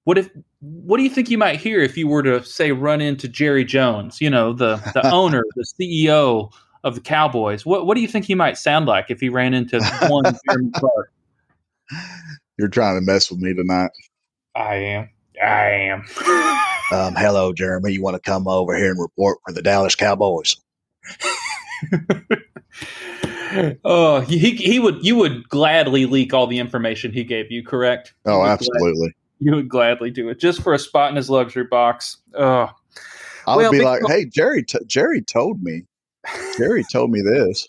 What 0.04 0.18
if 0.18 0.30
what 0.58 0.96
do 0.96 1.04
you 1.04 1.10
think 1.10 1.30
you 1.30 1.38
might 1.38 1.60
hear 1.60 1.80
if 1.80 1.96
you 1.96 2.08
were 2.08 2.24
to 2.24 2.44
say 2.44 2.72
run 2.72 3.00
into 3.00 3.28
Jerry 3.28 3.64
Jones, 3.64 4.20
you 4.20 4.28
know, 4.28 4.52
the 4.52 4.76
the 4.94 5.08
owner, 5.12 5.44
the 5.54 5.64
CEO 5.64 6.50
of 6.82 6.96
the 6.96 7.00
Cowboys? 7.00 7.64
What 7.64 7.86
what 7.86 7.94
do 7.94 8.00
you 8.00 8.08
think 8.08 8.24
he 8.24 8.34
might 8.34 8.58
sound 8.58 8.86
like 8.86 9.10
if 9.10 9.20
he 9.20 9.28
ran 9.28 9.54
into 9.54 9.80
one 10.08 10.24
Jeremy 10.48 10.70
Clark? 10.74 11.12
You're 12.58 12.68
trying 12.68 12.96
to 12.96 13.00
mess 13.00 13.30
with 13.30 13.40
me 13.40 13.54
tonight. 13.54 13.90
I 14.54 14.74
am. 14.74 15.08
I 15.42 15.70
am. 15.70 16.00
um, 16.92 17.14
hello, 17.14 17.52
Jeremy. 17.52 17.92
You 17.92 18.02
want 18.02 18.14
to 18.14 18.30
come 18.30 18.46
over 18.46 18.76
here 18.76 18.90
and 18.90 19.00
report 19.00 19.38
for 19.46 19.52
the 19.52 19.62
Dallas 19.62 19.94
Cowboys? 19.94 20.56
oh, 23.84 24.20
he 24.20 24.38
he 24.38 24.78
would 24.78 25.04
you 25.04 25.16
would 25.16 25.48
gladly 25.48 26.06
leak 26.06 26.32
all 26.34 26.46
the 26.46 26.58
information 26.58 27.10
he 27.12 27.24
gave 27.24 27.50
you, 27.50 27.64
correct? 27.64 28.14
Oh, 28.26 28.44
absolutely 28.44 29.14
you 29.42 29.56
would 29.56 29.68
gladly 29.68 30.10
do 30.10 30.28
it 30.28 30.38
just 30.38 30.62
for 30.62 30.72
a 30.72 30.78
spot 30.78 31.10
in 31.10 31.16
his 31.16 31.28
luxury 31.28 31.64
box. 31.64 32.18
Oh, 32.34 32.70
I 33.46 33.56
would 33.56 33.62
well, 33.62 33.72
be 33.72 33.82
like, 33.82 34.02
"Hey, 34.06 34.24
Jerry, 34.24 34.62
t- 34.62 34.78
Jerry 34.86 35.20
told 35.20 35.62
me. 35.62 35.82
Jerry 36.56 36.84
told 36.92 37.10
me 37.10 37.22
this." 37.22 37.68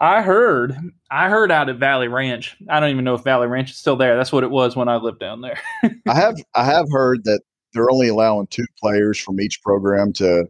I 0.00 0.22
heard. 0.22 0.76
I 1.10 1.28
heard 1.28 1.52
out 1.52 1.68
at 1.68 1.76
Valley 1.76 2.08
Ranch. 2.08 2.56
I 2.68 2.80
don't 2.80 2.90
even 2.90 3.04
know 3.04 3.14
if 3.14 3.22
Valley 3.22 3.46
Ranch 3.46 3.70
is 3.70 3.76
still 3.76 3.96
there. 3.96 4.16
That's 4.16 4.32
what 4.32 4.44
it 4.44 4.50
was 4.50 4.76
when 4.76 4.88
I 4.88 4.96
lived 4.96 5.20
down 5.20 5.40
there. 5.40 5.60
I 6.08 6.14
have 6.14 6.36
I 6.54 6.64
have 6.64 6.86
heard 6.90 7.24
that 7.24 7.40
they're 7.72 7.90
only 7.90 8.08
allowing 8.08 8.48
two 8.48 8.66
players 8.78 9.18
from 9.18 9.40
each 9.40 9.62
program 9.62 10.12
to 10.14 10.46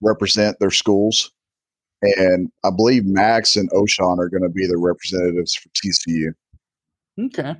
represent 0.00 0.58
their 0.58 0.70
schools. 0.70 1.30
And 2.02 2.50
I 2.64 2.70
believe 2.70 3.04
Max 3.04 3.56
and 3.56 3.70
Ochaun 3.70 4.18
are 4.18 4.28
going 4.28 4.44
to 4.44 4.48
be 4.48 4.66
the 4.66 4.78
representatives 4.78 5.54
for 5.54 5.68
TCU. 5.70 6.32
Okay 7.18 7.56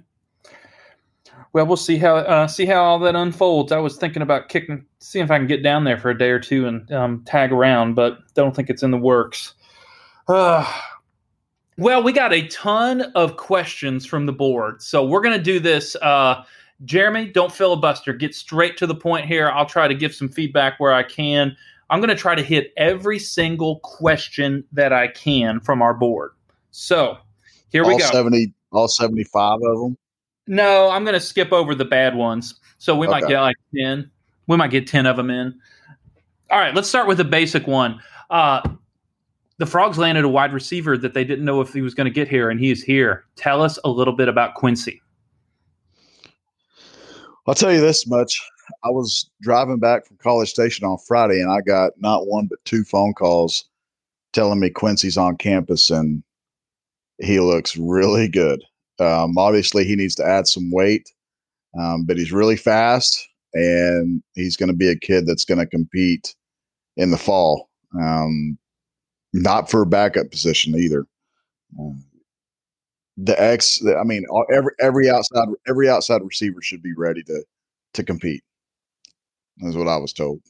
well, 1.52 1.66
we'll 1.66 1.76
see 1.76 1.96
how 1.96 2.16
uh, 2.16 2.46
see 2.46 2.66
how 2.66 2.82
all 2.82 2.98
that 3.00 3.16
unfolds. 3.16 3.72
I 3.72 3.78
was 3.78 3.96
thinking 3.96 4.22
about 4.22 4.48
kicking, 4.48 4.84
seeing 5.00 5.24
if 5.24 5.30
I 5.30 5.38
can 5.38 5.46
get 5.46 5.62
down 5.62 5.84
there 5.84 5.98
for 5.98 6.10
a 6.10 6.18
day 6.18 6.30
or 6.30 6.38
two 6.38 6.66
and 6.66 6.90
um, 6.92 7.24
tag 7.24 7.52
around, 7.52 7.94
but 7.94 8.18
don't 8.34 8.54
think 8.54 8.70
it's 8.70 8.82
in 8.82 8.90
the 8.90 8.98
works. 8.98 9.54
Uh, 10.28 10.70
well, 11.78 12.02
we 12.02 12.12
got 12.12 12.32
a 12.32 12.46
ton 12.48 13.02
of 13.14 13.36
questions 13.36 14.06
from 14.06 14.26
the 14.26 14.32
board, 14.32 14.82
so 14.82 15.04
we're 15.04 15.20
going 15.22 15.36
to 15.36 15.42
do 15.42 15.58
this. 15.60 15.96
Uh, 15.96 16.44
Jeremy, 16.84 17.26
don't 17.28 17.52
filibuster. 17.52 18.12
Get 18.12 18.34
straight 18.34 18.76
to 18.76 18.86
the 18.86 18.94
point 18.94 19.26
here. 19.26 19.50
I'll 19.50 19.66
try 19.66 19.88
to 19.88 19.94
give 19.94 20.14
some 20.14 20.28
feedback 20.28 20.78
where 20.78 20.92
I 20.92 21.02
can. 21.02 21.56
I'm 21.90 22.00
going 22.00 22.10
to 22.10 22.16
try 22.16 22.34
to 22.34 22.42
hit 22.42 22.72
every 22.76 23.18
single 23.18 23.80
question 23.80 24.62
that 24.72 24.92
I 24.92 25.08
can 25.08 25.58
from 25.60 25.82
our 25.82 25.94
board. 25.94 26.32
So 26.70 27.16
here 27.70 27.82
all 27.82 27.88
we 27.88 27.98
go. 27.98 28.10
70, 28.10 28.52
all 28.72 28.88
75 28.88 29.60
of 29.62 29.80
them? 29.80 29.98
No, 30.46 30.90
I'm 30.90 31.04
going 31.04 31.14
to 31.14 31.20
skip 31.20 31.52
over 31.52 31.74
the 31.74 31.84
bad 31.84 32.14
ones. 32.14 32.60
So 32.78 32.94
we 32.94 33.06
Okay. 33.06 33.20
might 33.20 33.28
get 33.28 33.40
like 33.40 33.56
10. 33.76 34.10
We 34.46 34.56
might 34.56 34.70
get 34.70 34.86
10 34.86 35.06
of 35.06 35.16
them 35.16 35.30
in. 35.30 35.58
All 36.50 36.58
right, 36.58 36.74
let's 36.74 36.88
start 36.88 37.08
with 37.08 37.18
the 37.18 37.24
basic 37.24 37.66
one. 37.66 38.00
Uh, 38.30 38.60
the 39.58 39.66
Frogs 39.66 39.98
landed 39.98 40.24
a 40.24 40.28
wide 40.28 40.52
receiver 40.52 40.96
that 40.98 41.14
they 41.14 41.24
didn't 41.24 41.44
know 41.44 41.60
if 41.60 41.72
he 41.72 41.82
was 41.82 41.94
going 41.94 42.06
to 42.06 42.10
get 42.10 42.28
here, 42.28 42.50
and 42.50 42.58
he 42.60 42.70
is 42.70 42.82
here. 42.82 43.24
Tell 43.36 43.62
us 43.62 43.78
a 43.84 43.90
little 43.90 44.14
bit 44.14 44.28
about 44.28 44.54
Quincy. 44.54 45.02
I'll 47.46 47.54
tell 47.54 47.72
you 47.72 47.80
this 47.80 48.06
much. 48.06 48.40
I 48.84 48.90
was 48.90 49.30
driving 49.40 49.78
back 49.78 50.06
from 50.06 50.18
College 50.18 50.50
Station 50.50 50.86
on 50.86 50.98
Friday, 51.06 51.40
and 51.40 51.50
I 51.50 51.60
got 51.60 51.92
not 51.98 52.26
one 52.26 52.46
but 52.46 52.62
two 52.64 52.84
phone 52.84 53.14
calls 53.14 53.64
telling 54.32 54.60
me 54.60 54.68
Quincy's 54.68 55.16
on 55.16 55.36
campus 55.36 55.88
and 55.88 56.22
he 57.18 57.40
looks 57.40 57.76
really 57.76 58.28
good. 58.28 58.62
Um, 59.00 59.36
obviously, 59.38 59.84
he 59.84 59.96
needs 59.96 60.14
to 60.16 60.26
add 60.26 60.46
some 60.46 60.70
weight, 60.70 61.12
um, 61.78 62.04
but 62.04 62.16
he's 62.16 62.32
really 62.32 62.56
fast, 62.56 63.28
and 63.54 64.22
he's 64.34 64.56
going 64.56 64.68
to 64.68 64.76
be 64.76 64.88
a 64.88 64.96
kid 64.96 65.26
that's 65.26 65.44
going 65.44 65.58
to 65.58 65.66
compete 65.66 66.34
in 66.96 67.10
the 67.10 67.18
fall. 67.18 67.68
Um, 68.00 68.58
not 69.32 69.70
for 69.70 69.82
a 69.82 69.86
backup 69.86 70.30
position 70.30 70.74
either. 70.74 71.06
Um, 71.78 72.04
the 73.16 73.40
X, 73.40 73.82
I 73.84 74.04
mean, 74.04 74.24
every 74.52 74.72
every 74.80 75.10
outside 75.10 75.48
every 75.68 75.88
outside 75.88 76.22
receiver 76.22 76.62
should 76.62 76.82
be 76.82 76.94
ready 76.96 77.22
to 77.24 77.42
to 77.94 78.02
compete. 78.04 78.42
That's 79.58 79.76
what 79.76 79.88
I 79.88 79.96
was 79.96 80.12
told. 80.12 80.40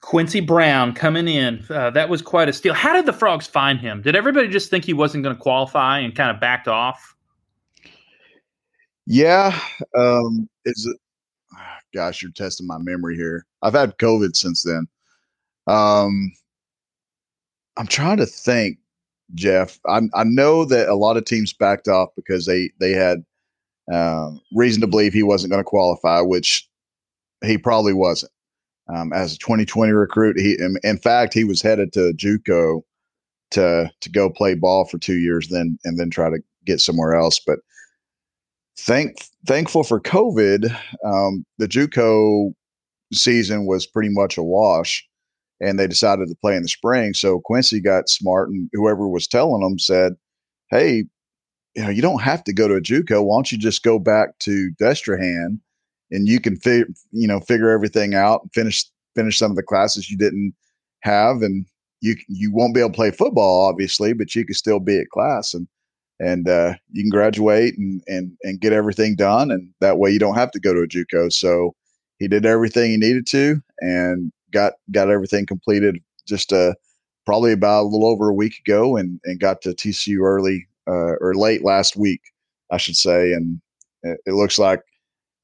Quincy 0.00 0.40
Brown 0.40 0.94
coming 0.94 1.28
in. 1.28 1.64
Uh, 1.68 1.90
that 1.90 2.08
was 2.08 2.22
quite 2.22 2.48
a 2.48 2.54
steal. 2.54 2.72
How 2.72 2.94
did 2.94 3.04
the 3.04 3.12
Frogs 3.12 3.46
find 3.46 3.78
him? 3.78 4.00
Did 4.00 4.16
everybody 4.16 4.48
just 4.48 4.70
think 4.70 4.84
he 4.84 4.94
wasn't 4.94 5.24
going 5.24 5.36
to 5.36 5.40
qualify 5.40 5.98
and 5.98 6.14
kind 6.14 6.30
of 6.30 6.40
backed 6.40 6.68
off? 6.68 7.14
Yeah, 9.06 9.58
um, 9.98 10.48
is 10.64 10.86
it? 10.86 10.96
Gosh, 11.92 12.22
you're 12.22 12.30
testing 12.30 12.66
my 12.66 12.78
memory 12.78 13.16
here. 13.16 13.44
I've 13.62 13.74
had 13.74 13.98
COVID 13.98 14.36
since 14.36 14.62
then. 14.62 14.86
Um, 15.66 16.32
I'm 17.80 17.86
trying 17.86 18.18
to 18.18 18.26
think, 18.26 18.76
Jeff. 19.34 19.80
I 19.88 20.02
I 20.12 20.24
know 20.24 20.66
that 20.66 20.90
a 20.90 20.94
lot 20.94 21.16
of 21.16 21.24
teams 21.24 21.54
backed 21.54 21.88
off 21.88 22.10
because 22.14 22.44
they 22.44 22.70
they 22.78 22.92
had 22.92 23.24
uh, 23.90 24.32
reason 24.52 24.82
to 24.82 24.86
believe 24.86 25.14
he 25.14 25.22
wasn't 25.22 25.50
going 25.50 25.64
to 25.64 25.68
qualify, 25.68 26.20
which 26.20 26.68
he 27.42 27.56
probably 27.56 27.94
wasn't. 27.94 28.32
Um, 28.94 29.14
as 29.14 29.34
a 29.34 29.38
2020 29.38 29.92
recruit, 29.92 30.38
he 30.38 30.58
in, 30.58 30.76
in 30.84 30.98
fact 30.98 31.32
he 31.32 31.42
was 31.42 31.62
headed 31.62 31.94
to 31.94 32.12
JUCO 32.12 32.82
to 33.52 33.90
to 33.98 34.10
go 34.10 34.28
play 34.28 34.52
ball 34.52 34.84
for 34.84 34.98
two 34.98 35.16
years, 35.16 35.48
then 35.48 35.78
and 35.82 35.98
then 35.98 36.10
try 36.10 36.28
to 36.28 36.40
get 36.66 36.82
somewhere 36.82 37.14
else. 37.14 37.40
But 37.40 37.60
thank 38.76 39.24
thankful 39.46 39.84
for 39.84 40.02
COVID, 40.02 40.70
um, 41.02 41.46
the 41.56 41.66
JUCO 41.66 42.52
season 43.14 43.64
was 43.64 43.86
pretty 43.86 44.10
much 44.10 44.36
a 44.36 44.42
wash, 44.42 45.08
and 45.60 45.78
they 45.78 45.86
decided 45.86 46.28
to 46.28 46.34
play 46.36 46.56
in 46.56 46.62
the 46.62 46.68
spring. 46.68 47.14
So 47.14 47.40
Quincy 47.40 47.80
got 47.80 48.08
smart, 48.08 48.48
and 48.50 48.68
whoever 48.72 49.08
was 49.08 49.26
telling 49.26 49.62
them 49.62 49.78
said, 49.78 50.14
"Hey, 50.70 51.04
you 51.74 51.82
know, 51.82 51.90
you 51.90 52.02
don't 52.02 52.22
have 52.22 52.44
to 52.44 52.52
go 52.52 52.68
to 52.68 52.74
a 52.74 52.80
JUCO. 52.80 53.22
Why 53.24 53.36
don't 53.36 53.52
you 53.52 53.58
just 53.58 53.82
go 53.82 53.98
back 53.98 54.38
to 54.40 54.70
Destrehan, 54.80 55.60
and 56.10 56.28
you 56.28 56.40
can 56.40 56.56
figure, 56.56 56.88
you 57.12 57.28
know, 57.28 57.40
figure 57.40 57.70
everything 57.70 58.14
out 58.14 58.42
and 58.42 58.52
finish 58.52 58.84
finish 59.14 59.38
some 59.38 59.50
of 59.50 59.56
the 59.56 59.62
classes 59.62 60.10
you 60.10 60.16
didn't 60.16 60.54
have, 61.02 61.42
and 61.42 61.66
you 62.00 62.16
you 62.28 62.52
won't 62.52 62.74
be 62.74 62.80
able 62.80 62.90
to 62.90 62.96
play 62.96 63.10
football, 63.10 63.68
obviously, 63.68 64.12
but 64.12 64.34
you 64.34 64.44
can 64.44 64.54
still 64.54 64.80
be 64.80 64.98
at 64.98 65.10
class 65.10 65.54
and." 65.54 65.68
And 66.22 66.50
uh, 66.50 66.74
you 66.92 67.02
can 67.02 67.08
graduate 67.08 67.78
and, 67.78 68.02
and 68.06 68.32
and 68.42 68.60
get 68.60 68.74
everything 68.74 69.16
done, 69.16 69.50
and 69.50 69.72
that 69.80 69.96
way 69.96 70.10
you 70.10 70.18
don't 70.18 70.34
have 70.34 70.50
to 70.50 70.60
go 70.60 70.74
to 70.74 70.82
a 70.82 70.86
JUCO. 70.86 71.32
So 71.32 71.74
he 72.18 72.28
did 72.28 72.44
everything 72.44 72.90
he 72.90 72.98
needed 72.98 73.26
to, 73.28 73.62
and 73.80 74.30
got 74.52 74.74
got 74.90 75.10
everything 75.10 75.46
completed 75.46 75.98
just 76.26 76.52
uh, 76.52 76.74
probably 77.26 77.52
about 77.52 77.82
a 77.82 77.88
little 77.88 78.06
over 78.06 78.28
a 78.28 78.34
week 78.34 78.54
ago, 78.66 78.96
and 78.96 79.20
and 79.24 79.40
got 79.40 79.62
to 79.62 79.70
TCU 79.70 80.20
early 80.20 80.66
uh, 80.86 81.16
or 81.20 81.34
late 81.34 81.64
last 81.64 81.96
week, 81.96 82.20
I 82.70 82.76
should 82.76 82.96
say, 82.96 83.32
and 83.32 83.60
it, 84.02 84.34
looks 84.34 84.58
like 84.58 84.80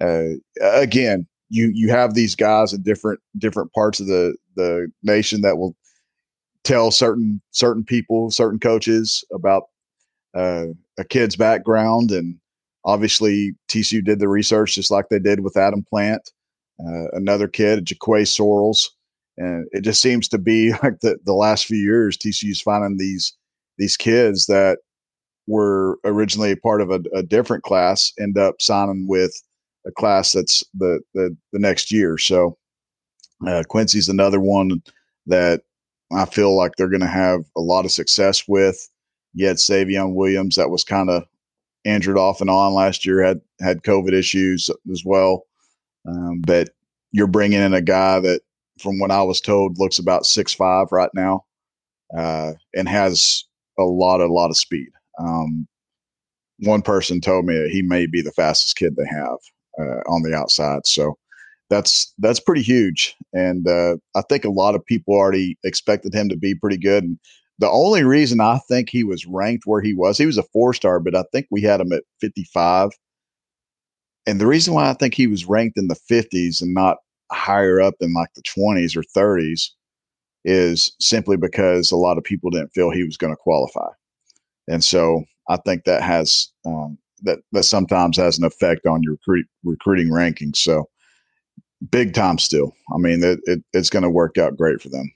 uh, 0.01 0.31
again 0.61 1.27
you 1.49 1.71
you 1.75 1.91
have 1.91 2.15
these 2.15 2.35
guys 2.35 2.73
in 2.73 2.83
different 2.83 3.21
different 3.39 3.73
parts 3.73 4.01
of 4.01 4.07
the 4.07 4.37
the 4.57 4.91
nation 5.03 5.43
that 5.43 5.59
will 5.59 5.77
tell 6.65 6.91
certain 6.91 7.41
certain 7.53 7.85
people, 7.85 8.31
certain 8.31 8.59
coaches 8.59 9.25
about 9.33 9.65
uh, 10.35 10.67
a 10.99 11.05
kid's 11.05 11.37
background, 11.37 12.11
and 12.11 12.37
obviously 12.85 13.55
TCU 13.69 14.05
did 14.05 14.19
the 14.19 14.29
research 14.29 14.75
just 14.75 14.91
like 14.91 15.09
they 15.09 15.19
did 15.19 15.41
with 15.41 15.57
Adam 15.57 15.85
Plant, 15.89 16.31
uh, 16.81 17.09
another 17.13 17.49
kid, 17.49 17.85
Jaquay 17.85 18.23
Sorrells, 18.23 18.89
and 19.39 19.67
it 19.73 19.83
just 19.83 20.01
seems 20.01 20.29
to 20.29 20.39
be 20.39 20.73
like 20.83 21.01
the 21.01 21.19
the 21.25 21.35
last 21.35 21.67
few 21.67 21.79
years 21.79 22.17
TCU's 22.17 22.61
finding 22.61 22.97
these 22.97 23.35
these 23.79 23.97
kids 23.97 24.47
that 24.47 24.79
were 25.47 25.99
originally 26.05 26.53
a 26.53 26.57
part 26.57 26.81
of 26.81 26.91
a, 26.91 27.01
a 27.15 27.23
different 27.23 27.63
class 27.63 28.13
end 28.19 28.37
up 28.37 28.61
signing 28.61 29.07
with 29.09 29.33
a 29.87 29.93
class 29.93 30.33
that's 30.33 30.65
the 30.75 31.01
the, 31.15 31.37
the 31.53 31.59
next 31.59 31.93
year. 31.93 32.19
So 32.19 32.59
uh, 33.47 33.63
Quincy's 33.69 34.09
another 34.09 34.41
one 34.41 34.83
that 35.27 35.63
I 36.13 36.25
feel 36.25 36.57
like 36.57 36.73
they're 36.77 36.89
going 36.89 37.01
to 37.01 37.07
have 37.07 37.41
a 37.57 37.61
lot 37.61 37.85
of 37.85 37.93
success 37.93 38.45
with. 38.49 38.89
Had 39.39 39.57
Savion 39.57 40.15
Williams 40.15 40.57
that 40.57 40.71
was 40.71 40.83
kind 40.83 41.11
of 41.11 41.25
injured 41.85 42.17
off 42.17 42.41
and 42.41 42.49
on 42.49 42.73
last 42.73 43.05
year, 43.05 43.23
had 43.23 43.41
had 43.61 43.83
COVID 43.83 44.13
issues 44.13 44.71
as 44.91 45.03
well. 45.05 45.45
Um, 46.09 46.41
but 46.47 46.71
you're 47.13 47.27
bringing 47.27 47.61
in 47.61 47.75
a 47.75 47.83
guy 47.83 48.19
that, 48.21 48.41
from 48.79 48.99
what 48.99 49.11
I 49.11 49.23
was 49.23 49.41
told, 49.41 49.79
looks 49.79 49.99
about 49.99 50.27
six 50.27 50.53
five 50.53 50.89
right 50.93 51.11
now, 51.15 51.45
uh, 52.17 52.53
and 52.75 52.89
has 52.89 53.45
a 53.79 53.85
lot, 53.85 54.21
a 54.21 54.33
lot 54.33 54.51
of 54.51 54.57
speed. 54.57 54.89
Um, 55.19 55.67
one 56.61 56.83
person 56.83 57.21
told 57.21 57.45
me 57.45 57.57
that 57.59 57.71
he 57.71 57.83
may 57.83 58.07
be 58.07 58.23
the 58.23 58.33
fastest 58.33 58.77
kid 58.77 58.97
they 58.97 59.07
have 59.09 59.39
uh, 59.79 60.01
on 60.11 60.23
the 60.23 60.35
outside. 60.35 60.87
So 60.87 61.17
that's 61.69 62.13
that's 62.19 62.41
pretty 62.41 62.63
huge, 62.63 63.15
and 63.33 63.67
uh, 63.67 63.97
I 64.15 64.23
think 64.29 64.45
a 64.45 64.51
lot 64.51 64.75
of 64.75 64.85
people 64.85 65.15
already 65.15 65.59
expected 65.65 66.15
him 66.15 66.29
to 66.29 66.37
be 66.37 66.55
pretty 66.55 66.79
good. 66.79 67.03
And 67.05 67.19
the 67.59 67.71
only 67.71 68.05
reason 68.05 68.41
I 68.41 68.59
think 68.69 68.91
he 68.91 69.03
was 69.03 69.27
ranked 69.27 69.65
where 69.67 69.81
he 69.81 69.95
was, 69.95 70.19
he 70.19 70.27
was 70.27 70.39
a 70.39 70.43
four 70.45 70.75
star, 70.75 71.01
but 71.01 71.17
I 71.17 71.25
think 71.33 71.47
we 71.51 71.63
had 71.63 71.81
him 71.81 71.93
at 71.93 72.05
55. 72.21 72.91
And 74.27 74.41
the 74.41 74.47
reason 74.47 74.75
why 74.75 74.91
I 74.91 74.95
think 74.95 75.15
he 75.15 75.27
was 75.27 75.47
ranked 75.47 75.79
in 75.79 75.89
the 75.89 75.97
50s 76.11 76.61
and 76.61 76.75
not 76.75 76.99
higher 77.33 77.81
up 77.81 77.95
in 78.01 78.13
like 78.13 78.33
the 78.35 78.43
20s 78.43 78.97
or 78.97 79.03
30s 79.03 79.71
is 80.45 80.95
simply 81.01 81.37
because 81.37 81.91
a 81.91 81.97
lot 81.97 82.19
of 82.19 82.25
people 82.25 82.51
didn't 82.51 82.73
feel 82.73 82.91
he 82.91 83.05
was 83.05 83.17
going 83.17 83.33
to 83.33 83.37
qualify. 83.37 83.89
And 84.69 84.83
so 84.83 85.25
I 85.49 85.57
think 85.57 85.85
that 85.85 86.03
has 86.03 86.49
um, 86.65 86.99
that 87.23 87.41
that 87.53 87.65
sometimes 87.65 88.17
has 88.17 88.39
an 88.39 88.45
effect 88.45 88.87
on 88.87 89.03
your 89.03 89.13
recruit, 89.13 89.47
recruiting 89.65 90.09
rankings. 90.09 90.57
So 90.57 90.89
big 91.91 92.15
time 92.15 92.39
still. 92.39 92.75
I 92.95 92.99
mean, 92.99 93.23
it, 93.23 93.41
it, 93.45 93.63
it's 93.73 93.91
going 93.91 94.03
to 94.03 94.11
work 94.11 94.39
out 94.39 94.57
great 94.57 94.81
for 94.81 94.89
them. 94.89 95.13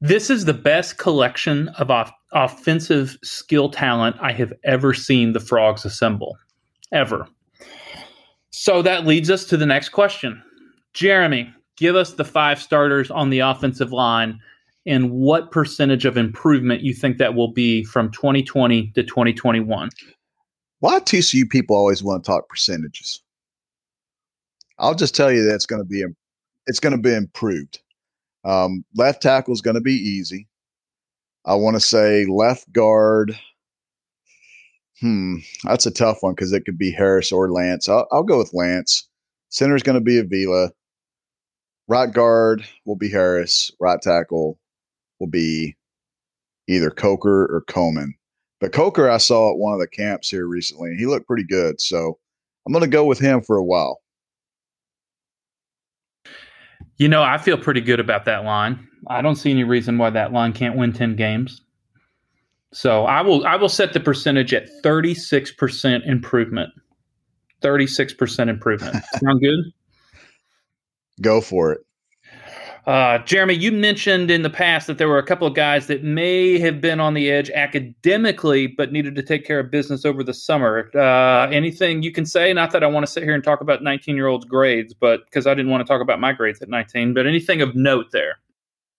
This 0.00 0.28
is 0.28 0.44
the 0.44 0.54
best 0.54 0.98
collection 0.98 1.68
of 1.70 1.90
off- 1.90 2.12
offensive 2.32 3.16
skill 3.22 3.70
talent 3.70 4.16
I 4.20 4.32
have 4.32 4.52
ever 4.64 4.92
seen 4.92 5.32
the 5.32 5.40
Frogs 5.40 5.84
assemble, 5.84 6.36
ever. 6.92 7.26
So 8.64 8.80
that 8.80 9.04
leads 9.04 9.28
us 9.28 9.44
to 9.44 9.58
the 9.58 9.66
next 9.66 9.90
question. 9.90 10.42
Jeremy, 10.94 11.52
give 11.76 11.96
us 11.96 12.14
the 12.14 12.24
five 12.24 12.62
starters 12.62 13.10
on 13.10 13.28
the 13.28 13.40
offensive 13.40 13.92
line 13.92 14.40
and 14.86 15.10
what 15.10 15.50
percentage 15.50 16.06
of 16.06 16.16
improvement 16.16 16.80
you 16.80 16.94
think 16.94 17.18
that 17.18 17.34
will 17.34 17.52
be 17.52 17.84
from 17.84 18.10
2020 18.10 18.86
to 18.92 19.02
2021. 19.02 19.90
Why 20.80 20.98
TCU 20.98 21.46
people 21.46 21.76
always 21.76 22.02
want 22.02 22.24
to 22.24 22.26
talk 22.26 22.48
percentages? 22.48 23.20
I'll 24.78 24.94
just 24.94 25.14
tell 25.14 25.30
you 25.30 25.44
that 25.44 25.54
it's 25.54 25.66
going 25.66 25.82
to 25.82 25.86
be 25.86 26.02
it's 26.66 26.80
going 26.80 26.96
to 26.96 27.02
be 27.02 27.14
improved. 27.14 27.82
Um, 28.46 28.82
left 28.96 29.20
tackle 29.20 29.52
is 29.52 29.60
going 29.60 29.76
to 29.76 29.82
be 29.82 29.92
easy. 29.92 30.48
I 31.44 31.54
want 31.54 31.76
to 31.76 31.80
say 31.80 32.24
left 32.24 32.72
guard. 32.72 33.38
Hmm, 35.04 35.36
that's 35.64 35.84
a 35.84 35.90
tough 35.90 36.22
one 36.22 36.32
because 36.32 36.54
it 36.54 36.64
could 36.64 36.78
be 36.78 36.90
Harris 36.90 37.30
or 37.30 37.52
Lance. 37.52 37.90
I'll, 37.90 38.08
I'll 38.10 38.22
go 38.22 38.38
with 38.38 38.54
Lance. 38.54 39.06
Center 39.50 39.76
is 39.76 39.82
going 39.82 39.98
to 39.98 40.00
be 40.00 40.18
Avila. 40.18 40.70
Right 41.88 42.10
guard 42.10 42.64
will 42.86 42.96
be 42.96 43.10
Harris. 43.10 43.70
Right 43.78 44.00
tackle 44.00 44.58
will 45.20 45.26
be 45.26 45.76
either 46.68 46.88
Coker 46.88 47.44
or 47.54 47.60
Coleman. 47.68 48.14
But 48.62 48.72
Coker, 48.72 49.10
I 49.10 49.18
saw 49.18 49.52
at 49.52 49.58
one 49.58 49.74
of 49.74 49.78
the 49.78 49.88
camps 49.88 50.30
here 50.30 50.46
recently, 50.46 50.88
and 50.88 50.98
he 50.98 51.04
looked 51.04 51.26
pretty 51.26 51.44
good. 51.44 51.82
So 51.82 52.18
I'm 52.66 52.72
going 52.72 52.82
to 52.82 52.88
go 52.88 53.04
with 53.04 53.18
him 53.18 53.42
for 53.42 53.58
a 53.58 53.62
while. 53.62 54.00
You 56.96 57.10
know, 57.10 57.22
I 57.22 57.36
feel 57.36 57.58
pretty 57.58 57.82
good 57.82 58.00
about 58.00 58.24
that 58.24 58.46
line. 58.46 58.88
I 59.08 59.20
don't 59.20 59.36
see 59.36 59.50
any 59.50 59.64
reason 59.64 59.98
why 59.98 60.08
that 60.08 60.32
line 60.32 60.54
can't 60.54 60.78
win 60.78 60.94
10 60.94 61.14
games. 61.14 61.60
So 62.74 63.06
I 63.06 63.20
will 63.20 63.46
I 63.46 63.54
will 63.54 63.68
set 63.68 63.92
the 63.92 64.00
percentage 64.00 64.52
at 64.52 64.68
36% 64.82 66.06
improvement. 66.06 66.70
36% 67.62 68.48
improvement. 68.48 68.96
Sound 69.22 69.40
good? 69.40 69.72
Go 71.22 71.40
for 71.40 71.72
it. 71.72 71.80
Uh, 72.86 73.18
Jeremy, 73.18 73.54
you 73.54 73.72
mentioned 73.72 74.30
in 74.30 74.42
the 74.42 74.50
past 74.50 74.88
that 74.88 74.98
there 74.98 75.08
were 75.08 75.18
a 75.18 75.24
couple 75.24 75.46
of 75.46 75.54
guys 75.54 75.86
that 75.86 76.02
may 76.02 76.58
have 76.58 76.82
been 76.82 77.00
on 77.00 77.14
the 77.14 77.30
edge 77.30 77.48
academically, 77.50 78.66
but 78.66 78.92
needed 78.92 79.14
to 79.14 79.22
take 79.22 79.46
care 79.46 79.60
of 79.60 79.70
business 79.70 80.04
over 80.04 80.22
the 80.22 80.34
summer. 80.34 80.90
Uh, 80.94 81.48
anything 81.50 82.02
you 82.02 82.12
can 82.12 82.26
say? 82.26 82.52
Not 82.52 82.72
that 82.72 82.82
I 82.82 82.86
want 82.88 83.06
to 83.06 83.10
sit 83.10 83.22
here 83.22 83.34
and 83.34 83.42
talk 83.42 83.62
about 83.62 83.82
19 83.82 84.16
year 84.16 84.26
olds' 84.26 84.44
grades, 84.44 84.92
but 84.92 85.24
because 85.26 85.46
I 85.46 85.54
didn't 85.54 85.70
want 85.70 85.80
to 85.80 85.90
talk 85.90 86.02
about 86.02 86.20
my 86.20 86.32
grades 86.32 86.60
at 86.60 86.68
19, 86.68 87.14
but 87.14 87.26
anything 87.26 87.62
of 87.62 87.74
note 87.74 88.10
there? 88.12 88.38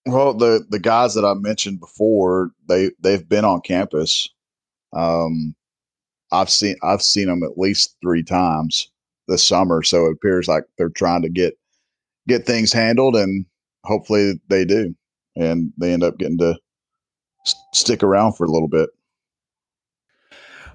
Well, 0.06 0.34
the 0.34 0.64
the 0.70 0.78
guys 0.78 1.14
that 1.14 1.24
I 1.24 1.34
mentioned 1.34 1.80
before, 1.80 2.50
they 2.68 2.90
they've 3.00 3.28
been 3.28 3.44
on 3.44 3.60
campus. 3.60 4.28
Um, 4.92 5.54
I've 6.32 6.50
seen 6.50 6.76
I've 6.82 7.02
seen 7.02 7.26
them 7.26 7.42
at 7.42 7.58
least 7.58 7.96
three 8.02 8.22
times 8.22 8.90
this 9.28 9.44
summer, 9.44 9.82
so 9.82 10.06
it 10.06 10.12
appears 10.12 10.48
like 10.48 10.64
they're 10.78 10.88
trying 10.88 11.22
to 11.22 11.28
get 11.28 11.58
get 12.28 12.46
things 12.46 12.72
handled 12.72 13.16
and 13.16 13.46
hopefully 13.86 14.40
they 14.48 14.64
do, 14.64 14.94
and 15.36 15.72
they 15.78 15.92
end 15.92 16.02
up 16.02 16.18
getting 16.18 16.38
to 16.38 16.56
stick 17.72 18.02
around 18.02 18.34
for 18.34 18.44
a 18.44 18.50
little 18.50 18.68
bit. 18.68 18.90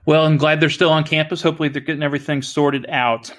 Well, 0.05 0.25
I'm 0.25 0.38
glad 0.38 0.59
they're 0.59 0.69
still 0.69 0.91
on 0.91 1.03
campus. 1.03 1.41
Hopefully, 1.41 1.69
they're 1.69 1.82
getting 1.82 2.03
everything 2.03 2.41
sorted 2.41 2.86
out. 2.89 3.32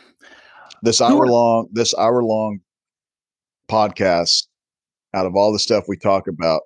This 0.82 1.00
hour 1.00 1.26
long, 1.26 1.68
this 1.72 1.94
hour 1.94 2.22
long 2.22 2.60
podcast. 3.68 4.46
Out 5.14 5.26
of 5.26 5.36
all 5.36 5.52
the 5.52 5.58
stuff 5.58 5.84
we 5.88 5.96
talk 5.96 6.26
about, 6.26 6.62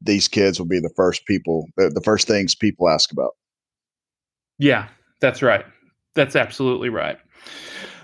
these 0.00 0.28
kids 0.28 0.58
will 0.58 0.66
be 0.66 0.80
the 0.80 0.92
first 0.96 1.26
people, 1.26 1.66
the, 1.76 2.00
first 2.04 2.26
things 2.26 2.54
people 2.54 2.88
ask 2.88 3.12
about. 3.12 3.32
Yeah, 4.58 4.88
that's 5.20 5.42
right. 5.42 5.64
That's 6.14 6.36
absolutely 6.36 6.88
right. 6.88 7.18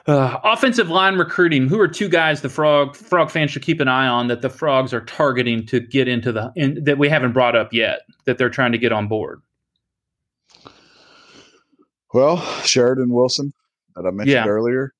Uh, 0.06 0.38
offensive 0.44 0.90
line 0.90 1.16
recruiting. 1.16 1.66
Who 1.66 1.80
are 1.80 1.88
two 1.88 2.08
guys 2.08 2.42
the 2.42 2.50
frog 2.50 2.94
frog 2.94 3.30
fans 3.30 3.50
should 3.50 3.62
keep 3.62 3.80
an 3.80 3.88
eye 3.88 4.06
on 4.06 4.28
that 4.28 4.42
the 4.42 4.50
frogs 4.50 4.92
are 4.92 5.00
targeting 5.00 5.64
to 5.66 5.80
get 5.80 6.08
into 6.08 6.30
the 6.30 6.52
in, 6.56 6.84
that 6.84 6.98
we 6.98 7.08
haven't 7.08 7.32
brought 7.32 7.56
up 7.56 7.72
yet 7.72 8.00
that 8.26 8.36
they're 8.36 8.50
trying 8.50 8.72
to 8.72 8.78
get 8.78 8.92
on 8.92 9.08
board? 9.08 9.40
Well, 12.12 12.36
Sheridan 12.64 13.14
Wilson 13.14 13.54
that 13.96 14.06
I 14.06 14.10
mentioned 14.10 14.34
yeah. 14.34 14.46
earlier. 14.46 14.92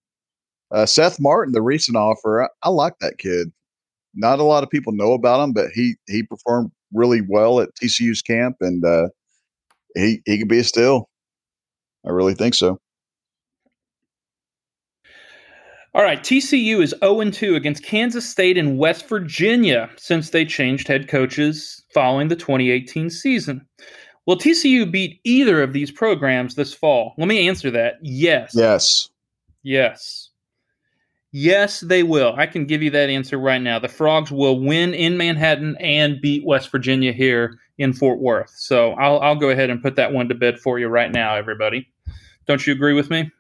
Uh, 0.75 0.85
Seth 0.85 1.21
Martin, 1.21 1.53
the 1.53 1.63
recent 1.63 1.97
offer, 1.97 2.43
I, 2.43 2.49
I, 2.65 2.69
like 2.69 2.99
that 2.99 3.19
kid. 3.19 3.53
Not 4.13 4.41
a 4.41 4.43
lot 4.43 4.65
of 4.65 4.71
people 4.71 4.93
know 4.93 5.13
about 5.13 5.43
him, 5.43 5.53
but 5.53 5.69
he 5.73 5.95
he 6.09 6.25
performed 6.25 6.73
really 6.93 7.21
well 7.21 7.61
at 7.61 7.75
TCU's 7.81 8.23
camp, 8.23 8.57
and 8.61 8.85
uh, 8.85 9.09
he 9.95 10.21
he 10.27 10.39
could 10.39 10.49
be 10.49 10.59
a 10.59 10.65
steal. 10.65 11.09
I 12.05 12.11
really 12.11 12.35
think 12.35 12.55
so. 12.55 12.81
All 15.95 16.03
right, 16.03 16.21
TCU 16.21 16.83
is 16.83 16.93
0 17.05 17.31
2 17.31 17.55
against 17.55 17.85
Kansas 17.85 18.29
State 18.29 18.59
and 18.59 18.77
West 18.77 19.09
Virginia 19.09 19.89
since 19.97 20.31
they 20.31 20.45
changed 20.45 20.89
head 20.89 21.07
coaches 21.07 21.85
following 21.95 22.27
the 22.27 22.37
2018 22.37 23.11
season. 23.11 23.65
Will 24.27 24.37
TCU 24.37 24.91
beat 24.91 25.21
either 25.23 25.63
of 25.63 25.73
these 25.73 25.93
programs 25.93 26.57
this 26.57 26.75
fall? 26.75 27.15
Let 27.17 27.29
me 27.29 27.47
answer 27.47 27.71
that. 27.71 27.95
Yes. 28.03 28.53
Yes. 28.57 29.09
Yes. 29.63 30.31
Yes, 31.37 31.81
they 31.81 32.05
will. 32.05 32.33
I 32.37 32.47
can 32.47 32.65
give 32.65 32.81
you 32.81 32.91
that 32.91 33.11
answer 33.11 33.39
right 33.39 33.61
now. 33.61 33.81
The 33.81 33.89
Frogs 33.89 34.31
will 34.31 34.61
win 34.61 34.95
in 34.95 35.17
Manhattan 35.17 35.77
and 35.81 36.21
beat 36.21 36.47
West 36.47 36.71
Virginia 36.71 37.13
here 37.13 37.59
in 37.77 37.93
Fort 37.93 38.21
Worth. 38.21 38.53
So 38.55 38.93
I'll, 38.93 39.19
I'll 39.19 39.35
go 39.35 39.51
ahead 39.51 39.69
and 39.69 39.83
put 39.83 39.97
that 39.97 40.13
one 40.13 40.29
to 40.29 40.35
bed 40.37 40.61
for 40.61 40.79
you 40.79 40.87
right 40.87 41.11
now, 41.11 41.35
everybody. 41.35 41.89
Don't 42.47 42.65
you 42.65 42.73
agree 42.73 42.93
with 42.93 43.11
me? 43.11 43.33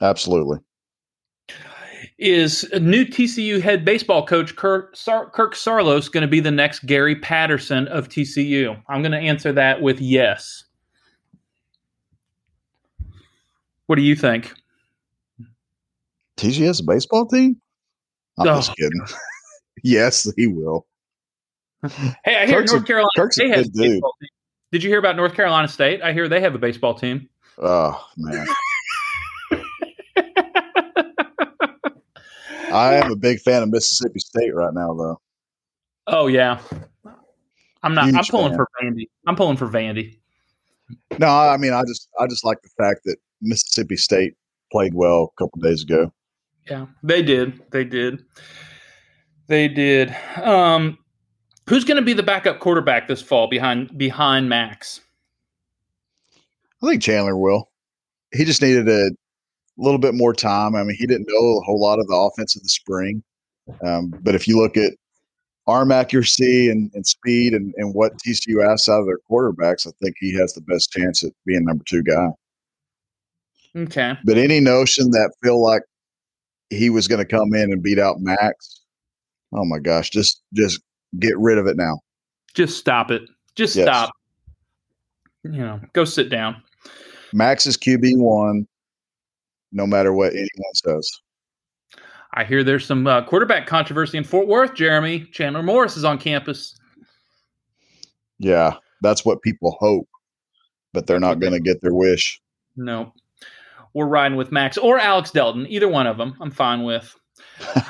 Absolutely 0.00 0.60
is 2.18 2.66
new 2.80 3.04
TCU 3.04 3.60
head 3.60 3.84
baseball 3.84 4.24
coach 4.24 4.54
Kirk, 4.56 4.96
Sar- 4.96 5.30
Kirk 5.30 5.54
Saarloos 5.54 6.10
going 6.10 6.22
to 6.22 6.28
be 6.28 6.40
the 6.40 6.50
next 6.50 6.86
Gary 6.86 7.16
Patterson 7.16 7.88
of 7.88 8.08
TCU? 8.08 8.80
I'm 8.88 9.02
going 9.02 9.12
to 9.12 9.18
answer 9.18 9.52
that 9.52 9.82
with 9.82 10.00
yes. 10.00 10.64
What 13.86 13.96
do 13.96 14.02
you 14.02 14.16
think? 14.16 14.54
A 16.42 16.82
baseball 16.86 17.26
team? 17.26 17.60
I'm 18.38 18.48
oh. 18.48 18.56
just 18.56 18.76
kidding. 18.76 19.00
yes, 19.84 20.30
he 20.36 20.46
will. 20.46 20.86
Hey, 22.24 22.36
I 22.36 22.46
hear 22.46 22.60
Kirk's 22.60 22.72
North 22.72 22.86
Carolina 22.86 23.10
a, 23.18 23.30
State 23.32 23.50
has 23.50 23.66
a 23.68 23.70
baseball 23.70 24.14
team. 24.20 24.28
Did 24.72 24.82
you 24.82 24.90
hear 24.90 24.98
about 24.98 25.16
North 25.16 25.34
Carolina 25.34 25.68
State? 25.68 26.02
I 26.02 26.12
hear 26.12 26.28
they 26.28 26.40
have 26.40 26.54
a 26.54 26.58
baseball 26.58 26.94
team. 26.94 27.28
Oh 27.58 28.04
man. 28.16 28.46
I 32.72 32.94
am 32.94 33.12
a 33.12 33.16
big 33.16 33.40
fan 33.40 33.62
of 33.62 33.68
Mississippi 33.70 34.18
State 34.18 34.52
right 34.54 34.74
now, 34.74 34.94
though. 34.94 35.20
Oh 36.08 36.26
yeah, 36.26 36.58
I'm 37.82 37.94
not. 37.94 38.06
Huge 38.06 38.16
I'm 38.16 38.24
pulling 38.24 38.52
fan. 38.52 38.56
for 38.56 38.68
Vandy. 38.82 39.08
I'm 39.26 39.36
pulling 39.36 39.56
for 39.56 39.68
Vandy. 39.68 40.18
No, 41.18 41.28
I 41.28 41.56
mean, 41.56 41.72
I 41.72 41.82
just, 41.86 42.08
I 42.18 42.26
just 42.26 42.44
like 42.44 42.60
the 42.62 42.68
fact 42.76 43.02
that 43.04 43.16
Mississippi 43.40 43.96
State 43.96 44.34
played 44.72 44.94
well 44.94 45.32
a 45.36 45.42
couple 45.42 45.60
days 45.60 45.82
ago. 45.82 46.12
Yeah, 46.70 46.86
they 47.02 47.22
did. 47.22 47.60
They 47.70 47.84
did. 47.84 48.24
They 49.46 49.68
did. 49.68 50.14
Um, 50.42 50.98
who's 51.68 51.84
going 51.84 51.96
to 51.96 52.02
be 52.02 52.14
the 52.14 52.22
backup 52.22 52.60
quarterback 52.60 53.08
this 53.08 53.20
fall 53.20 53.48
behind 53.48 53.96
behind 53.98 54.48
Max? 54.48 55.00
I 56.82 56.88
think 56.88 57.02
Chandler 57.02 57.36
will. 57.36 57.70
He 58.32 58.44
just 58.44 58.62
needed 58.62 58.88
a 58.88 59.10
a 59.78 59.82
little 59.82 59.98
bit 59.98 60.14
more 60.14 60.32
time. 60.32 60.74
I 60.74 60.82
mean, 60.84 60.96
he 60.96 61.06
didn't 61.06 61.28
know 61.28 61.58
a 61.58 61.64
whole 61.64 61.80
lot 61.80 61.98
of 61.98 62.06
the 62.06 62.14
offense 62.14 62.56
in 62.56 62.62
the 62.62 62.68
spring. 62.68 63.22
Um, 63.84 64.14
but 64.22 64.34
if 64.34 64.46
you 64.46 64.60
look 64.60 64.76
at 64.76 64.92
arm 65.66 65.90
accuracy 65.90 66.70
and, 66.70 66.90
and 66.94 67.06
speed 67.06 67.54
and, 67.54 67.74
and 67.76 67.94
what 67.94 68.12
TCU 68.18 68.64
asks 68.64 68.88
out 68.88 69.00
of 69.00 69.06
their 69.06 69.18
quarterbacks, 69.30 69.86
I 69.86 69.90
think 70.02 70.16
he 70.18 70.34
has 70.34 70.52
the 70.52 70.60
best 70.60 70.92
chance 70.92 71.24
at 71.24 71.32
being 71.46 71.64
number 71.64 71.84
two 71.88 72.02
guy. 72.02 72.28
Okay. 73.76 74.16
But 74.24 74.38
any 74.38 74.60
notion 74.60 75.10
that 75.10 75.32
feel 75.42 75.60
like 75.62 75.82
he 76.74 76.90
was 76.90 77.08
going 77.08 77.18
to 77.18 77.24
come 77.24 77.54
in 77.54 77.72
and 77.72 77.82
beat 77.82 77.98
out 77.98 78.20
Max, 78.20 78.82
oh 79.52 79.64
my 79.64 79.78
gosh, 79.78 80.10
just 80.10 80.42
just 80.52 80.80
get 81.18 81.36
rid 81.38 81.58
of 81.58 81.66
it 81.66 81.76
now. 81.76 82.00
Just 82.54 82.78
stop 82.78 83.10
it. 83.10 83.22
Just 83.54 83.76
yes. 83.76 83.86
stop. 83.86 84.10
You 85.42 85.50
know, 85.50 85.80
go 85.92 86.04
sit 86.04 86.30
down. 86.30 86.62
Max 87.32 87.66
is 87.66 87.76
QB 87.76 88.18
one 88.18 88.66
no 89.72 89.86
matter 89.86 90.12
what 90.12 90.32
anyone 90.32 90.74
says. 90.74 91.10
I 92.32 92.44
hear 92.44 92.64
there's 92.64 92.86
some 92.86 93.06
uh, 93.06 93.24
quarterback 93.24 93.66
controversy 93.66 94.18
in 94.18 94.24
Fort 94.24 94.48
Worth, 94.48 94.74
Jeremy. 94.74 95.26
Chandler 95.32 95.62
Morris 95.62 95.96
is 95.96 96.04
on 96.04 96.18
campus. 96.18 96.76
Yeah, 98.38 98.74
that's 99.02 99.24
what 99.24 99.42
people 99.42 99.76
hope, 99.78 100.08
but 100.92 101.06
they're 101.06 101.20
not 101.20 101.38
going 101.38 101.52
to 101.52 101.60
get 101.60 101.80
their 101.80 101.94
wish. 101.94 102.40
No. 102.76 103.12
We're 103.94 104.06
riding 104.06 104.36
with 104.36 104.52
Max 104.52 104.76
or 104.76 104.98
Alex 104.98 105.30
Delton, 105.30 105.66
either 105.68 105.88
one 105.88 106.06
of 106.06 106.18
them. 106.18 106.36
I'm 106.40 106.50
fine 106.50 106.82
with. 106.82 107.14
uh, 107.76 107.84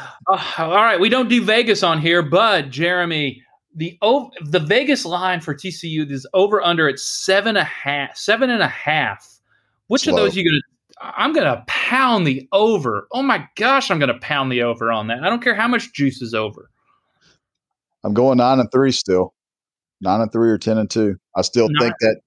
all 0.58 0.70
right, 0.70 1.00
we 1.00 1.08
don't 1.08 1.28
do 1.28 1.42
Vegas 1.42 1.82
on 1.82 2.00
here, 2.00 2.22
but 2.22 2.70
Jeremy, 2.70 3.42
the 3.74 3.98
the 4.42 4.60
Vegas 4.60 5.04
line 5.04 5.40
for 5.40 5.54
TCU 5.54 6.08
is 6.10 6.26
over 6.34 6.62
under 6.62 6.88
at 6.88 6.98
seven 6.98 7.56
and 7.56 7.58
a 7.58 7.64
half. 7.64 8.16
Seven 8.16 8.50
and 8.50 8.62
a 8.62 8.68
half. 8.68 9.40
Which 9.88 10.02
Slow. 10.02 10.12
of 10.12 10.20
those 10.20 10.36
are 10.36 10.40
you 10.40 10.50
going 10.50 10.60
to 10.60 10.74
I'm 11.00 11.32
going 11.32 11.46
to 11.46 11.62
pound 11.66 12.26
the 12.26 12.48
over. 12.52 13.08
Oh 13.12 13.22
my 13.22 13.46
gosh, 13.56 13.90
I'm 13.90 13.98
going 13.98 14.12
to 14.12 14.18
pound 14.20 14.52
the 14.52 14.62
over 14.62 14.92
on 14.92 15.08
that. 15.08 15.22
I 15.24 15.28
don't 15.28 15.42
care 15.42 15.54
how 15.54 15.68
much 15.68 15.92
juice 15.92 16.22
is 16.22 16.34
over. 16.34 16.70
I'm 18.04 18.14
going 18.14 18.38
nine 18.38 18.60
and 18.60 18.70
three 18.70 18.92
still, 18.92 19.34
nine 20.00 20.20
and 20.20 20.30
three 20.32 20.50
or 20.50 20.58
ten 20.58 20.78
and 20.78 20.90
two. 20.90 21.16
I 21.36 21.42
still 21.42 21.68
nine. 21.68 21.80
think 21.80 21.94
that 22.00 22.20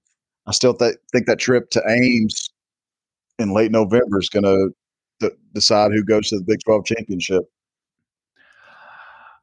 I 0.46 0.52
still 0.52 0.74
th- 0.74 0.96
think 1.12 1.26
that 1.26 1.38
trip 1.38 1.70
to 1.70 1.82
Ames 1.88 2.47
in 3.38 3.52
late 3.52 3.70
November 3.70 4.18
is 4.18 4.28
going 4.28 4.44
to 4.44 4.70
th- 5.20 5.32
decide 5.54 5.92
who 5.92 6.04
goes 6.04 6.28
to 6.28 6.38
the 6.38 6.44
Big 6.44 6.58
12 6.64 6.84
championship. 6.84 7.44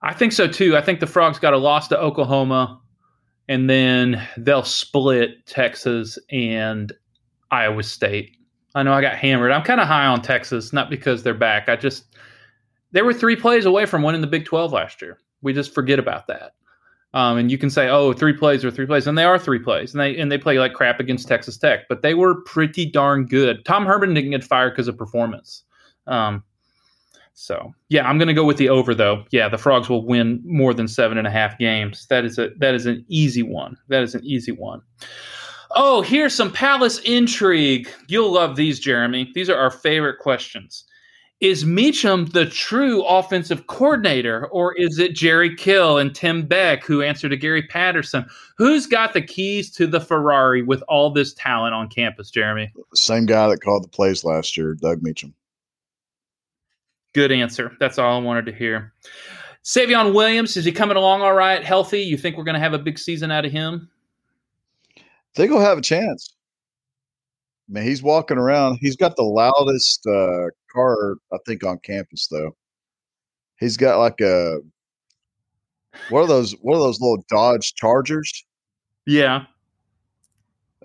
I 0.02 0.14
think 0.14 0.34
so 0.34 0.48
too. 0.48 0.78
I 0.78 0.82
think 0.82 1.00
the 1.00 1.08
Frogs 1.08 1.40
got 1.40 1.54
a 1.54 1.58
loss 1.58 1.88
to 1.88 2.00
Oklahoma, 2.00 2.80
and 3.48 3.70
then 3.70 4.26
they'll 4.38 4.64
split 4.64 5.46
Texas 5.48 6.20
and 6.30 6.94
Iowa 7.50 7.82
State. 7.84 8.38
I 8.76 8.84
know 8.84 8.94
I 8.94 9.02
got 9.02 9.16
hammered. 9.16 9.52
I'm 9.52 9.64
kind 9.64 9.82
of 9.82 9.88
high 9.88 10.06
on 10.06 10.22
Texas, 10.22 10.74
not 10.74 10.90
because 10.90 11.24
they're 11.24 11.34
back. 11.34 11.70
I 11.70 11.76
just 11.76 12.06
they 12.92 13.02
were 13.02 13.14
three 13.14 13.36
plays 13.36 13.66
away 13.66 13.86
from 13.86 14.04
winning 14.04 14.22
the 14.22 14.28
Big 14.28 14.46
12 14.46 14.72
last 14.72 15.02
year. 15.02 15.18
We 15.42 15.54
just 15.54 15.74
forget 15.74 15.98
about 15.98 16.28
that. 16.28 16.54
Um, 17.16 17.38
and 17.38 17.50
you 17.50 17.58
can 17.58 17.70
say, 17.72 17.88
oh, 17.90 18.14
three 18.14 18.34
plays 18.34 18.64
or 18.64 18.70
three 18.70 18.86
plays, 18.86 19.08
and 19.08 19.18
they 19.18 19.24
are 19.24 19.40
three 19.40 19.58
plays, 19.60 19.94
and 19.94 20.02
they 20.02 20.16
and 20.18 20.30
they 20.32 20.38
play 20.38 20.60
like 20.60 20.74
crap 20.74 21.00
against 21.00 21.28
Texas 21.28 21.58
Tech, 21.58 21.88
but 21.90 22.02
they 22.04 22.14
were 22.14 22.42
pretty 22.42 22.86
darn 22.86 23.26
good. 23.26 23.64
Tom 23.66 23.86
Herman 23.86 24.14
didn't 24.14 24.32
get 24.32 24.44
fired 24.44 24.72
because 24.72 24.90
of 24.90 24.98
performance. 24.98 25.64
Um, 26.08 26.44
So 27.38 27.74
yeah, 27.90 28.08
I'm 28.08 28.18
going 28.18 28.30
to 28.30 28.34
go 28.34 28.46
with 28.46 28.58
the 28.58 28.70
over 28.70 28.96
though. 28.96 29.26
Yeah, 29.32 29.50
the 29.50 29.58
Frogs 29.58 29.90
will 29.90 30.06
win 30.06 30.42
more 30.46 30.74
than 30.74 30.88
seven 30.88 31.18
and 31.18 31.28
a 31.28 31.32
half 31.32 31.58
games. 31.58 32.08
That 32.08 32.24
is 32.26 32.38
a 32.40 32.50
that 32.60 32.74
is 32.74 32.86
an 32.86 33.06
easy 33.10 33.44
one. 33.44 33.78
That 33.90 34.04
is 34.04 34.16
an 34.16 34.24
easy 34.24 34.54
one. 34.54 34.82
Oh, 35.72 36.02
here's 36.02 36.34
some 36.34 36.52
Palace 36.52 37.00
intrigue. 37.00 37.90
You'll 38.08 38.32
love 38.32 38.56
these, 38.56 38.80
Jeremy. 38.80 39.30
These 39.34 39.50
are 39.50 39.58
our 39.58 39.72
favorite 39.72 40.20
questions. 40.20 40.86
Is 41.42 41.66
Meacham 41.66 42.28
the 42.28 42.46
true 42.46 43.04
offensive 43.04 43.68
coordinator, 43.68 44.48
or 44.48 44.74
is 44.76 45.00
it 45.00 45.14
Jerry 45.14 45.54
Kill 45.54 45.98
and 45.98 46.16
Tim 46.16 46.48
Beck 46.48 46.86
who 46.86 47.02
answer 47.02 47.28
to 47.28 47.36
Gary 47.36 47.64
Patterson? 47.64 48.26
Who's 48.58 48.88
got 48.88 49.12
the 49.12 49.22
keys 49.22 49.70
to 49.72 49.86
the 49.86 50.00
Ferrari 50.00 50.62
with 50.62 50.82
all 50.88 51.12
this 51.12 51.34
talent 51.34 51.74
on 51.74 51.90
campus, 51.90 52.30
Jeremy? 52.30 52.72
Same 52.94 53.26
guy 53.26 53.50
that 53.50 53.62
called 53.62 53.84
the 53.84 53.90
plays 53.90 54.24
last 54.24 54.56
year, 54.56 54.76
Doug 54.76 55.04
Meacham. 55.04 55.34
Good 57.14 57.34
answer. 57.34 57.76
That's 57.80 57.98
all 57.98 58.18
I 58.20 58.24
wanted 58.24 58.46
to 58.46 58.54
hear. 58.54 58.94
Savion 59.64 60.14
Williams, 60.14 60.56
is 60.56 60.64
he 60.64 60.72
coming 60.72 60.96
along 60.96 61.22
all 61.22 61.34
right, 61.34 61.64
healthy? 61.64 62.02
You 62.02 62.18
think 62.18 62.38
we're 62.38 62.44
going 62.44 62.56
to 62.56 62.60
have 62.60 62.74
a 62.74 62.80
big 62.80 63.00
season 63.00 63.32
out 63.32 63.46
of 63.46 63.52
him? 63.52 63.90
I 64.98 65.02
think 65.36 65.52
he'll 65.52 65.60
have 65.60 65.78
a 65.78 65.82
chance. 65.82 66.35
I 67.68 67.74
mean, 67.74 67.84
he's 67.84 68.04
walking 68.04 68.38
around. 68.38 68.78
He's 68.80 68.96
got 68.96 69.16
the 69.16 69.24
loudest 69.24 70.06
uh, 70.06 70.50
car, 70.72 71.16
I 71.34 71.38
think, 71.46 71.64
on 71.64 71.80
campus, 71.80 72.28
though. 72.28 72.56
He's 73.60 73.78
got 73.78 73.98
like 73.98 74.22
a 74.22 74.60
what 76.10 76.22
are 76.22 76.28
those? 76.28 76.54
What 76.62 76.76
are 76.76 76.80
those 76.80 77.00
little 77.00 77.24
Dodge 77.30 77.74
Chargers? 77.76 78.46
Yeah. 79.06 79.46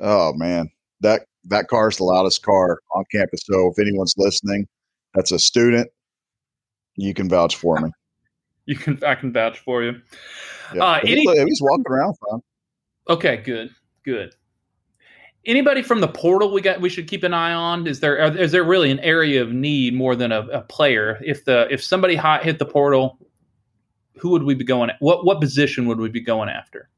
Oh 0.01 0.33
man, 0.35 0.71
that 1.01 1.27
that 1.45 1.69
car 1.69 1.89
is 1.89 1.97
the 1.97 2.05
loudest 2.05 2.43
car 2.43 2.79
on 2.95 3.05
campus. 3.13 3.41
So 3.45 3.69
if 3.69 3.79
anyone's 3.79 4.15
listening, 4.17 4.67
that's 5.15 5.33
a 5.33 5.39
student 5.39 5.91
you 6.97 7.15
can 7.15 7.29
vouch 7.29 7.57
for 7.57 7.81
me. 7.81 7.91
You 8.67 8.77
can. 8.77 9.03
I 9.05 9.17
can 9.17 9.33
vouch 9.33 9.59
for 9.59 9.83
you. 9.83 10.01
Yeah. 10.73 10.85
Uh, 10.85 11.01
any, 11.03 11.27
he's 11.45 11.61
walking 11.61 11.87
around 11.89 12.15
fine. 12.31 12.41
Okay, 13.09 13.39
good, 13.39 13.75
good. 14.05 14.37
Anybody 15.47 15.83
from 15.83 16.01
the 16.01 16.09
portal 16.09 16.53
we 16.53 16.61
got 16.61 16.81
we 16.81 16.91
should 16.91 17.09
keep 17.09 17.23
an 17.23 17.33
eye 17.33 17.53
on? 17.53 17.87
Is 17.87 18.01
there 18.01 18.19
is 18.37 18.53
there 18.53 18.65
really 18.65 18.91
an 18.91 18.99
area 19.01 19.43
of 19.43 19.53
need 19.53 19.95
more 19.95 20.15
than 20.15 20.33
a, 20.33 20.41
a 20.49 20.61
player? 20.63 21.19
If 21.25 21.45
the 21.47 21.67
if 21.71 21.83
somebody 21.83 22.15
hot 22.15 22.45
hit 22.45 22.59
the 22.59 22.67
portal, 22.67 23.19
who 24.17 24.31
would 24.31 24.43
we 24.43 24.55
be 24.55 24.65
going? 24.65 24.91
At? 24.91 24.97
What 25.01 25.25
what 25.25 25.41
position 25.41 25.87
would 25.87 25.99
we 25.99 26.11
be 26.11 26.21
going 26.21 26.51
after? 26.51 26.91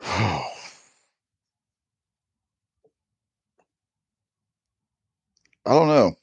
I 5.68 5.74
don't 5.74 5.88
know. 5.88 6.14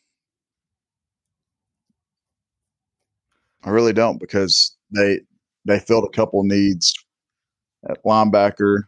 I 3.64 3.70
really 3.70 3.94
don't 3.94 4.20
because 4.20 4.76
they 4.92 5.22
they 5.66 5.80
filled 5.80 6.06
a 6.06 6.16
couple 6.16 6.44
needs 6.44 6.94
at 7.90 8.04
linebacker. 8.04 8.84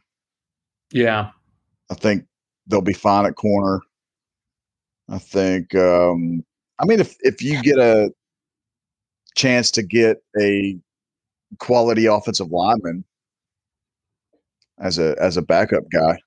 Yeah, 0.92 1.32
I 1.90 1.94
think 1.96 2.26
they'll 2.68 2.82
be 2.82 2.94
fine 2.94 3.26
at 3.26 3.36
corner. 3.36 3.82
I 5.10 5.20
think. 5.20 5.74
Um, 5.76 6.44
I 6.80 6.86
mean, 6.86 7.00
if 7.00 7.16
if 7.22 7.42
you 7.42 7.62
get 7.62 7.78
a 7.78 8.12
chance 9.36 9.72
to 9.72 9.84
get 9.84 10.18
a 10.40 10.78
quality 11.60 12.06
offensive 12.06 12.52
lineman 12.52 13.04
as 14.80 15.00
a 15.00 15.16
as 15.20 15.38
a 15.38 15.42
backup 15.42 15.84
guy, 15.92 16.20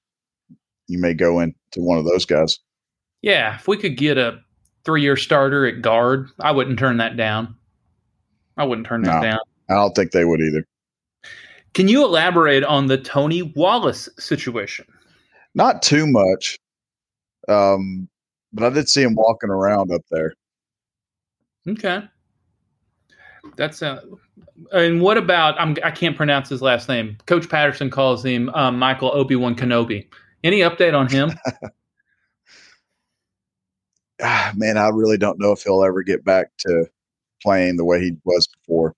you 0.87 0.99
may 0.99 1.15
go 1.15 1.41
into 1.41 1.57
one 1.77 1.99
of 1.99 2.05
those 2.05 2.25
guys. 2.25 2.59
Yeah, 3.23 3.57
if 3.57 3.69
we 3.69 3.77
could 3.77 3.97
get 3.97 4.19
a 4.19 4.41
three 4.85 5.03
year 5.03 5.17
starter 5.17 5.67
at 5.67 5.83
guard, 5.83 6.29
I 6.41 6.53
wouldn't 6.53 6.79
turn 6.79 6.97
that 6.99 7.17
down. 7.17 7.55
I 8.57 8.65
wouldn't 8.65 8.87
turn 8.87 9.03
that 9.03 9.17
no, 9.17 9.23
down. 9.23 9.39
I 9.69 9.75
don't 9.75 9.95
think 9.95 10.11
they 10.11 10.25
would 10.25 10.41
either. 10.41 10.65
Can 11.75 11.89
you 11.89 12.05
elaborate 12.05 12.65
on 12.65 12.87
the 12.87 12.99
Tony 12.99 13.43
Wallace 13.43 14.09
situation? 14.19 14.87
Not 15.55 15.83
too 15.83 16.07
much, 16.07 16.59
um, 17.49 18.09
but 18.53 18.65
I 18.65 18.71
did 18.71 18.89
see 18.89 19.03
him 19.03 19.15
walking 19.15 19.51
around 19.51 19.93
up 19.93 20.03
there. 20.11 20.35
Okay, 21.69 22.03
that's 23.57 23.83
uh, 23.83 24.01
and 24.73 25.01
what 25.01 25.17
about 25.17 25.61
I'm, 25.61 25.77
I 25.85 25.91
can't 25.91 26.17
pronounce 26.17 26.49
his 26.49 26.63
last 26.63 26.89
name. 26.89 27.19
Coach 27.27 27.49
Patterson 27.49 27.91
calls 27.91 28.25
him 28.25 28.49
um, 28.51 28.79
Michael 28.79 29.11
Obi 29.13 29.37
Wan 29.37 29.55
Kenobi. 29.55 30.07
Any 30.43 30.61
update 30.61 30.95
on 30.95 31.09
him? 31.09 31.33
ah, 34.23 34.53
man, 34.57 34.79
I 34.79 34.89
really 34.89 35.19
don't 35.19 35.39
know 35.39 35.53
if 35.53 35.63
he'll 35.63 35.85
ever 35.85 36.03
get 36.03 36.25
back 36.25 36.49
to 36.59 36.87
playing 37.43 37.77
the 37.77 37.85
way 37.85 38.01
he 38.01 38.17
was 38.25 38.47
before. 38.47 38.95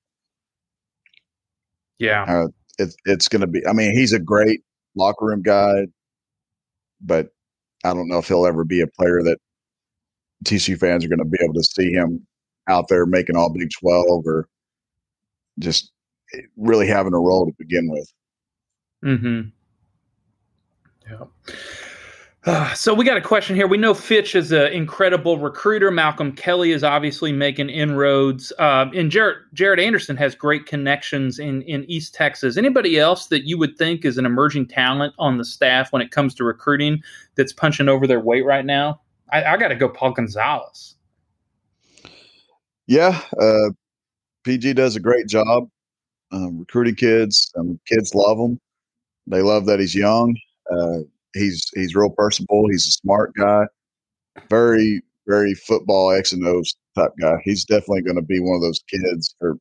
Yeah, 1.99 2.25
uh, 2.25 2.49
it, 2.79 2.95
it's 3.05 3.29
going 3.29 3.41
to 3.41 3.47
be. 3.47 3.67
I 3.67 3.73
mean, 3.73 3.97
he's 3.97 4.13
a 4.13 4.19
great 4.19 4.63
locker 4.95 5.27
room 5.27 5.43
guy, 5.43 5.87
but 7.01 7.29
I 7.85 7.95
don't 7.95 8.09
know 8.09 8.19
if 8.19 8.29
he'll 8.29 8.47
ever 8.47 8.65
be 8.65 8.81
a 8.81 8.87
player 8.87 9.23
that 9.23 9.39
TCU 10.45 10.79
fans 10.79 11.05
are 11.05 11.09
going 11.09 11.19
to 11.19 11.25
be 11.25 11.39
able 11.43 11.55
to 11.55 11.63
see 11.63 11.93
him 11.93 12.27
out 12.69 12.89
there 12.89 13.07
making 13.07 13.37
all 13.37 13.53
Big 13.53 13.71
Twelve 13.81 14.25
or 14.27 14.49
just 15.59 15.93
really 16.57 16.87
having 16.87 17.15
a 17.15 17.19
role 17.19 17.47
to 17.47 17.53
begin 17.59 17.91
with. 17.91 18.13
Hmm. 19.03 19.41
Yeah. 21.11 21.25
So 22.75 22.93
we 22.93 23.05
got 23.05 23.17
a 23.17 23.21
question 23.21 23.55
here. 23.55 23.69
We 23.69 23.77
know 23.77 23.95
Fitch 23.95 24.35
is 24.35 24.51
an 24.51 24.73
incredible 24.73 25.39
recruiter. 25.39 25.93
Malcolm 25.93 26.33
Kelly 26.33 26.73
is 26.73 26.83
obviously 26.83 27.33
making 27.33 27.71
inroads, 27.71 28.53
uh, 28.59 28.87
and 28.95 29.13
Jared 29.13 29.39
Jared 29.53 29.79
Anderson 29.79 30.17
has 30.17 30.35
great 30.35 30.67
connections 30.67 31.39
in 31.39 31.63
in 31.63 31.85
East 31.85 32.15
Texas. 32.15 32.57
Anybody 32.57 32.99
else 32.99 33.27
that 33.27 33.47
you 33.47 33.57
would 33.59 33.79
think 33.79 34.05
is 34.05 34.19
an 34.19 34.27
emerging 34.27 34.67
talent 34.67 35.15
on 35.19 35.39
the 35.39 35.45
staff 35.45 35.93
when 35.93 36.03
it 36.03 36.11
comes 36.11 36.35
to 36.35 36.45
recruiting 36.45 37.01
that's 37.37 37.53
punching 37.53 37.89
over 37.89 38.09
their 38.09 38.21
weight 38.21 38.45
right 38.45 38.65
now? 38.65 39.01
I, 39.31 39.45
I 39.45 39.57
got 39.57 39.69
to 39.69 39.77
go 39.77 39.89
Paul 39.89 40.11
Gonzalez. 40.11 40.97
Yeah, 42.89 43.21
uh, 43.41 43.71
PG 44.43 44.73
does 44.73 44.97
a 44.97 45.01
great 45.01 45.29
job 45.29 45.69
um, 46.33 46.59
recruiting 46.59 46.97
kids. 46.97 47.53
Um, 47.57 47.79
kids 47.87 48.15
love 48.15 48.39
him. 48.39 48.59
They 49.29 49.43
love 49.43 49.67
that 49.67 49.79
he's 49.79 49.95
young. 49.95 50.37
Uh, 50.71 51.01
he's 51.35 51.71
he's 51.75 51.95
real 51.95 52.11
personable. 52.11 52.69
He's 52.71 52.87
a 52.87 52.93
smart 52.93 53.33
guy, 53.35 53.67
very 54.49 55.03
very 55.27 55.55
football 55.55 56.11
X 56.11 56.33
and 56.33 56.47
O's 56.47 56.75
type 56.97 57.13
guy. 57.21 57.37
He's 57.45 57.65
definitely 57.65 58.03
going 58.03 58.17
to 58.17 58.23
be 58.23 58.41
one 58.41 58.57
of 58.57 58.63
those 58.63 58.81
kids 58.89 59.35
or 59.41 59.57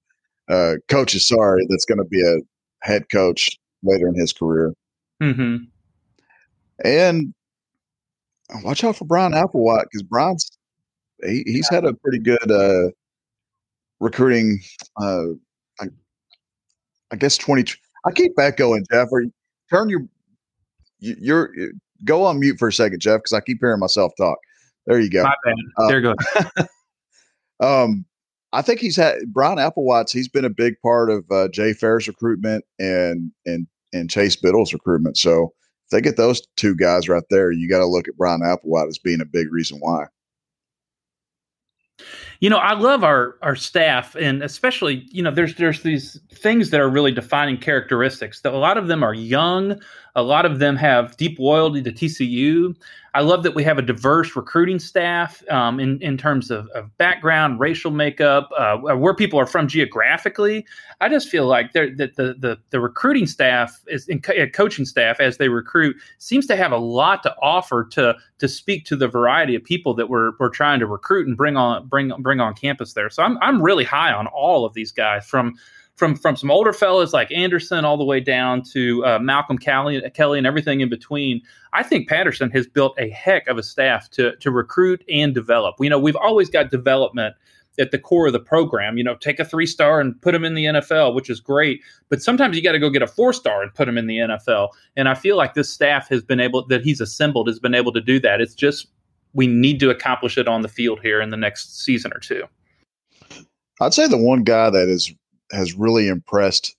uh, 0.50 0.76
coaches. 0.88 1.28
Sorry, 1.28 1.66
that's 1.70 1.86
going 1.86 2.00
to 2.00 2.06
be 2.06 2.22
a 2.22 2.38
head 2.86 3.10
coach 3.12 3.58
later 3.84 4.08
in 4.08 4.16
his 4.16 4.34
career. 4.34 4.74
Mm-hmm. 5.22 5.66
And 6.84 7.34
watch 8.64 8.84
out 8.84 8.96
for 8.96 9.06
Bryan 9.06 9.34
Applewhite 9.34 9.84
because 9.84 10.04
Bryan's 10.04 10.50
he, 11.24 11.44
he's 11.46 11.70
had 11.70 11.86
a 11.86 11.94
pretty 11.94 12.20
good 12.20 12.52
uh, 12.52 12.90
recruiting. 14.00 14.60
Uh, 15.00 15.34
I, 15.80 15.86
I 17.12 17.16
guess 17.16 17.38
twenty. 17.38 17.66
I 18.06 18.12
keep 18.12 18.32
echoing 18.40 18.86
Jeff. 18.92 19.10
turn 19.70 19.90
your 19.90 20.02
you're 21.02 21.52
go 22.06 22.24
on 22.24 22.40
mute 22.40 22.58
for 22.58 22.70
a 22.70 22.74
second, 22.74 23.00
Jeff, 23.00 23.20
because 23.20 23.34
I 23.34 23.42
keep 23.42 23.60
hearing 23.60 23.80
myself 23.80 24.14
talk. 24.18 24.38
There 24.86 25.00
you 25.00 25.10
go. 25.10 25.24
My 25.24 25.36
bad. 25.44 25.56
Uh, 25.78 25.88
there 25.88 26.00
you 26.00 26.16
go. 27.60 27.66
um, 27.84 28.06
I 28.54 28.62
think 28.62 28.80
he's 28.80 28.96
had 28.96 29.18
Bryan 29.28 29.58
Applewhite's. 29.58 30.12
He's 30.12 30.28
been 30.28 30.46
a 30.46 30.50
big 30.50 30.76
part 30.82 31.10
of 31.10 31.26
uh, 31.32 31.48
Jay 31.50 31.74
Ferris 31.74 32.08
recruitment 32.08 32.66
and 32.80 33.32
and 33.46 33.68
and 33.94 34.10
Chase 34.10 34.36
Biddle's 34.36 34.74
recruitment. 34.74 35.18
So 35.18 35.54
if 35.86 35.90
they 35.92 36.02
get 36.02 36.18
those 36.18 36.42
two 36.58 36.76
guys 36.76 37.10
right 37.10 37.24
there, 37.30 37.52
you 37.52 37.70
got 37.70 37.80
to 37.80 37.86
look 37.86 38.08
at 38.08 38.18
Brian 38.18 38.42
Applewhite 38.42 38.88
as 38.88 38.98
being 38.98 39.22
a 39.22 39.26
big 39.26 39.52
reason 39.52 39.78
why. 39.80 40.06
You 42.42 42.50
know, 42.50 42.58
I 42.58 42.74
love 42.74 43.04
our 43.04 43.38
our 43.44 43.56
staff, 43.56 44.16
and 44.16 44.42
especially 44.42 45.08
you 45.12 45.22
know, 45.22 45.30
there's 45.30 45.56
there's 45.56 45.84
these 45.84 46.20
things 46.34 46.72
that 46.72 46.80
are 46.80 46.90
really 46.90 47.12
defining 47.12 47.58
characteristics. 47.58 48.42
That 48.42 48.52
a 48.54 48.58
lot 48.58 48.78
of 48.78 48.88
them 48.88 49.04
are 49.04 49.14
young, 49.14 49.80
a 50.16 50.24
lot 50.24 50.46
of 50.46 50.58
them 50.58 50.76
have 50.76 51.16
deep 51.18 51.38
loyalty 51.38 51.84
to 51.84 51.92
TCU. 51.92 52.76
I 53.14 53.22
love 53.22 53.44
that 53.44 53.56
we 53.56 53.64
have 53.64 53.78
a 53.78 53.82
diverse 53.82 54.36
recruiting 54.36 54.80
staff 54.80 55.44
um, 55.50 55.80
in 55.80 56.02
in 56.02 56.18
terms 56.18 56.50
of, 56.50 56.68
of 56.70 56.96
background, 56.98 57.60
racial 57.60 57.92
makeup, 57.92 58.50
uh, 58.58 58.78
where 58.78 59.14
people 59.14 59.40
are 59.40 59.46
from 59.46 59.68
geographically. 59.68 60.66
I 61.02 61.10
just 61.10 61.28
feel 61.28 61.46
like 61.46 61.74
that 61.74 61.98
the, 61.98 62.36
the 62.40 62.58
the 62.70 62.80
recruiting 62.80 63.28
staff 63.28 63.82
is 63.88 64.08
in 64.08 64.22
co- 64.22 64.48
coaching 64.48 64.86
staff 64.86 65.20
as 65.20 65.38
they 65.38 65.50
recruit 65.50 65.98
seems 66.20 66.48
to 66.48 66.56
have 66.56 66.72
a 66.72 66.78
lot 66.78 67.22
to 67.24 67.36
offer 67.42 67.84
to 67.92 68.16
to 68.40 68.48
speak 68.48 68.86
to 68.86 68.96
the 68.96 69.10
variety 69.10 69.56
of 69.56 69.64
people 69.64 69.94
that 69.96 70.10
we're 70.10 70.32
we're 70.40 70.50
trying 70.50 70.80
to 70.80 70.88
recruit 70.88 71.28
and 71.28 71.36
bring 71.36 71.58
on 71.58 71.88
bring 71.88 72.14
bring 72.20 72.40
on 72.40 72.54
campus 72.54 72.94
there. 72.94 73.10
So 73.10 73.24
I'm 73.24 73.38
I'm 73.40 73.62
really 73.62 73.84
high 73.84 74.14
on 74.14 74.28
all 74.28 74.66
of 74.66 74.74
these 74.74 74.94
guys 74.94 75.26
from 75.26 75.56
from 75.96 76.16
from 76.16 76.36
some 76.36 76.50
older 76.50 76.74
fellas 76.74 77.14
like 77.14 77.32
Anderson 77.32 77.86
all 77.86 77.98
the 77.98 78.04
way 78.04 78.20
down 78.20 78.64
to 78.74 79.06
uh, 79.06 79.20
Malcolm 79.20 79.58
Kelly, 79.58 80.02
Kelly 80.14 80.38
and 80.38 80.48
everything 80.48 80.82
in 80.82 80.90
between. 80.90 81.42
I 81.74 81.84
think 81.84 82.10
Patterson 82.10 82.50
has 82.52 82.68
built 82.68 82.96
a 82.98 83.10
heck 83.10 83.48
of 83.48 83.58
a 83.58 83.64
staff 83.64 84.10
to 84.12 84.36
to 84.38 84.52
recruit 84.52 85.04
and 85.10 85.34
develop. 85.34 85.76
You 85.80 85.90
know, 85.90 86.00
we've 86.00 86.16
always 86.16 86.50
got 86.50 86.72
development 86.72 87.36
at 87.80 87.92
the 87.92 88.00
core 88.00 88.28
of 88.28 88.34
the 88.34 88.40
program. 88.40 88.98
You 88.98 89.04
know, 89.04 89.16
take 89.16 89.40
a 89.40 89.46
three 89.46 89.66
star 89.66 90.00
and 90.00 90.20
put 90.22 90.34
them 90.34 90.44
in 90.44 90.56
the 90.56 90.66
NFL, 90.66 91.14
which 91.14 91.30
is 91.30 91.40
great. 91.40 91.82
But 92.10 92.22
sometimes 92.22 92.56
you 92.56 92.64
got 92.64 92.74
to 92.74 92.80
go 92.80 92.90
get 92.90 93.02
a 93.02 93.08
four 93.08 93.34
star 93.34 93.62
and 93.62 93.74
put 93.74 93.86
them 93.86 93.98
in 93.98 94.08
the 94.08 94.18
NFL. 94.18 94.70
And 94.96 95.08
I 95.08 95.14
feel 95.14 95.38
like 95.38 95.54
this 95.54 95.70
staff 95.70 96.10
has 96.10 96.24
been 96.24 96.40
able 96.40 96.66
that 96.68 96.84
he's 96.84 97.02
assembled 97.02 97.48
has 97.48 97.60
been 97.60 97.76
able 97.76 97.94
to 97.94 98.02
do 98.02 98.20
that. 98.20 98.42
It's 98.42 98.56
just 98.56 98.88
we 99.34 99.48
need 99.48 99.80
to 99.80 99.90
accomplish 99.90 100.38
it 100.38 100.48
on 100.48 100.62
the 100.62 100.68
field 100.68 101.00
here 101.02 101.22
in 101.22 101.30
the 101.30 101.38
next 101.38 101.84
season 101.84 102.12
or 102.14 102.20
two. 102.20 102.44
I'd 103.80 103.94
say 103.94 104.08
the 104.08 104.18
one 104.18 104.44
guy 104.44 104.70
that 104.70 104.90
is 104.90 105.14
has 105.52 105.74
really 105.74 106.08
impressed, 106.08 106.76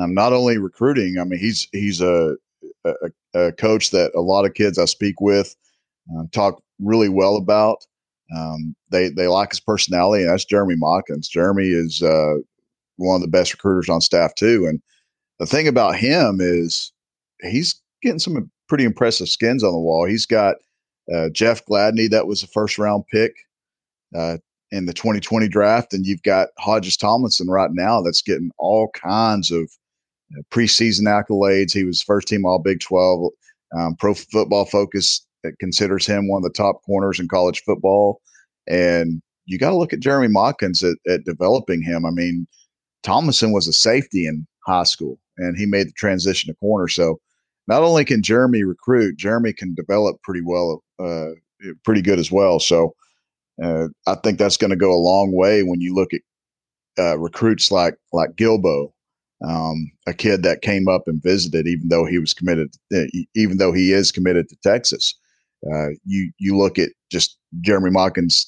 um, 0.00 0.14
not 0.14 0.32
only 0.32 0.58
recruiting. 0.58 1.18
I 1.18 1.24
mean, 1.24 1.38
he's 1.38 1.68
he's 1.72 2.00
a, 2.00 2.36
a, 2.84 2.92
a 3.34 3.52
coach 3.52 3.90
that 3.90 4.12
a 4.14 4.20
lot 4.20 4.44
of 4.44 4.54
kids 4.54 4.78
I 4.78 4.86
speak 4.86 5.20
with 5.20 5.54
uh, 6.16 6.24
talk 6.32 6.62
really 6.80 7.08
well 7.08 7.36
about. 7.36 7.78
Um, 8.36 8.74
they 8.90 9.08
they 9.08 9.28
like 9.28 9.50
his 9.50 9.60
personality, 9.60 10.24
and 10.24 10.32
that's 10.32 10.44
Jeremy 10.44 10.76
Modkins. 10.76 11.28
Jeremy 11.28 11.68
is 11.68 12.02
uh, 12.02 12.34
one 12.96 13.16
of 13.16 13.22
the 13.22 13.28
best 13.28 13.52
recruiters 13.52 13.88
on 13.88 14.00
staff 14.00 14.34
too. 14.34 14.66
And 14.66 14.80
the 15.38 15.46
thing 15.46 15.68
about 15.68 15.96
him 15.96 16.38
is 16.40 16.92
he's 17.40 17.80
getting 18.02 18.18
some 18.18 18.50
pretty 18.68 18.84
impressive 18.84 19.28
skins 19.28 19.62
on 19.62 19.72
the 19.72 19.78
wall. 19.78 20.06
He's 20.06 20.26
got 20.26 20.56
uh, 21.12 21.28
Jeff 21.30 21.64
Gladney, 21.66 22.08
that 22.10 22.26
was 22.26 22.42
a 22.42 22.46
first 22.48 22.78
round 22.78 23.04
pick 23.10 23.34
uh, 24.16 24.38
in 24.72 24.86
the 24.86 24.92
2020 24.94 25.48
draft, 25.48 25.92
and 25.92 26.06
you've 26.06 26.22
got 26.22 26.48
Hodges 26.58 26.96
Tomlinson 26.96 27.48
right 27.48 27.70
now 27.72 28.00
that's 28.00 28.22
getting 28.22 28.50
all 28.58 28.90
kinds 28.94 29.50
of 29.50 29.70
uh, 30.36 30.42
preseason 30.50 31.02
accolades. 31.02 31.72
He 31.72 31.84
was 31.84 32.02
first 32.02 32.26
team 32.26 32.44
All 32.44 32.58
Big 32.58 32.80
12. 32.80 33.30
Um, 33.78 33.94
Pro 33.96 34.14
Football 34.14 34.64
Focus 34.64 35.24
considers 35.60 36.06
him 36.06 36.28
one 36.28 36.38
of 36.38 36.44
the 36.44 36.56
top 36.56 36.82
corners 36.84 37.20
in 37.20 37.28
college 37.28 37.62
football. 37.64 38.20
And 38.66 39.20
you 39.44 39.58
got 39.58 39.70
to 39.70 39.76
look 39.76 39.92
at 39.92 40.00
Jeremy 40.00 40.32
Modkins 40.32 40.82
at, 40.82 40.96
at 41.12 41.24
developing 41.24 41.82
him. 41.82 42.06
I 42.06 42.10
mean, 42.10 42.46
Tomlinson 43.02 43.52
was 43.52 43.68
a 43.68 43.72
safety 43.72 44.26
in 44.26 44.46
high 44.66 44.84
school, 44.84 45.18
and 45.36 45.56
he 45.56 45.66
made 45.66 45.88
the 45.88 45.92
transition 45.92 46.48
to 46.48 46.58
corner. 46.60 46.88
So 46.88 47.20
not 47.66 47.82
only 47.82 48.04
can 48.04 48.22
Jeremy 48.22 48.64
recruit, 48.64 49.18
Jeremy 49.18 49.52
can 49.52 49.74
develop 49.74 50.22
pretty 50.22 50.42
well, 50.42 50.82
uh, 50.98 51.30
pretty 51.84 52.02
good 52.02 52.18
as 52.18 52.30
well. 52.30 52.58
So 52.58 52.94
uh, 53.62 53.88
I 54.06 54.16
think 54.16 54.38
that's 54.38 54.56
going 54.56 54.70
to 54.70 54.76
go 54.76 54.92
a 54.92 54.96
long 54.96 55.32
way 55.32 55.62
when 55.62 55.80
you 55.80 55.94
look 55.94 56.12
at 56.12 56.20
uh, 56.98 57.18
recruits 57.18 57.70
like 57.70 57.94
like 58.12 58.36
Guilbeau, 58.36 58.92
um, 59.44 59.90
a 60.06 60.14
kid 60.14 60.42
that 60.42 60.62
came 60.62 60.88
up 60.88 61.02
and 61.06 61.22
visited, 61.22 61.66
even 61.66 61.88
though 61.88 62.04
he 62.04 62.18
was 62.18 62.34
committed, 62.34 62.74
uh, 62.94 63.04
even 63.34 63.58
though 63.58 63.72
he 63.72 63.92
is 63.92 64.12
committed 64.12 64.48
to 64.48 64.56
Texas. 64.62 65.14
Uh, 65.72 65.90
you 66.04 66.32
you 66.38 66.56
look 66.56 66.78
at 66.78 66.90
just 67.10 67.38
Jeremy 67.60 67.90
Modkins 67.90 68.46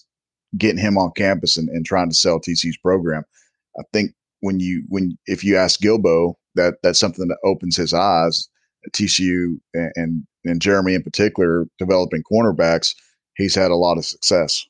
getting 0.58 0.78
him 0.78 0.98
on 0.98 1.12
campus 1.16 1.56
and, 1.56 1.68
and 1.68 1.86
trying 1.86 2.08
to 2.08 2.14
sell 2.14 2.40
TCU's 2.40 2.76
program. 2.78 3.24
I 3.78 3.82
think 3.92 4.12
when 4.40 4.60
you 4.60 4.82
when 4.88 5.16
if 5.26 5.44
you 5.44 5.56
ask 5.56 5.80
Guilbeau 5.80 6.34
that 6.54 6.74
that's 6.82 6.98
something 6.98 7.28
that 7.28 7.38
opens 7.44 7.76
his 7.76 7.94
eyes. 7.94 8.48
TCU 8.92 9.58
and 9.72 10.26
and 10.44 10.60
Jeremy 10.60 10.94
in 10.94 11.02
particular 11.02 11.66
developing 11.78 12.22
cornerbacks, 12.30 12.94
he's 13.36 13.54
had 13.54 13.70
a 13.70 13.76
lot 13.76 13.96
of 13.96 14.04
success. 14.04 14.66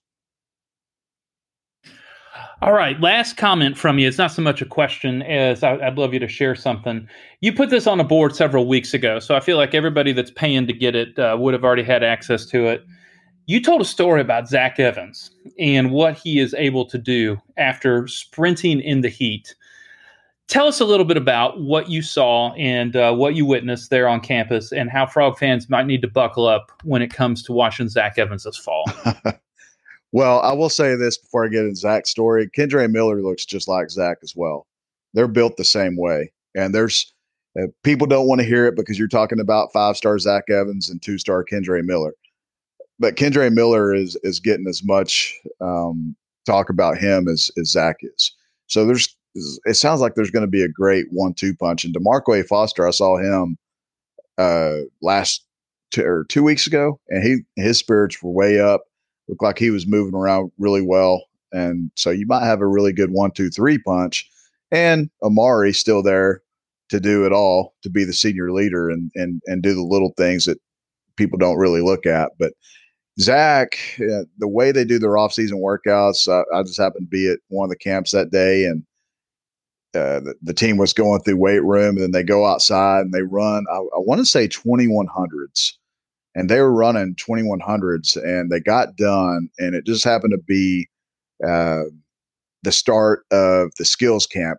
All 2.65 2.73
right, 2.73 2.99
last 2.99 3.37
comment 3.37 3.77
from 3.77 3.99
you. 3.99 4.09
It's 4.09 4.17
not 4.17 4.33
so 4.33 4.41
much 4.41 4.63
a 4.63 4.65
question 4.65 5.21
as 5.21 5.63
I, 5.63 5.75
would 5.75 5.99
love 5.99 6.15
you 6.15 6.19
to 6.21 6.27
share 6.27 6.55
something. 6.55 7.07
You 7.43 7.53
put 7.53 7.69
this 7.69 7.87
on 7.87 8.01
a 8.01 8.05
board 8.05 8.35
several 8.35 8.67
weeks 8.67 8.95
ago, 8.95 9.19
so 9.19 9.35
I 9.35 9.41
feel 9.41 9.59
like 9.59 9.75
everybody 9.75 10.13
that's 10.13 10.31
paying 10.31 10.67
to 10.69 10.73
get 10.73 10.95
it 10.95 11.19
uh, 11.19 11.37
would 11.39 11.53
have 11.53 11.63
already 11.63 11.83
had 11.83 12.03
access 12.03 12.47
to 12.47 12.67
it. 12.69 12.83
You 13.45 13.61
told 13.61 13.83
a 13.83 13.85
story 13.85 14.23
about 14.23 14.49
Zach 14.49 14.81
Evans 14.81 15.31
and 15.59 15.91
what 15.91 16.17
he 16.17 16.39
is 16.39 16.55
able 16.55 16.87
to 16.87 16.97
do 16.97 17.37
after 17.59 18.09
sprinting 18.09 18.81
in 18.81 19.03
the 19.03 19.11
heat. 19.11 19.55
Tell 20.49 20.67
us 20.67 20.81
a 20.81 20.87
little 20.87 21.05
bit 21.05 21.19
about 21.19 21.61
what 21.61 21.91
you 21.91 22.01
saw 22.01 22.55
and 22.55 22.97
uh, 22.97 23.13
what 23.13 23.35
you 23.35 23.45
witnessed 23.45 23.91
there 23.91 24.09
on 24.09 24.21
campus, 24.21 24.73
and 24.73 24.89
how 24.89 25.05
Frog 25.05 25.37
fans 25.37 25.69
might 25.69 25.85
need 25.85 26.01
to 26.01 26.09
buckle 26.09 26.47
up 26.47 26.73
when 26.83 27.03
it 27.03 27.13
comes 27.13 27.43
to 27.43 27.53
watching 27.53 27.91
Zach 27.91 28.17
Evans 28.17 28.45
this 28.45 28.57
fall. 28.57 28.87
Well, 30.15 30.39
I 30.43 30.53
will 30.53 30.69
say 30.71 30.95
this 30.95 31.19
before 31.19 31.45
I 31.45 31.49
get 31.49 31.65
into 31.65 31.75
Zach's 31.75 32.09
story. 32.09 32.49
Kendre 32.57 32.89
Miller 32.89 33.21
looks 33.21 33.45
just 33.45 33.67
like 33.67 33.91
Zach 33.91 34.19
as 34.23 34.35
well. 34.37 34.69
They're 35.13 35.27
built 35.27 35.57
the 35.57 35.65
same 35.65 35.97
way. 35.97 36.31
And 36.55 36.73
there's 36.73 37.13
uh, 37.61 37.67
people 37.83 38.07
don't 38.07 38.29
want 38.29 38.41
to 38.41 38.47
hear 38.47 38.65
it 38.67 38.77
because 38.77 38.97
you're 38.97 39.09
talking 39.09 39.41
about 39.41 39.73
five 39.73 39.97
star 39.97 40.17
Zach 40.21 40.45
Evans 40.49 40.89
and 40.89 41.03
two 41.03 41.19
star 41.19 41.45
Kendre 41.45 41.83
Miller. 41.83 42.15
But 43.01 43.17
Kendre 43.17 43.53
Miller 43.53 43.93
is 43.93 44.17
is 44.23 44.39
getting 44.39 44.69
as 44.69 44.85
much 44.85 45.37
um, 45.61 46.15
talk 46.47 46.71
about 46.71 46.97
him 46.97 47.27
as, 47.27 47.51
as 47.59 47.73
Zach 47.73 47.97
is. 48.03 48.33
So 48.69 48.87
there's 48.87 49.17
it 49.35 49.75
sounds 49.75 50.01
like 50.01 50.15
there's 50.15 50.31
going 50.31 50.47
to 50.47 50.49
be 50.49 50.63
a 50.63 50.69
great 50.69 51.07
one 51.11 51.35
two 51.35 51.57
punch. 51.57 51.85
And 51.85 51.93
Demarque 51.93 52.47
Foster, 52.47 52.87
I 52.87 52.93
saw 52.93 53.17
him 53.17 53.59
uh, 54.39 54.83
last 55.03 55.45
two, 55.91 56.05
or 56.05 56.25
two 56.29 56.45
weeks 56.45 56.69
ago, 56.69 57.01
and 57.09 57.25
he 57.25 57.39
his 57.61 57.79
spirits 57.79 58.23
were 58.23 58.31
way 58.31 58.61
up 58.61 58.83
looked 59.29 59.43
like 59.43 59.59
he 59.59 59.71
was 59.71 59.87
moving 59.87 60.15
around 60.15 60.53
really 60.59 60.83
well. 60.83 61.25
And 61.53 61.91
so 61.95 62.11
you 62.11 62.27
might 62.27 62.45
have 62.45 62.61
a 62.61 62.67
really 62.67 62.93
good 62.93 63.11
one, 63.11 63.31
two, 63.31 63.51
three 63.51 63.79
punch. 63.79 64.29
And 64.71 65.09
Amari 65.23 65.73
still 65.73 66.03
there 66.03 66.43
to 66.89 67.01
do 67.01 67.25
it 67.25 67.33
all, 67.33 67.75
to 67.83 67.91
be 67.91 68.05
the 68.05 68.13
senior 68.13 68.53
leader 68.53 68.91
and 68.91 69.11
and 69.15 69.41
and 69.47 69.63
do 69.63 69.75
the 69.75 69.83
little 69.83 70.13
things 70.17 70.45
that 70.47 70.59
people 71.17 71.39
don't 71.39 71.59
really 71.59 71.81
look 71.81 72.07
at. 72.07 72.33
But 72.39 72.53
Zach, 73.21 73.79
uh, 74.01 74.27
the 74.39 74.49
way 74.49 74.73
they 74.73 74.85
do 74.85 74.99
their 74.99 75.17
off-season 75.17 75.59
workouts, 75.59 76.29
I 76.29 76.63
just 76.65 76.81
happened 76.81 77.07
to 77.07 77.17
be 77.17 77.31
at 77.31 77.39
one 77.49 77.67
of 77.67 77.71
the 77.71 77.77
camps 77.77 78.11
that 78.11 78.33
day, 78.33 78.65
and 78.65 78.83
uh, 79.95 80.21
the, 80.21 80.35
the, 80.43 80.55
team 80.55 80.77
was 80.77 80.93
going 80.93 81.21
through 81.21 81.37
weight 81.37 81.63
room, 81.63 81.97
and 81.97 82.01
then 82.01 82.11
they 82.11 82.25
go 82.25 82.45
outside 82.45 83.03
and 83.03 83.15
they 83.15 83.23
run. 83.23 83.65
I, 83.71 83.77
I 83.77 83.99
want 83.99 84.19
to 84.19 84.27
say 84.27 84.49
twenty 84.49 84.89
one 84.89 85.07
hundreds 85.07 85.79
and 86.35 86.49
they 86.49 86.61
were 86.61 86.73
running 86.73 87.15
2100s 87.15 88.17
and 88.17 88.51
they 88.51 88.61
got 88.61 88.97
done 88.97 89.49
and 89.59 89.75
it 89.75 89.87
just 89.87 90.05
happened 90.05 90.33
to 90.33 90.43
be 90.47 90.89
uh, 91.47 91.85
the 92.63 92.73
start 92.73 93.25
of 93.31 93.73
the 93.79 93.85
skills 93.85 94.27
camp. 94.27 94.59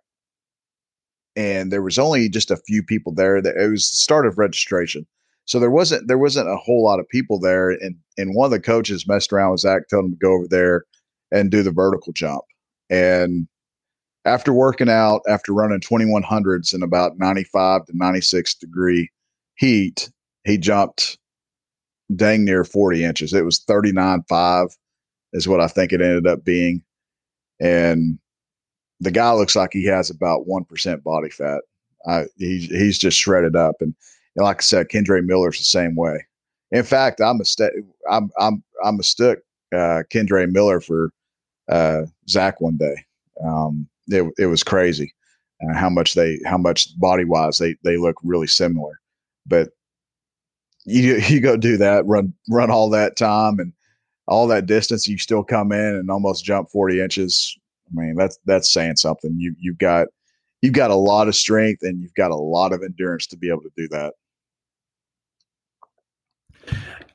And 1.35 1.71
there 1.71 1.81
was 1.81 1.99
only 1.99 2.29
just 2.29 2.49
a 2.49 2.57
few 2.57 2.81
people 2.81 3.13
there 3.13 3.41
that 3.41 3.57
it 3.57 3.69
was 3.69 3.91
the 3.91 3.97
start 3.97 4.25
of 4.25 4.37
registration. 4.37 5.05
So 5.45 5.59
there 5.59 5.71
wasn't 5.71 6.07
there 6.07 6.17
wasn't 6.17 6.49
a 6.49 6.55
whole 6.55 6.83
lot 6.83 6.99
of 6.99 7.09
people 7.09 7.39
there 7.39 7.71
and 7.71 7.95
and 8.17 8.33
one 8.33 8.45
of 8.45 8.51
the 8.51 8.59
coaches 8.59 9.07
messed 9.07 9.33
around 9.33 9.51
with 9.51 9.61
zach 9.61 9.83
told 9.89 10.05
him 10.05 10.11
to 10.11 10.17
go 10.17 10.33
over 10.33 10.47
there 10.47 10.85
and 11.31 11.51
do 11.51 11.61
the 11.61 11.71
vertical 11.71 12.13
jump. 12.13 12.43
And 12.89 13.47
after 14.23 14.53
working 14.53 14.89
out 14.89 15.21
after 15.27 15.53
running 15.53 15.81
2100s 15.81 16.73
in 16.73 16.81
about 16.81 17.17
95 17.17 17.85
to 17.85 17.91
96 17.95 18.55
degree 18.55 19.09
heat 19.55 20.09
he 20.45 20.57
jumped 20.57 21.17
dang 22.13 22.45
near 22.45 22.63
40 22.63 23.03
inches. 23.03 23.33
It 23.33 23.45
was 23.45 23.59
39.5 23.59 24.75
is 25.33 25.47
what 25.47 25.61
I 25.61 25.67
think 25.67 25.91
it 25.91 26.01
ended 26.01 26.27
up 26.27 26.43
being. 26.43 26.83
And 27.59 28.19
the 28.99 29.11
guy 29.11 29.31
looks 29.33 29.55
like 29.55 29.71
he 29.73 29.85
has 29.85 30.09
about 30.09 30.47
1% 30.47 31.03
body 31.03 31.29
fat. 31.29 31.61
I, 32.07 32.25
he's, 32.37 32.69
he's 32.69 32.97
just 32.97 33.17
shredded 33.17 33.55
up. 33.55 33.75
And, 33.79 33.93
and 34.35 34.43
like 34.43 34.57
I 34.57 34.61
said, 34.61 34.89
Kendre 34.89 35.23
Miller's 35.23 35.57
the 35.57 35.63
same 35.63 35.95
way. 35.95 36.25
In 36.71 36.83
fact, 36.83 37.21
I 37.21 37.33
mistake, 37.33 37.71
I'm, 38.09 38.29
I'm, 38.39 38.63
I 38.83 38.91
mistook 38.91 39.39
uh, 39.73 40.03
Kendre 40.11 40.51
Miller 40.51 40.79
for 40.79 41.11
uh, 41.69 42.03
Zach 42.29 42.61
one 42.61 42.77
day. 42.77 42.95
Um, 43.43 43.87
it, 44.07 44.31
it 44.37 44.45
was 44.45 44.63
crazy 44.63 45.13
uh, 45.63 45.75
how 45.77 45.89
much 45.89 46.13
they, 46.13 46.39
how 46.45 46.57
much 46.57 46.97
body 46.99 47.25
wise 47.25 47.57
they, 47.57 47.75
they 47.83 47.97
look 47.97 48.15
really 48.23 48.47
similar. 48.47 48.99
But 49.45 49.69
you 50.85 51.15
you 51.27 51.39
go 51.41 51.57
do 51.57 51.77
that, 51.77 52.05
run 52.05 52.33
run 52.49 52.71
all 52.71 52.89
that 52.91 53.15
time 53.15 53.59
and 53.59 53.73
all 54.27 54.47
that 54.47 54.65
distance, 54.65 55.07
you 55.07 55.17
still 55.17 55.43
come 55.43 55.71
in 55.71 55.79
and 55.79 56.09
almost 56.09 56.43
jump 56.43 56.69
40 56.71 56.99
inches. 56.99 57.57
I 57.87 58.01
mean, 58.01 58.15
that's 58.15 58.39
that's 58.45 58.71
saying 58.71 58.95
something. 58.97 59.35
You 59.37 59.55
you've 59.59 59.77
got 59.77 60.07
you've 60.61 60.73
got 60.73 60.91
a 60.91 60.95
lot 60.95 61.27
of 61.27 61.35
strength 61.35 61.83
and 61.83 62.01
you've 62.01 62.15
got 62.15 62.31
a 62.31 62.35
lot 62.35 62.73
of 62.73 62.81
endurance 62.81 63.27
to 63.27 63.37
be 63.37 63.49
able 63.49 63.61
to 63.61 63.71
do 63.77 63.87
that. 63.89 64.13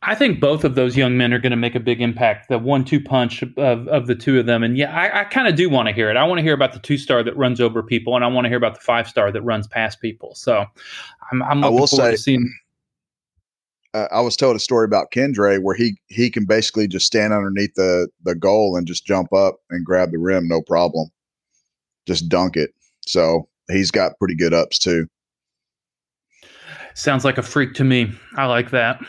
I 0.03 0.15
think 0.15 0.41
both 0.41 0.65
of 0.65 0.77
those 0.77 0.97
young 0.97 1.19
men 1.19 1.35
are 1.35 1.39
going 1.39 1.51
to 1.51 1.57
make 1.57 1.75
a 1.75 1.81
big 1.81 2.01
impact. 2.01 2.49
The 2.49 2.59
one-two 2.59 3.03
punch 3.03 3.43
of, 3.43 3.87
of 3.87 4.07
the 4.07 4.15
two 4.15 4.39
of 4.39 4.47
them, 4.47 4.63
and 4.63 4.79
yeah, 4.79 4.97
I, 4.97 5.21
I 5.21 5.25
kind 5.25 5.47
of 5.47 5.57
do 5.57 5.69
want 5.69 5.89
to 5.89 5.95
hear 5.95 6.09
it. 6.09 6.17
I 6.17 6.25
want 6.25 6.39
to 6.39 6.43
hear 6.43 6.55
about 6.55 6.73
the 6.73 6.79
two-star 6.79 7.23
that 7.23 7.37
runs 7.37 7.61
over 7.61 7.83
people, 7.83 8.15
and 8.15 8.25
I 8.25 8.29
want 8.29 8.47
to 8.47 8.49
hear 8.49 8.57
about 8.57 8.77
the 8.77 8.81
five-star 8.81 9.31
that 9.31 9.43
runs 9.43 9.67
past 9.67 10.01
people. 10.01 10.35
So, 10.35 10.65
I'm, 11.31 11.43
I'm 11.43 11.61
looking 11.61 11.87
forward 11.87 11.89
say, 11.89 12.11
to 12.13 12.17
seeing 12.17 12.51
uh, 13.95 14.09
I 14.11 14.21
was 14.21 14.37
told 14.37 14.57
a 14.57 14.61
story 14.61 14.85
about 14.85 15.11
Kendre 15.11 15.61
where 15.63 15.75
he 15.75 15.99
he 16.09 16.31
can 16.31 16.45
basically 16.45 16.87
just 16.87 17.07
stand 17.07 17.33
underneath 17.33 17.75
the 17.75 18.09
the 18.25 18.35
goal 18.35 18.77
and 18.77 18.87
just 18.87 19.07
jump 19.07 19.33
up 19.33 19.57
and 19.71 19.85
grab 19.85 20.13
the 20.13 20.19
rim, 20.19 20.47
no 20.49 20.63
problem, 20.63 21.09
just 22.07 22.29
dunk 22.29 22.57
it. 22.57 22.71
So 23.07 23.49
he's 23.69 23.91
got 23.91 24.19
pretty 24.19 24.35
good 24.35 24.55
ups 24.55 24.79
too. 24.79 25.07
Sounds 26.95 27.25
like 27.25 27.39
a 27.39 27.43
freak 27.43 27.75
to 27.75 27.85
me. 27.85 28.13
I 28.37 28.47
like 28.47 28.71
that. 28.71 29.01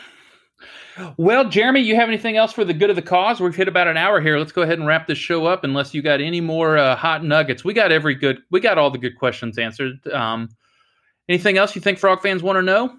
Well, 1.16 1.48
Jeremy, 1.48 1.80
you 1.80 1.96
have 1.96 2.08
anything 2.08 2.36
else 2.36 2.52
for 2.52 2.64
the 2.64 2.74
good 2.74 2.90
of 2.90 2.96
the 2.96 3.02
cause? 3.02 3.40
We've 3.40 3.54
hit 3.54 3.66
about 3.66 3.88
an 3.88 3.96
hour 3.96 4.20
here. 4.20 4.38
Let's 4.38 4.52
go 4.52 4.62
ahead 4.62 4.78
and 4.78 4.86
wrap 4.86 5.06
this 5.06 5.18
show 5.18 5.46
up. 5.46 5.64
Unless 5.64 5.94
you 5.94 6.02
got 6.02 6.20
any 6.20 6.40
more 6.40 6.76
uh, 6.76 6.96
hot 6.96 7.24
nuggets, 7.24 7.64
we 7.64 7.72
got 7.72 7.90
every 7.90 8.14
good. 8.14 8.42
We 8.50 8.60
got 8.60 8.78
all 8.78 8.90
the 8.90 8.98
good 8.98 9.16
questions 9.18 9.58
answered. 9.58 10.06
Um, 10.08 10.48
anything 11.28 11.56
else 11.56 11.74
you 11.74 11.80
think 11.80 11.98
Frog 11.98 12.20
fans 12.20 12.42
want 12.42 12.56
to 12.56 12.62
know? 12.62 12.94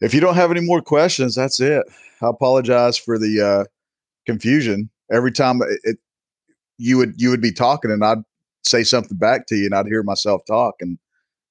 If 0.00 0.14
you 0.14 0.20
don't 0.20 0.34
have 0.34 0.50
any 0.50 0.60
more 0.60 0.80
questions, 0.80 1.34
that's 1.34 1.60
it. 1.60 1.84
I 2.22 2.28
apologize 2.28 2.96
for 2.96 3.18
the 3.18 3.40
uh, 3.40 3.64
confusion. 4.26 4.90
Every 5.12 5.32
time 5.32 5.60
it, 5.62 5.80
it, 5.84 5.98
you 6.78 6.96
would 6.96 7.20
you 7.20 7.30
would 7.30 7.42
be 7.42 7.52
talking, 7.52 7.90
and 7.90 8.04
I'd 8.04 8.22
say 8.64 8.82
something 8.82 9.16
back 9.18 9.46
to 9.48 9.56
you, 9.56 9.66
and 9.66 9.74
I'd 9.74 9.86
hear 9.86 10.02
myself 10.02 10.42
talk, 10.46 10.76
and 10.80 10.98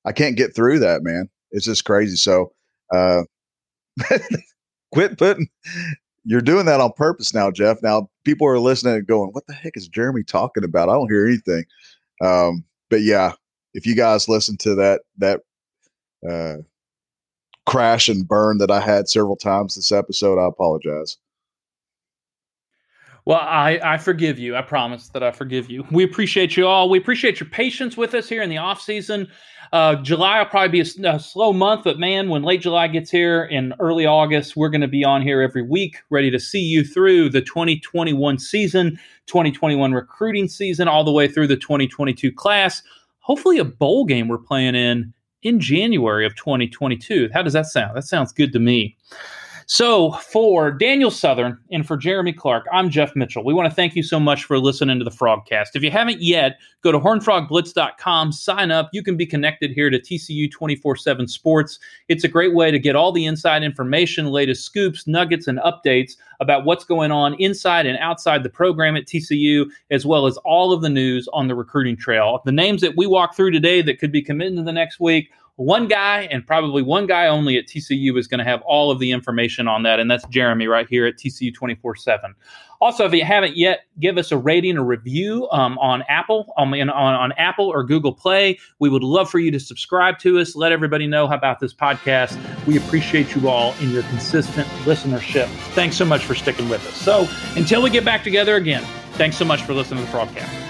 I 0.05 0.11
can't 0.11 0.37
get 0.37 0.55
through 0.55 0.79
that, 0.79 1.03
man. 1.03 1.29
It's 1.51 1.65
just 1.65 1.85
crazy. 1.85 2.15
So. 2.15 2.53
Uh, 2.91 3.23
quit 4.91 5.17
putting 5.17 5.47
you're 6.25 6.41
doing 6.41 6.65
that 6.65 6.81
on 6.81 6.91
purpose 6.93 7.33
now, 7.33 7.51
Jeff. 7.51 7.81
Now 7.81 8.09
people 8.23 8.47
are 8.47 8.59
listening 8.59 8.95
and 8.95 9.07
going, 9.07 9.31
"What 9.31 9.47
the 9.47 9.53
heck 9.53 9.75
is 9.75 9.87
Jeremy 9.87 10.23
talking 10.23 10.63
about?" 10.63 10.89
I 10.89 10.93
don't 10.93 11.09
hear 11.09 11.25
anything. 11.25 11.65
Um, 12.21 12.63
but 12.89 13.01
yeah, 13.01 13.33
if 13.73 13.85
you 13.85 13.95
guys 13.95 14.29
listen 14.29 14.57
to 14.57 14.75
that 14.75 15.01
that 15.17 15.41
uh, 16.29 16.57
crash 17.69 18.09
and 18.09 18.27
burn 18.27 18.57
that 18.57 18.71
I 18.71 18.79
had 18.79 19.07
several 19.07 19.35
times 19.35 19.75
this 19.75 19.91
episode, 19.91 20.39
I 20.39 20.47
apologize. 20.47 21.17
Well, 23.25 23.37
I, 23.39 23.79
I 23.83 23.97
forgive 23.99 24.39
you. 24.39 24.55
I 24.55 24.63
promise 24.63 25.09
that 25.09 25.21
I 25.21 25.29
forgive 25.29 25.69
you. 25.69 25.85
We 25.91 26.03
appreciate 26.03 26.57
you 26.57 26.65
all. 26.65 26.89
We 26.89 26.97
appreciate 26.97 27.39
your 27.39 27.47
patience 27.47 27.95
with 27.95 28.15
us 28.15 28.27
here 28.27 28.41
in 28.41 28.49
the 28.49 28.57
off 28.57 28.81
season. 28.81 29.27
Uh, 29.71 29.97
July 29.97 30.39
will 30.39 30.47
probably 30.47 30.81
be 30.81 30.89
a, 31.03 31.13
a, 31.13 31.19
slow 31.19 31.53
month, 31.53 31.83
but 31.83 31.99
man, 31.99 32.29
when 32.29 32.41
late 32.41 32.61
July 32.61 32.87
gets 32.87 33.11
here 33.11 33.43
in 33.43 33.71
early 33.79 34.07
August, 34.07 34.55
we're 34.55 34.69
going 34.69 34.81
to 34.81 34.87
be 34.87 35.05
on 35.05 35.21
here 35.21 35.43
every 35.43 35.61
week, 35.61 35.97
ready 36.09 36.31
to 36.31 36.39
see 36.39 36.63
you 36.63 36.83
through 36.83 37.29
the 37.29 37.41
2021 37.41 38.39
season, 38.39 38.99
2021 39.27 39.91
recruiting 39.91 40.47
season, 40.47 40.87
all 40.87 41.03
the 41.03 41.11
way 41.11 41.27
through 41.27 41.45
the 41.45 41.55
2022 41.55 42.31
class. 42.31 42.81
Hopefully, 43.19 43.59
a 43.59 43.65
bowl 43.65 44.05
game 44.05 44.27
we're 44.27 44.39
playing 44.39 44.73
in 44.73 45.13
in 45.43 45.59
January 45.59 46.25
of 46.25 46.35
2022. 46.35 47.29
How 47.33 47.41
does 47.41 47.53
that 47.53 47.67
sound? 47.67 47.95
That 47.95 48.03
sounds 48.03 48.31
good 48.31 48.51
to 48.53 48.59
me. 48.59 48.97
So, 49.71 50.13
for 50.13 50.71
Daniel 50.71 51.11
Southern 51.11 51.55
and 51.69 51.85
for 51.85 51.95
Jeremy 51.95 52.33
Clark, 52.33 52.65
I'm 52.73 52.89
Jeff 52.89 53.15
Mitchell. 53.15 53.45
We 53.45 53.53
want 53.53 53.69
to 53.69 53.75
thank 53.75 53.95
you 53.95 54.01
so 54.01 54.19
much 54.19 54.45
for 54.45 54.57
listening 54.57 54.97
to 54.97 55.05
the 55.05 55.11
Frogcast. 55.11 55.75
If 55.75 55.83
you 55.83 55.91
haven't 55.91 56.23
yet, 56.23 56.57
go 56.81 56.91
to 56.91 56.99
hornfrogblitz.com, 56.99 58.31
sign 58.31 58.71
up. 58.71 58.89
You 58.93 59.03
can 59.03 59.15
be 59.15 59.27
connected 59.27 59.69
here 59.69 59.91
to 59.91 59.99
TCU 59.99 60.49
24 60.49 60.95
7 60.95 61.27
Sports. 61.27 61.77
It's 62.07 62.23
a 62.23 62.27
great 62.27 62.55
way 62.55 62.71
to 62.71 62.79
get 62.79 62.95
all 62.95 63.11
the 63.11 63.27
inside 63.27 63.61
information, 63.61 64.25
latest 64.31 64.65
scoops, 64.65 65.05
nuggets, 65.05 65.45
and 65.45 65.59
updates 65.59 66.13
about 66.39 66.65
what's 66.65 66.83
going 66.83 67.11
on 67.11 67.35
inside 67.35 67.85
and 67.85 67.99
outside 67.99 68.41
the 68.41 68.49
program 68.49 68.95
at 68.95 69.05
TCU, 69.05 69.67
as 69.91 70.03
well 70.03 70.25
as 70.25 70.35
all 70.37 70.73
of 70.73 70.81
the 70.81 70.89
news 70.89 71.29
on 71.31 71.47
the 71.47 71.53
recruiting 71.53 71.95
trail. 71.95 72.41
The 72.43 72.51
names 72.51 72.81
that 72.81 72.97
we 72.97 73.05
walk 73.05 73.35
through 73.35 73.51
today 73.51 73.83
that 73.83 73.99
could 73.99 74.11
be 74.11 74.23
committing 74.23 74.55
to 74.55 74.63
the 74.63 74.73
next 74.73 74.99
week 74.99 75.29
one 75.59 75.87
guy 75.87 76.21
and 76.31 76.47
probably 76.47 76.81
one 76.81 77.05
guy 77.05 77.27
only 77.27 77.57
at 77.57 77.67
TCU 77.67 78.17
is 78.17 78.27
going 78.27 78.37
to 78.37 78.45
have 78.45 78.61
all 78.61 78.91
of 78.91 78.99
the 78.99 79.11
information 79.11 79.67
on 79.67 79.83
that, 79.83 79.99
and 79.99 80.09
that's 80.09 80.25
Jeremy 80.27 80.67
right 80.67 80.87
here 80.87 81.05
at 81.05 81.17
TCU 81.17 81.53
24 81.53 81.97
7. 81.97 82.33
Also, 82.81 83.05
if 83.05 83.13
you 83.13 83.25
haven't 83.25 83.57
yet, 83.57 83.81
give 83.99 84.17
us 84.17 84.31
a 84.31 84.37
rating 84.37 84.77
or 84.77 84.85
review 84.85 85.49
um, 85.51 85.77
on 85.79 86.01
Apple, 86.07 86.53
um, 86.57 86.73
on, 86.73 86.89
on 86.89 87.33
Apple 87.33 87.67
or 87.67 87.83
Google 87.83 88.13
Play. 88.13 88.57
We 88.79 88.89
would 88.89 89.03
love 89.03 89.29
for 89.29 89.39
you 89.39 89.51
to 89.51 89.59
subscribe 89.59 90.17
to 90.19 90.39
us. 90.39 90.55
Let 90.55 90.71
everybody 90.71 91.05
know 91.05 91.27
about 91.27 91.59
this 91.59 91.73
podcast. 91.73 92.37
We 92.65 92.77
appreciate 92.77 93.35
you 93.35 93.49
all 93.49 93.75
in 93.81 93.91
your 93.91 94.03
consistent 94.03 94.65
listenership. 94.85 95.47
Thanks 95.73 95.97
so 95.97 96.05
much 96.05 96.23
for 96.23 96.35
sticking 96.35 96.69
with 96.69 96.87
us. 96.87 96.95
So 96.95 97.27
until 97.57 97.81
we 97.81 97.89
get 97.89 98.05
back 98.05 98.23
together 98.23 98.55
again, 98.55 98.83
thanks 99.13 99.35
so 99.35 99.43
much 99.43 99.61
for 99.63 99.73
listening 99.73 99.99
to 99.99 100.05
the 100.05 100.11
broadcast. 100.11 100.68